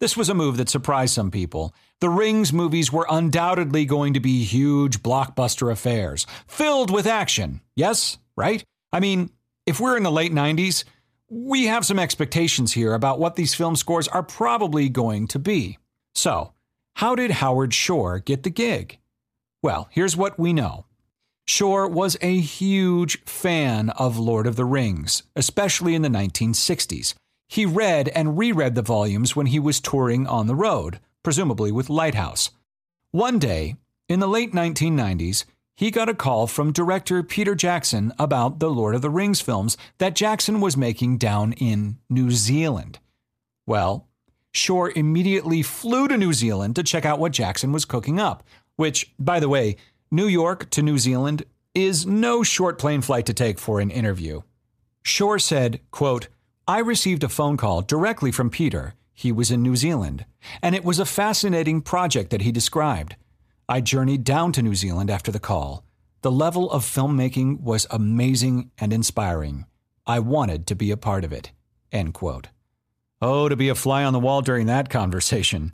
This 0.00 0.18
was 0.18 0.28
a 0.28 0.34
move 0.34 0.58
that 0.58 0.68
surprised 0.68 1.14
some 1.14 1.30
people. 1.30 1.74
The 2.00 2.10
Rings 2.10 2.52
movies 2.52 2.92
were 2.92 3.06
undoubtedly 3.08 3.86
going 3.86 4.12
to 4.12 4.20
be 4.20 4.44
huge 4.44 5.02
blockbuster 5.02 5.72
affairs, 5.72 6.26
filled 6.46 6.90
with 6.90 7.06
action. 7.06 7.62
Yes, 7.74 8.18
right? 8.36 8.62
I 8.92 9.00
mean, 9.00 9.30
if 9.64 9.80
we're 9.80 9.96
in 9.96 10.02
the 10.02 10.12
late 10.12 10.32
90s, 10.32 10.84
we 11.34 11.64
have 11.64 11.86
some 11.86 11.98
expectations 11.98 12.74
here 12.74 12.92
about 12.92 13.18
what 13.18 13.36
these 13.36 13.54
film 13.54 13.74
scores 13.74 14.06
are 14.08 14.22
probably 14.22 14.90
going 14.90 15.26
to 15.28 15.38
be. 15.38 15.78
So, 16.14 16.52
how 16.96 17.14
did 17.14 17.30
Howard 17.30 17.72
Shore 17.72 18.18
get 18.18 18.42
the 18.42 18.50
gig? 18.50 18.98
Well, 19.62 19.88
here's 19.90 20.14
what 20.14 20.38
we 20.38 20.52
know. 20.52 20.84
Shore 21.46 21.88
was 21.88 22.18
a 22.20 22.38
huge 22.38 23.24
fan 23.24 23.88
of 23.90 24.18
Lord 24.18 24.46
of 24.46 24.56
the 24.56 24.66
Rings, 24.66 25.22
especially 25.34 25.94
in 25.94 26.02
the 26.02 26.10
1960s. 26.10 27.14
He 27.48 27.64
read 27.64 28.10
and 28.10 28.36
reread 28.36 28.74
the 28.74 28.82
volumes 28.82 29.34
when 29.34 29.46
he 29.46 29.58
was 29.58 29.80
touring 29.80 30.26
on 30.26 30.48
the 30.48 30.54
road, 30.54 31.00
presumably 31.22 31.72
with 31.72 31.88
Lighthouse. 31.88 32.50
One 33.10 33.38
day, 33.38 33.76
in 34.06 34.20
the 34.20 34.28
late 34.28 34.52
1990s, 34.52 35.46
he 35.74 35.90
got 35.90 36.08
a 36.08 36.14
call 36.14 36.46
from 36.46 36.72
director 36.72 37.22
Peter 37.22 37.54
Jackson 37.54 38.12
about 38.18 38.58
the 38.58 38.70
Lord 38.70 38.94
of 38.94 39.02
the 39.02 39.10
Rings 39.10 39.40
films 39.40 39.76
that 39.98 40.14
Jackson 40.14 40.60
was 40.60 40.76
making 40.76 41.18
down 41.18 41.52
in 41.54 41.98
New 42.10 42.30
Zealand. 42.30 42.98
Well, 43.66 44.08
Shore 44.52 44.92
immediately 44.94 45.62
flew 45.62 46.08
to 46.08 46.18
New 46.18 46.32
Zealand 46.32 46.76
to 46.76 46.82
check 46.82 47.04
out 47.04 47.18
what 47.18 47.32
Jackson 47.32 47.72
was 47.72 47.86
cooking 47.86 48.20
up, 48.20 48.44
which, 48.76 49.12
by 49.18 49.40
the 49.40 49.48
way, 49.48 49.76
New 50.10 50.26
York 50.26 50.68
to 50.70 50.82
New 50.82 50.98
Zealand 50.98 51.44
is 51.74 52.04
no 52.06 52.42
short 52.42 52.78
plane 52.78 53.00
flight 53.00 53.24
to 53.26 53.32
take 53.32 53.58
for 53.58 53.80
an 53.80 53.90
interview. 53.90 54.42
Shore 55.02 55.38
said, 55.38 55.80
quote, 55.90 56.28
I 56.68 56.78
received 56.80 57.24
a 57.24 57.28
phone 57.28 57.56
call 57.56 57.80
directly 57.80 58.30
from 58.30 58.50
Peter. 58.50 58.94
He 59.14 59.32
was 59.32 59.50
in 59.50 59.62
New 59.62 59.76
Zealand, 59.76 60.26
and 60.62 60.74
it 60.74 60.84
was 60.84 60.98
a 60.98 61.06
fascinating 61.06 61.80
project 61.80 62.30
that 62.30 62.42
he 62.42 62.52
described. 62.52 63.16
I 63.72 63.80
journeyed 63.80 64.22
down 64.22 64.52
to 64.52 64.62
New 64.62 64.74
Zealand 64.74 65.08
after 65.08 65.32
the 65.32 65.40
call. 65.40 65.82
The 66.20 66.30
level 66.30 66.70
of 66.70 66.84
filmmaking 66.84 67.62
was 67.62 67.86
amazing 67.88 68.70
and 68.76 68.92
inspiring. 68.92 69.64
I 70.06 70.18
wanted 70.18 70.66
to 70.66 70.74
be 70.74 70.90
a 70.90 70.98
part 70.98 71.24
of 71.24 71.32
it. 71.32 71.52
End 71.90 72.12
quote. 72.12 72.48
Oh, 73.22 73.48
to 73.48 73.56
be 73.56 73.70
a 73.70 73.74
fly 73.74 74.04
on 74.04 74.12
the 74.12 74.20
wall 74.20 74.42
during 74.42 74.66
that 74.66 74.90
conversation. 74.90 75.72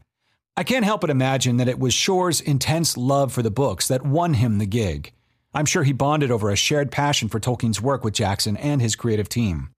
I 0.57 0.63
can't 0.63 0.85
help 0.85 1.01
but 1.01 1.11
imagine 1.11 1.57
that 1.57 1.67
it 1.67 1.81
was 1.81 1.93
Shore's 1.93 2.41
intense 2.41 2.97
love 2.97 3.33
for 3.33 3.43
the 3.43 3.51
books 3.51 3.89
that 3.89 4.07
won 4.07 4.35
him 4.35 4.59
the 4.59 4.67
gig. 4.67 5.13
I'm 5.53 5.67
sure 5.67 5.83
he 5.83 5.93
bonded 5.93 6.31
over 6.31 6.51
a 6.51 6.57
shared 6.57 6.93
passion 6.93 7.29
for 7.29 7.41
Tolkien's 7.41 7.83
work 7.83 8.05
with 8.05 8.15
Jackson 8.15 8.57
and 8.59 8.81
his 8.81 8.95
creative 8.95 9.29
team. 9.29 9.71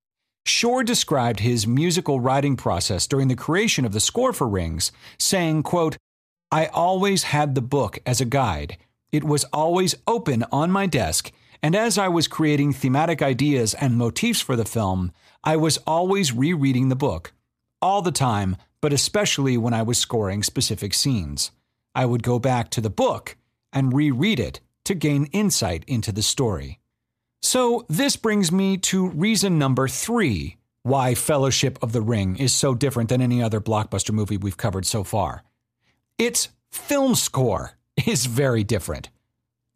Shore 0.45 0.85
described 0.85 1.41
his 1.41 1.67
musical 1.67 2.21
writing 2.21 2.57
process 2.57 3.07
during 3.07 3.29
the 3.29 3.35
creation 3.35 3.87
of 3.87 3.93
the 3.93 3.99
score 3.99 4.35
for 4.35 4.47
Rings, 4.47 4.93
saying, 5.19 5.63
quote, 5.63 5.97
I 6.53 6.67
always 6.67 7.23
had 7.25 7.55
the 7.55 7.63
book 7.63 8.01
as 8.05 8.21
a 8.21 8.25
guide. 8.25 8.77
It 9.13 9.23
was 9.23 9.45
always 9.53 9.95
open 10.07 10.45
on 10.51 10.71
my 10.73 10.87
desk, 10.87 11.31
and 11.63 11.77
as 11.77 11.97
I 11.97 12.09
was 12.09 12.27
creating 12.27 12.73
thematic 12.73 13.23
ideas 13.23 13.75
and 13.75 13.97
motifs 13.97 14.41
for 14.41 14.57
the 14.57 14.65
film, 14.65 15.13
I 15.45 15.57
was 15.57 15.79
always 15.87 16.33
rereading 16.33 16.89
the 16.89 16.97
book. 16.97 17.33
All 17.81 18.03
the 18.03 18.11
time, 18.11 18.57
but 18.81 18.93
especially 18.93 19.57
when 19.57 19.75
I 19.75 19.83
was 19.83 19.99
scoring 19.99 20.43
specific 20.43 20.93
scenes. 20.93 21.53
I 21.95 22.05
would 22.05 22.23
go 22.23 22.39
back 22.39 22.71
to 22.71 22.81
the 22.81 22.91
book 22.91 23.37
and 23.73 23.93
reread 23.93 24.41
it 24.41 24.61
to 24.87 24.95
gain 24.95 25.27
insight 25.27 25.85
into 25.87 26.11
the 26.11 26.23
story. 26.23 26.81
So, 27.43 27.87
this 27.89 28.17
brings 28.17 28.51
me 28.51 28.77
to 28.79 29.09
reason 29.09 29.57
number 29.59 29.87
three 29.87 30.57
why 30.83 31.15
Fellowship 31.15 31.79
of 31.83 31.93
the 31.93 32.03
Ring 32.03 32.37
is 32.37 32.53
so 32.53 32.75
different 32.75 33.09
than 33.09 33.21
any 33.21 33.43
other 33.43 33.61
blockbuster 33.61 34.13
movie 34.13 34.37
we've 34.37 34.57
covered 34.57 34.87
so 34.87 35.05
far. 35.05 35.45
Its 36.21 36.51
film 36.71 37.15
score 37.15 37.79
is 38.07 38.27
very 38.27 38.63
different. 38.63 39.09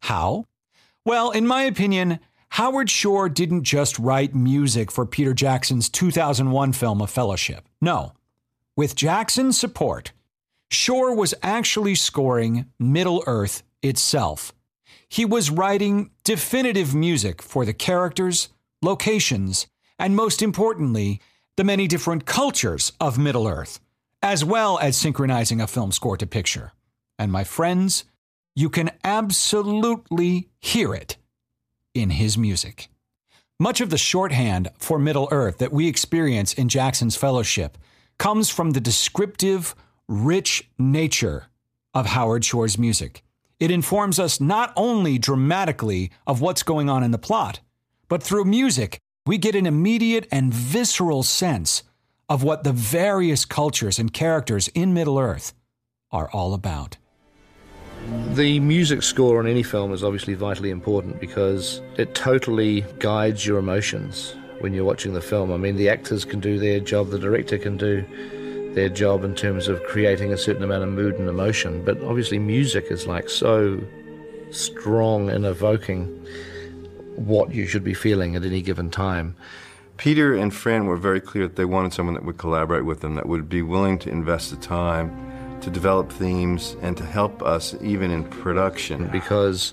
How? 0.01 0.45
Well, 1.03 1.31
in 1.31 1.47
my 1.47 1.63
opinion, 1.63 2.21
Howard 2.51 2.91
Shore 2.91 3.31
didn't 3.31 3.65
just 3.65 3.99
write 3.99 4.35
music 4.35 4.93
for 4.93 5.07
Peter 5.07 5.33
Jackson's 5.33 5.89
2001 5.89 6.75
film 6.75 7.01
A 7.01 7.07
Fellowship. 7.07 7.67
No. 7.81 8.13
With 8.77 8.95
Jackson's 8.95 9.59
support, 9.59 10.13
Shore 10.71 11.17
was 11.17 11.33
actually 11.43 11.95
scoring 11.95 12.67
Middle 12.79 13.25
Earth 13.27 13.63
itself. 13.83 14.53
He 15.09 15.25
was 15.25 15.51
writing 15.51 16.11
definitive 16.25 16.95
music 16.95 17.41
for 17.41 17.65
the 17.65 17.73
characters, 17.73 18.51
locations, 18.83 19.67
and 19.99 20.15
most 20.15 20.43
importantly, 20.43 21.23
the 21.57 21.65
many 21.65 21.87
different 21.87 22.27
cultures 22.27 22.93
of 23.01 23.17
Middle 23.17 23.49
Earth 23.49 23.81
as 24.25 24.43
well 24.43 24.79
as 24.79 24.97
synchronizing 24.97 25.61
a 25.61 25.67
film 25.67 25.93
score 25.93 26.17
to 26.17 26.27
picture. 26.27 26.73
And 27.19 27.31
my 27.31 27.45
friends, 27.45 28.05
you 28.57 28.71
can 28.71 28.91
absolutely 29.05 30.49
hear 30.63 30.95
it 30.95 31.19
in 31.93 32.09
his 32.09 32.39
music. 32.39 32.89
Much 33.61 33.83
of 33.83 33.91
the 33.91 33.99
shorthand 33.99 34.71
for 34.79 34.99
Middle 34.99 35.29
Earth 35.31 35.59
that 35.59 35.75
we 35.75 35.87
experience 35.87 36.55
in 36.55 36.71
Jackson's 36.71 37.17
Fellowship 37.17 37.77
comes 38.17 38.49
from 38.49 38.71
the 38.71 38.81
descriptive, 38.81 39.75
rich 40.09 40.71
nature 40.79 41.49
of 41.93 42.07
Howard 42.07 42.47
Shore's 42.47 42.79
music. 42.79 43.23
It 43.61 43.71
informs 43.71 44.19
us 44.19 44.41
not 44.41 44.73
only 44.75 45.19
dramatically 45.19 46.11
of 46.27 46.41
what's 46.41 46.63
going 46.63 46.89
on 46.89 47.05
in 47.05 47.11
the 47.11 47.19
plot, 47.19 47.61
but 48.09 48.23
through 48.23 48.47
music, 48.47 48.99
we 49.27 49.37
get 49.37 49.55
an 49.55 49.67
immediate 49.67 50.27
and 50.33 50.53
visceral 50.53 51.23
sense 51.23 51.83
of 52.29 52.43
what 52.43 52.65
the 52.65 52.73
various 52.73 53.45
cultures 53.45 53.99
and 53.99 54.13
characters 54.13 54.69
in 54.69 54.95
Middle 54.95 55.19
Earth 55.19 55.55
are 56.11 56.31
all 56.31 56.55
about. 56.55 56.97
The 58.35 58.61
music 58.61 59.03
score 59.03 59.39
on 59.39 59.47
any 59.47 59.63
film 59.63 59.93
is 59.93 60.05
obviously 60.05 60.35
vitally 60.35 60.71
important 60.71 61.21
because 61.21 61.81
it 61.97 62.15
totally 62.15 62.85
guides 62.99 63.47
your 63.47 63.59
emotions 63.59 64.35
when 64.61 64.75
you're 64.75 64.85
watching 64.85 65.15
the 65.15 65.21
film. 65.21 65.53
I 65.53 65.57
mean, 65.57 65.77
the 65.77 65.89
actors 65.89 66.25
can 66.25 66.41
do 66.41 66.59
their 66.59 66.81
job, 66.81 67.11
the 67.11 67.19
director 67.19 67.59
can 67.59 67.77
do 67.77 68.05
their 68.75 68.89
job 68.89 69.25
in 69.25 69.35
terms 69.35 69.69
of 69.69 69.83
creating 69.85 70.33
a 70.33 70.37
certain 70.37 70.63
amount 70.63 70.83
of 70.83 70.91
mood 70.91 71.15
and 71.19 71.29
emotion, 71.29 71.85
but 71.85 72.01
obviously, 72.03 72.39
music 72.39 72.87
is 72.91 73.07
like 73.07 73.29
so 73.29 73.81
strong 74.51 75.31
in 75.31 75.45
evoking 75.45 76.07
what 77.17 77.55
you 77.55 77.67
should 77.67 77.85
be 77.85 77.95
feeling 77.95 78.37
at 78.37 78.45
any 78.45 78.61
given 78.61 78.91
time. 78.91 79.37
Peter 79.97 80.35
and 80.35 80.53
Fran 80.53 80.87
were 80.87 80.97
very 80.97 81.21
clear 81.21 81.47
that 81.47 81.57
they 81.57 81.65
wanted 81.65 81.93
someone 81.93 82.15
that 82.15 82.25
would 82.25 82.39
collaborate 82.39 82.85
with 82.85 83.01
them, 83.01 83.15
that 83.15 83.27
would 83.27 83.49
be 83.49 83.63
willing 83.63 83.99
to 84.01 84.11
invest 84.11 84.51
the 84.51 84.57
time 84.57 85.61
to 85.61 85.71
develop 85.71 86.13
themes 86.13 86.77
and 86.83 86.97
to 86.97 87.05
help 87.05 87.43
us 87.43 87.75
even 87.81 88.11
in 88.11 88.25
production. 88.25 89.09
Because 89.09 89.73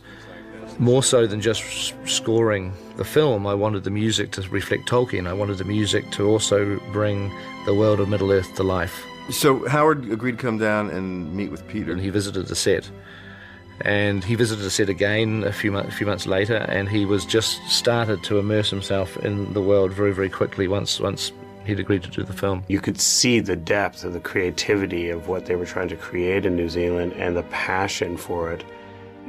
more 0.79 1.03
so 1.03 1.27
than 1.27 1.41
just 1.41 1.93
scoring 2.05 2.73
the 2.95 3.03
film, 3.03 3.45
I 3.45 3.53
wanted 3.53 3.83
the 3.83 3.89
music 3.89 4.31
to 4.31 4.41
reflect 4.49 4.87
Tolkien. 4.87 5.27
I 5.27 5.33
wanted 5.33 5.57
the 5.57 5.65
music 5.65 6.09
to 6.11 6.27
also 6.27 6.79
bring 6.91 7.31
the 7.65 7.73
world 7.73 7.99
of 7.99 8.07
Middle 8.07 8.31
Earth 8.31 8.55
to 8.55 8.63
life. 8.63 9.03
So 9.29 9.67
Howard 9.67 10.09
agreed 10.11 10.37
to 10.37 10.41
come 10.41 10.57
down 10.57 10.89
and 10.89 11.33
meet 11.33 11.51
with 11.51 11.67
Peter. 11.67 11.91
And 11.91 11.99
he 11.99 12.09
visited 12.09 12.47
the 12.47 12.55
set. 12.55 12.89
And 13.85 14.23
he 14.23 14.35
visited 14.35 14.63
the 14.63 14.69
set 14.69 14.89
again 14.89 15.43
a 15.43 15.51
few, 15.51 15.75
a 15.77 15.91
few 15.91 16.05
months 16.05 16.25
later, 16.25 16.57
and 16.69 16.87
he 16.89 17.05
was 17.05 17.25
just 17.25 17.61
started 17.69 18.23
to 18.23 18.39
immerse 18.39 18.69
himself 18.69 19.17
in 19.17 19.53
the 19.53 19.61
world 19.61 19.91
very, 19.91 20.13
very 20.13 20.29
quickly 20.29 20.67
once, 20.67 20.99
once 20.99 21.31
he'd 21.65 21.79
agreed 21.79 22.03
to 22.03 22.09
do 22.09 22.23
the 22.23 22.33
film. 22.33 22.63
You 22.67 22.79
could 22.79 22.99
see 22.99 23.39
the 23.39 23.55
depth 23.55 24.03
of 24.03 24.13
the 24.13 24.19
creativity 24.19 25.09
of 25.09 25.27
what 25.27 25.45
they 25.45 25.55
were 25.55 25.65
trying 25.65 25.89
to 25.89 25.95
create 25.95 26.45
in 26.45 26.55
New 26.55 26.69
Zealand 26.69 27.13
and 27.13 27.35
the 27.35 27.43
passion 27.43 28.17
for 28.17 28.51
it. 28.51 28.63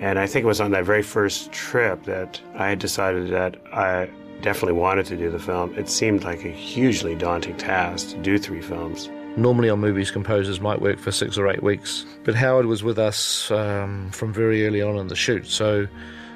And 0.01 0.19
I 0.19 0.27
think 0.27 0.45
it 0.45 0.47
was 0.47 0.61
on 0.61 0.71
that 0.73 0.85
very 0.85 1.03
first 1.03 1.53
trip 1.53 2.05
that 2.05 2.41
I 2.55 2.75
decided 2.75 3.31
that 3.31 3.57
I 3.73 4.11
definitely 4.41 4.79
wanted 4.79 5.07
to 5.07 5.17
do 5.17 5.31
the 5.31 5.39
film. 5.39 5.75
It 5.79 5.89
seemed 5.89 6.25
like 6.25 6.45
a 6.45 6.51
hugely 6.51 7.15
daunting 7.15 7.57
task 7.57 8.11
to 8.11 8.17
do 8.19 8.39
three 8.39 8.63
films. 8.63 9.09
Normally 9.37 9.71
on 9.71 9.81
movies, 9.81 10.11
composers 10.11 10.61
might 10.61 10.83
work 10.83 10.99
for 10.99 11.11
six 11.11 11.39
or 11.39 11.49
eight 11.49 11.63
weeks, 11.63 12.05
but 12.23 12.35
Howard 12.35 12.67
was 12.67 12.83
with 12.83 12.99
us 12.99 13.51
um, 13.51 14.11
from 14.11 14.31
very 14.31 14.67
early 14.67 14.83
on 14.83 14.99
in 14.99 15.07
the 15.07 15.17
shoot. 15.17 15.47
So, 15.47 15.87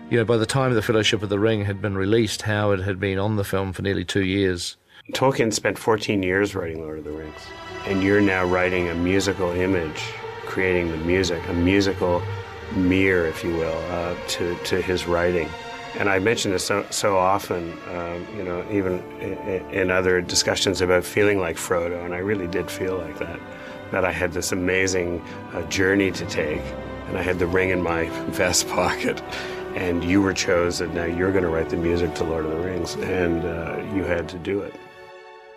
you 0.08 0.18
know, 0.18 0.24
by 0.24 0.38
the 0.38 0.46
time 0.46 0.72
The 0.72 0.80
Fellowship 0.80 1.22
of 1.22 1.28
the 1.28 1.38
Ring 1.38 1.66
had 1.66 1.82
been 1.82 1.98
released, 1.98 2.42
Howard 2.42 2.80
had 2.80 2.98
been 2.98 3.18
on 3.18 3.36
the 3.36 3.44
film 3.44 3.74
for 3.74 3.82
nearly 3.82 4.04
two 4.04 4.24
years. 4.24 4.78
Tolkien 5.12 5.52
spent 5.52 5.78
14 5.78 6.22
years 6.22 6.54
writing 6.54 6.80
Lord 6.80 6.98
of 6.98 7.04
the 7.04 7.12
Rings, 7.12 7.40
and 7.84 8.02
you're 8.02 8.22
now 8.22 8.46
writing 8.46 8.88
a 8.88 8.94
musical 8.94 9.50
image, 9.50 10.00
creating 10.46 10.90
the 10.90 10.96
music, 10.98 11.46
a 11.48 11.52
musical 11.52 12.22
mirror, 12.74 13.26
if 13.26 13.44
you 13.44 13.50
will, 13.50 13.78
uh, 13.90 14.16
to, 14.28 14.56
to 14.64 14.80
his 14.80 15.06
writing. 15.06 15.50
And 15.98 16.10
I 16.10 16.18
mention 16.18 16.50
this 16.50 16.66
so, 16.66 16.84
so 16.90 17.16
often, 17.16 17.72
um, 17.94 18.26
you 18.36 18.42
know, 18.42 18.66
even 18.70 19.00
in, 19.20 19.70
in 19.70 19.90
other 19.90 20.20
discussions 20.20 20.82
about 20.82 21.04
feeling 21.04 21.38
like 21.38 21.56
Frodo, 21.56 22.04
and 22.04 22.12
I 22.12 22.18
really 22.18 22.46
did 22.46 22.70
feel 22.70 22.98
like 22.98 23.18
that, 23.18 23.40
that 23.92 24.04
I 24.04 24.12
had 24.12 24.32
this 24.32 24.52
amazing 24.52 25.22
uh, 25.54 25.62
journey 25.62 26.10
to 26.10 26.26
take, 26.26 26.60
and 27.08 27.16
I 27.16 27.22
had 27.22 27.38
the 27.38 27.46
ring 27.46 27.70
in 27.70 27.82
my 27.82 28.08
vest 28.28 28.68
pocket, 28.68 29.22
and 29.74 30.04
you 30.04 30.20
were 30.20 30.34
chosen. 30.34 30.94
Now 30.94 31.06
you're 31.06 31.32
going 31.32 31.44
to 31.44 31.50
write 31.50 31.70
the 31.70 31.78
music 31.78 32.14
to 32.16 32.24
Lord 32.24 32.44
of 32.44 32.50
the 32.50 32.58
Rings, 32.58 32.94
and 32.96 33.44
uh, 33.46 33.82
you 33.94 34.04
had 34.04 34.28
to 34.28 34.38
do 34.38 34.60
it. 34.60 34.74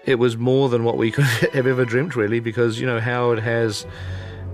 It 0.06 0.20
was 0.20 0.38
more 0.38 0.70
than 0.70 0.86
what 0.86 0.96
we 0.96 1.12
could 1.16 1.26
have 1.26 1.68
ever 1.68 1.84
dreamt, 1.84 2.16
really, 2.16 2.40
because, 2.40 2.80
you 2.80 2.88
know, 2.88 3.02
Howard 3.02 3.40
has 3.40 3.86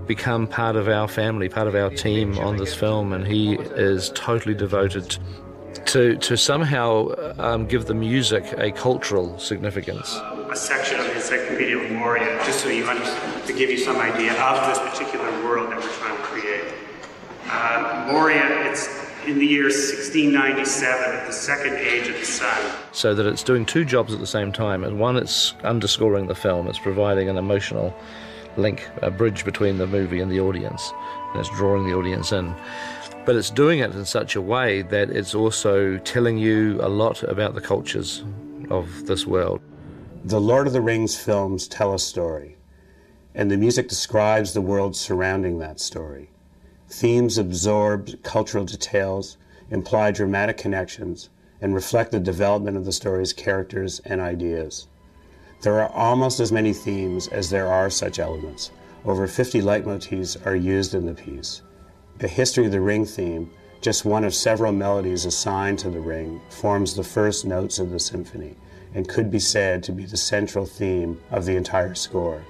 become 0.08 0.48
part 0.48 0.74
of 0.74 0.88
our 0.88 1.06
family, 1.06 1.48
part 1.48 1.68
of 1.68 1.76
our 1.76 1.90
team 1.90 2.38
on 2.38 2.56
this 2.56 2.74
film, 2.74 3.12
and 3.12 3.24
he 3.24 3.54
is 3.54 4.10
totally 4.14 4.54
devoted 4.54 5.16
to, 5.86 6.16
to 6.16 6.36
somehow 6.36 7.14
um, 7.38 7.66
give 7.66 7.86
the 7.86 7.94
music 7.94 8.44
a 8.58 8.72
cultural 8.72 9.38
significance. 9.38 10.14
A 10.50 10.56
section 10.56 10.98
of 11.00 11.06
the 11.06 11.14
Encyclopedia 11.14 11.78
of 11.78 11.90
Moria, 11.90 12.38
just 12.44 12.60
so 12.60 12.68
you 12.68 12.84
understand, 12.86 13.46
to 13.46 13.52
give 13.52 13.70
you 13.70 13.78
some 13.78 13.96
idea 13.96 14.32
of 14.32 14.66
this 14.68 14.78
particular 14.78 15.30
world 15.44 15.70
that 15.70 15.78
we're 15.78 15.92
trying 15.92 16.16
to 16.16 16.22
create. 16.22 16.64
Uh, 17.48 18.08
Moria, 18.10 18.68
it's 18.70 18.88
in 19.26 19.38
the 19.38 19.46
year 19.46 19.64
1697, 19.64 21.16
at 21.16 21.26
the 21.26 21.32
second 21.32 21.74
age 21.74 22.08
of 22.08 22.14
the 22.14 22.24
sun. 22.24 22.76
So 22.92 23.14
that 23.14 23.26
it's 23.26 23.42
doing 23.42 23.66
two 23.66 23.84
jobs 23.84 24.14
at 24.14 24.20
the 24.20 24.26
same 24.26 24.52
time. 24.52 24.84
And 24.84 25.00
one, 25.00 25.16
it's 25.16 25.54
underscoring 25.64 26.28
the 26.28 26.34
film, 26.34 26.68
it's 26.68 26.78
providing 26.78 27.28
an 27.28 27.36
emotional 27.36 27.94
link, 28.56 28.88
a 29.02 29.10
bridge 29.10 29.44
between 29.44 29.78
the 29.78 29.86
movie 29.86 30.20
and 30.20 30.30
the 30.30 30.40
audience, 30.40 30.92
and 31.32 31.40
it's 31.40 31.50
drawing 31.56 31.86
the 31.86 31.94
audience 31.94 32.32
in. 32.32 32.54
But 33.26 33.34
it's 33.34 33.50
doing 33.50 33.80
it 33.80 33.92
in 33.92 34.04
such 34.04 34.36
a 34.36 34.40
way 34.40 34.82
that 34.82 35.10
it's 35.10 35.34
also 35.34 35.98
telling 35.98 36.38
you 36.38 36.78
a 36.80 36.88
lot 36.88 37.24
about 37.24 37.56
the 37.56 37.60
cultures 37.60 38.22
of 38.70 39.04
this 39.06 39.26
world. 39.26 39.60
The 40.24 40.40
Lord 40.40 40.68
of 40.68 40.72
the 40.72 40.80
Rings 40.80 41.16
films 41.16 41.66
tell 41.66 41.92
a 41.92 41.98
story, 41.98 42.56
and 43.34 43.50
the 43.50 43.56
music 43.56 43.88
describes 43.88 44.54
the 44.54 44.60
world 44.60 44.94
surrounding 44.94 45.58
that 45.58 45.80
story. 45.80 46.30
Themes 46.88 47.36
absorb 47.36 48.22
cultural 48.22 48.64
details, 48.64 49.38
imply 49.72 50.12
dramatic 50.12 50.56
connections, 50.56 51.28
and 51.60 51.74
reflect 51.74 52.12
the 52.12 52.20
development 52.20 52.76
of 52.76 52.84
the 52.84 52.92
story's 52.92 53.32
characters 53.32 54.00
and 54.04 54.20
ideas. 54.20 54.86
There 55.62 55.80
are 55.80 55.90
almost 55.90 56.38
as 56.38 56.52
many 56.52 56.72
themes 56.72 57.26
as 57.26 57.50
there 57.50 57.66
are 57.66 57.90
such 57.90 58.20
elements. 58.20 58.70
Over 59.04 59.26
50 59.26 59.62
leitmotifs 59.62 60.46
are 60.46 60.54
used 60.54 60.94
in 60.94 61.06
the 61.06 61.14
piece. 61.14 61.62
The 62.18 62.28
History 62.28 62.64
of 62.64 62.72
the 62.72 62.80
Ring 62.80 63.04
theme, 63.04 63.50
just 63.82 64.06
one 64.06 64.24
of 64.24 64.34
several 64.34 64.72
melodies 64.72 65.26
assigned 65.26 65.78
to 65.80 65.90
the 65.90 66.00
ring, 66.00 66.40
forms 66.48 66.94
the 66.94 67.04
first 67.04 67.44
notes 67.44 67.78
of 67.78 67.90
the 67.90 68.00
symphony 68.00 68.56
and 68.94 69.06
could 69.06 69.30
be 69.30 69.38
said 69.38 69.82
to 69.82 69.92
be 69.92 70.06
the 70.06 70.16
central 70.16 70.64
theme 70.64 71.20
of 71.30 71.44
the 71.44 71.56
entire 71.56 71.94
score. 71.94 72.42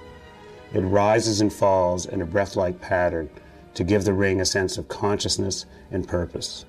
It 0.73 0.79
rises 0.79 1.41
and 1.41 1.51
falls 1.51 2.05
in 2.05 2.21
a 2.21 2.25
breath 2.25 2.55
like 2.55 2.79
pattern 2.79 3.29
to 3.73 3.83
give 3.83 4.05
the 4.05 4.13
ring 4.13 4.39
a 4.39 4.45
sense 4.45 4.77
of 4.77 4.87
consciousness 4.87 5.65
and 5.91 6.07
purpose. 6.07 6.63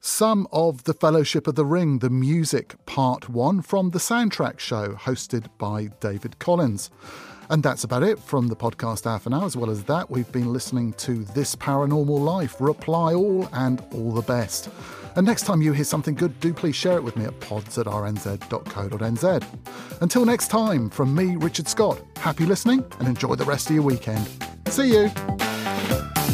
Some 0.00 0.48
of 0.50 0.84
The 0.84 0.94
Fellowship 0.94 1.46
of 1.46 1.56
the 1.56 1.66
Ring, 1.66 1.98
the 1.98 2.08
music, 2.08 2.74
part 2.86 3.28
one 3.28 3.60
from 3.60 3.90
the 3.90 3.98
soundtrack 3.98 4.58
show 4.58 4.94
hosted 4.94 5.48
by 5.58 5.90
David 6.00 6.38
Collins. 6.38 6.90
And 7.50 7.62
that's 7.62 7.84
about 7.84 8.02
it 8.02 8.18
from 8.18 8.48
the 8.48 8.56
podcast 8.56 9.04
half 9.04 9.26
an 9.26 9.34
hour. 9.34 9.44
As 9.44 9.56
well 9.56 9.70
as 9.70 9.84
that, 9.84 10.10
we've 10.10 10.30
been 10.32 10.52
listening 10.52 10.92
to 10.94 11.24
This 11.24 11.54
Paranormal 11.54 12.18
Life, 12.18 12.56
Reply 12.60 13.14
All, 13.14 13.48
and 13.52 13.82
All 13.92 14.12
the 14.12 14.22
Best. 14.22 14.68
And 15.16 15.26
next 15.26 15.42
time 15.42 15.62
you 15.62 15.72
hear 15.72 15.84
something 15.84 16.14
good, 16.14 16.38
do 16.40 16.52
please 16.52 16.74
share 16.74 16.96
it 16.96 17.04
with 17.04 17.16
me 17.16 17.24
at 17.24 17.38
pods 17.40 17.78
at 17.78 17.86
rnz.co.nz. 17.86 19.44
Until 20.00 20.24
next 20.24 20.48
time, 20.48 20.90
from 20.90 21.14
me, 21.14 21.36
Richard 21.36 21.68
Scott, 21.68 22.00
happy 22.16 22.46
listening 22.46 22.84
and 22.98 23.06
enjoy 23.06 23.36
the 23.36 23.44
rest 23.44 23.68
of 23.68 23.76
your 23.76 23.84
weekend. 23.84 24.28
See 24.68 24.92
you. 24.92 26.33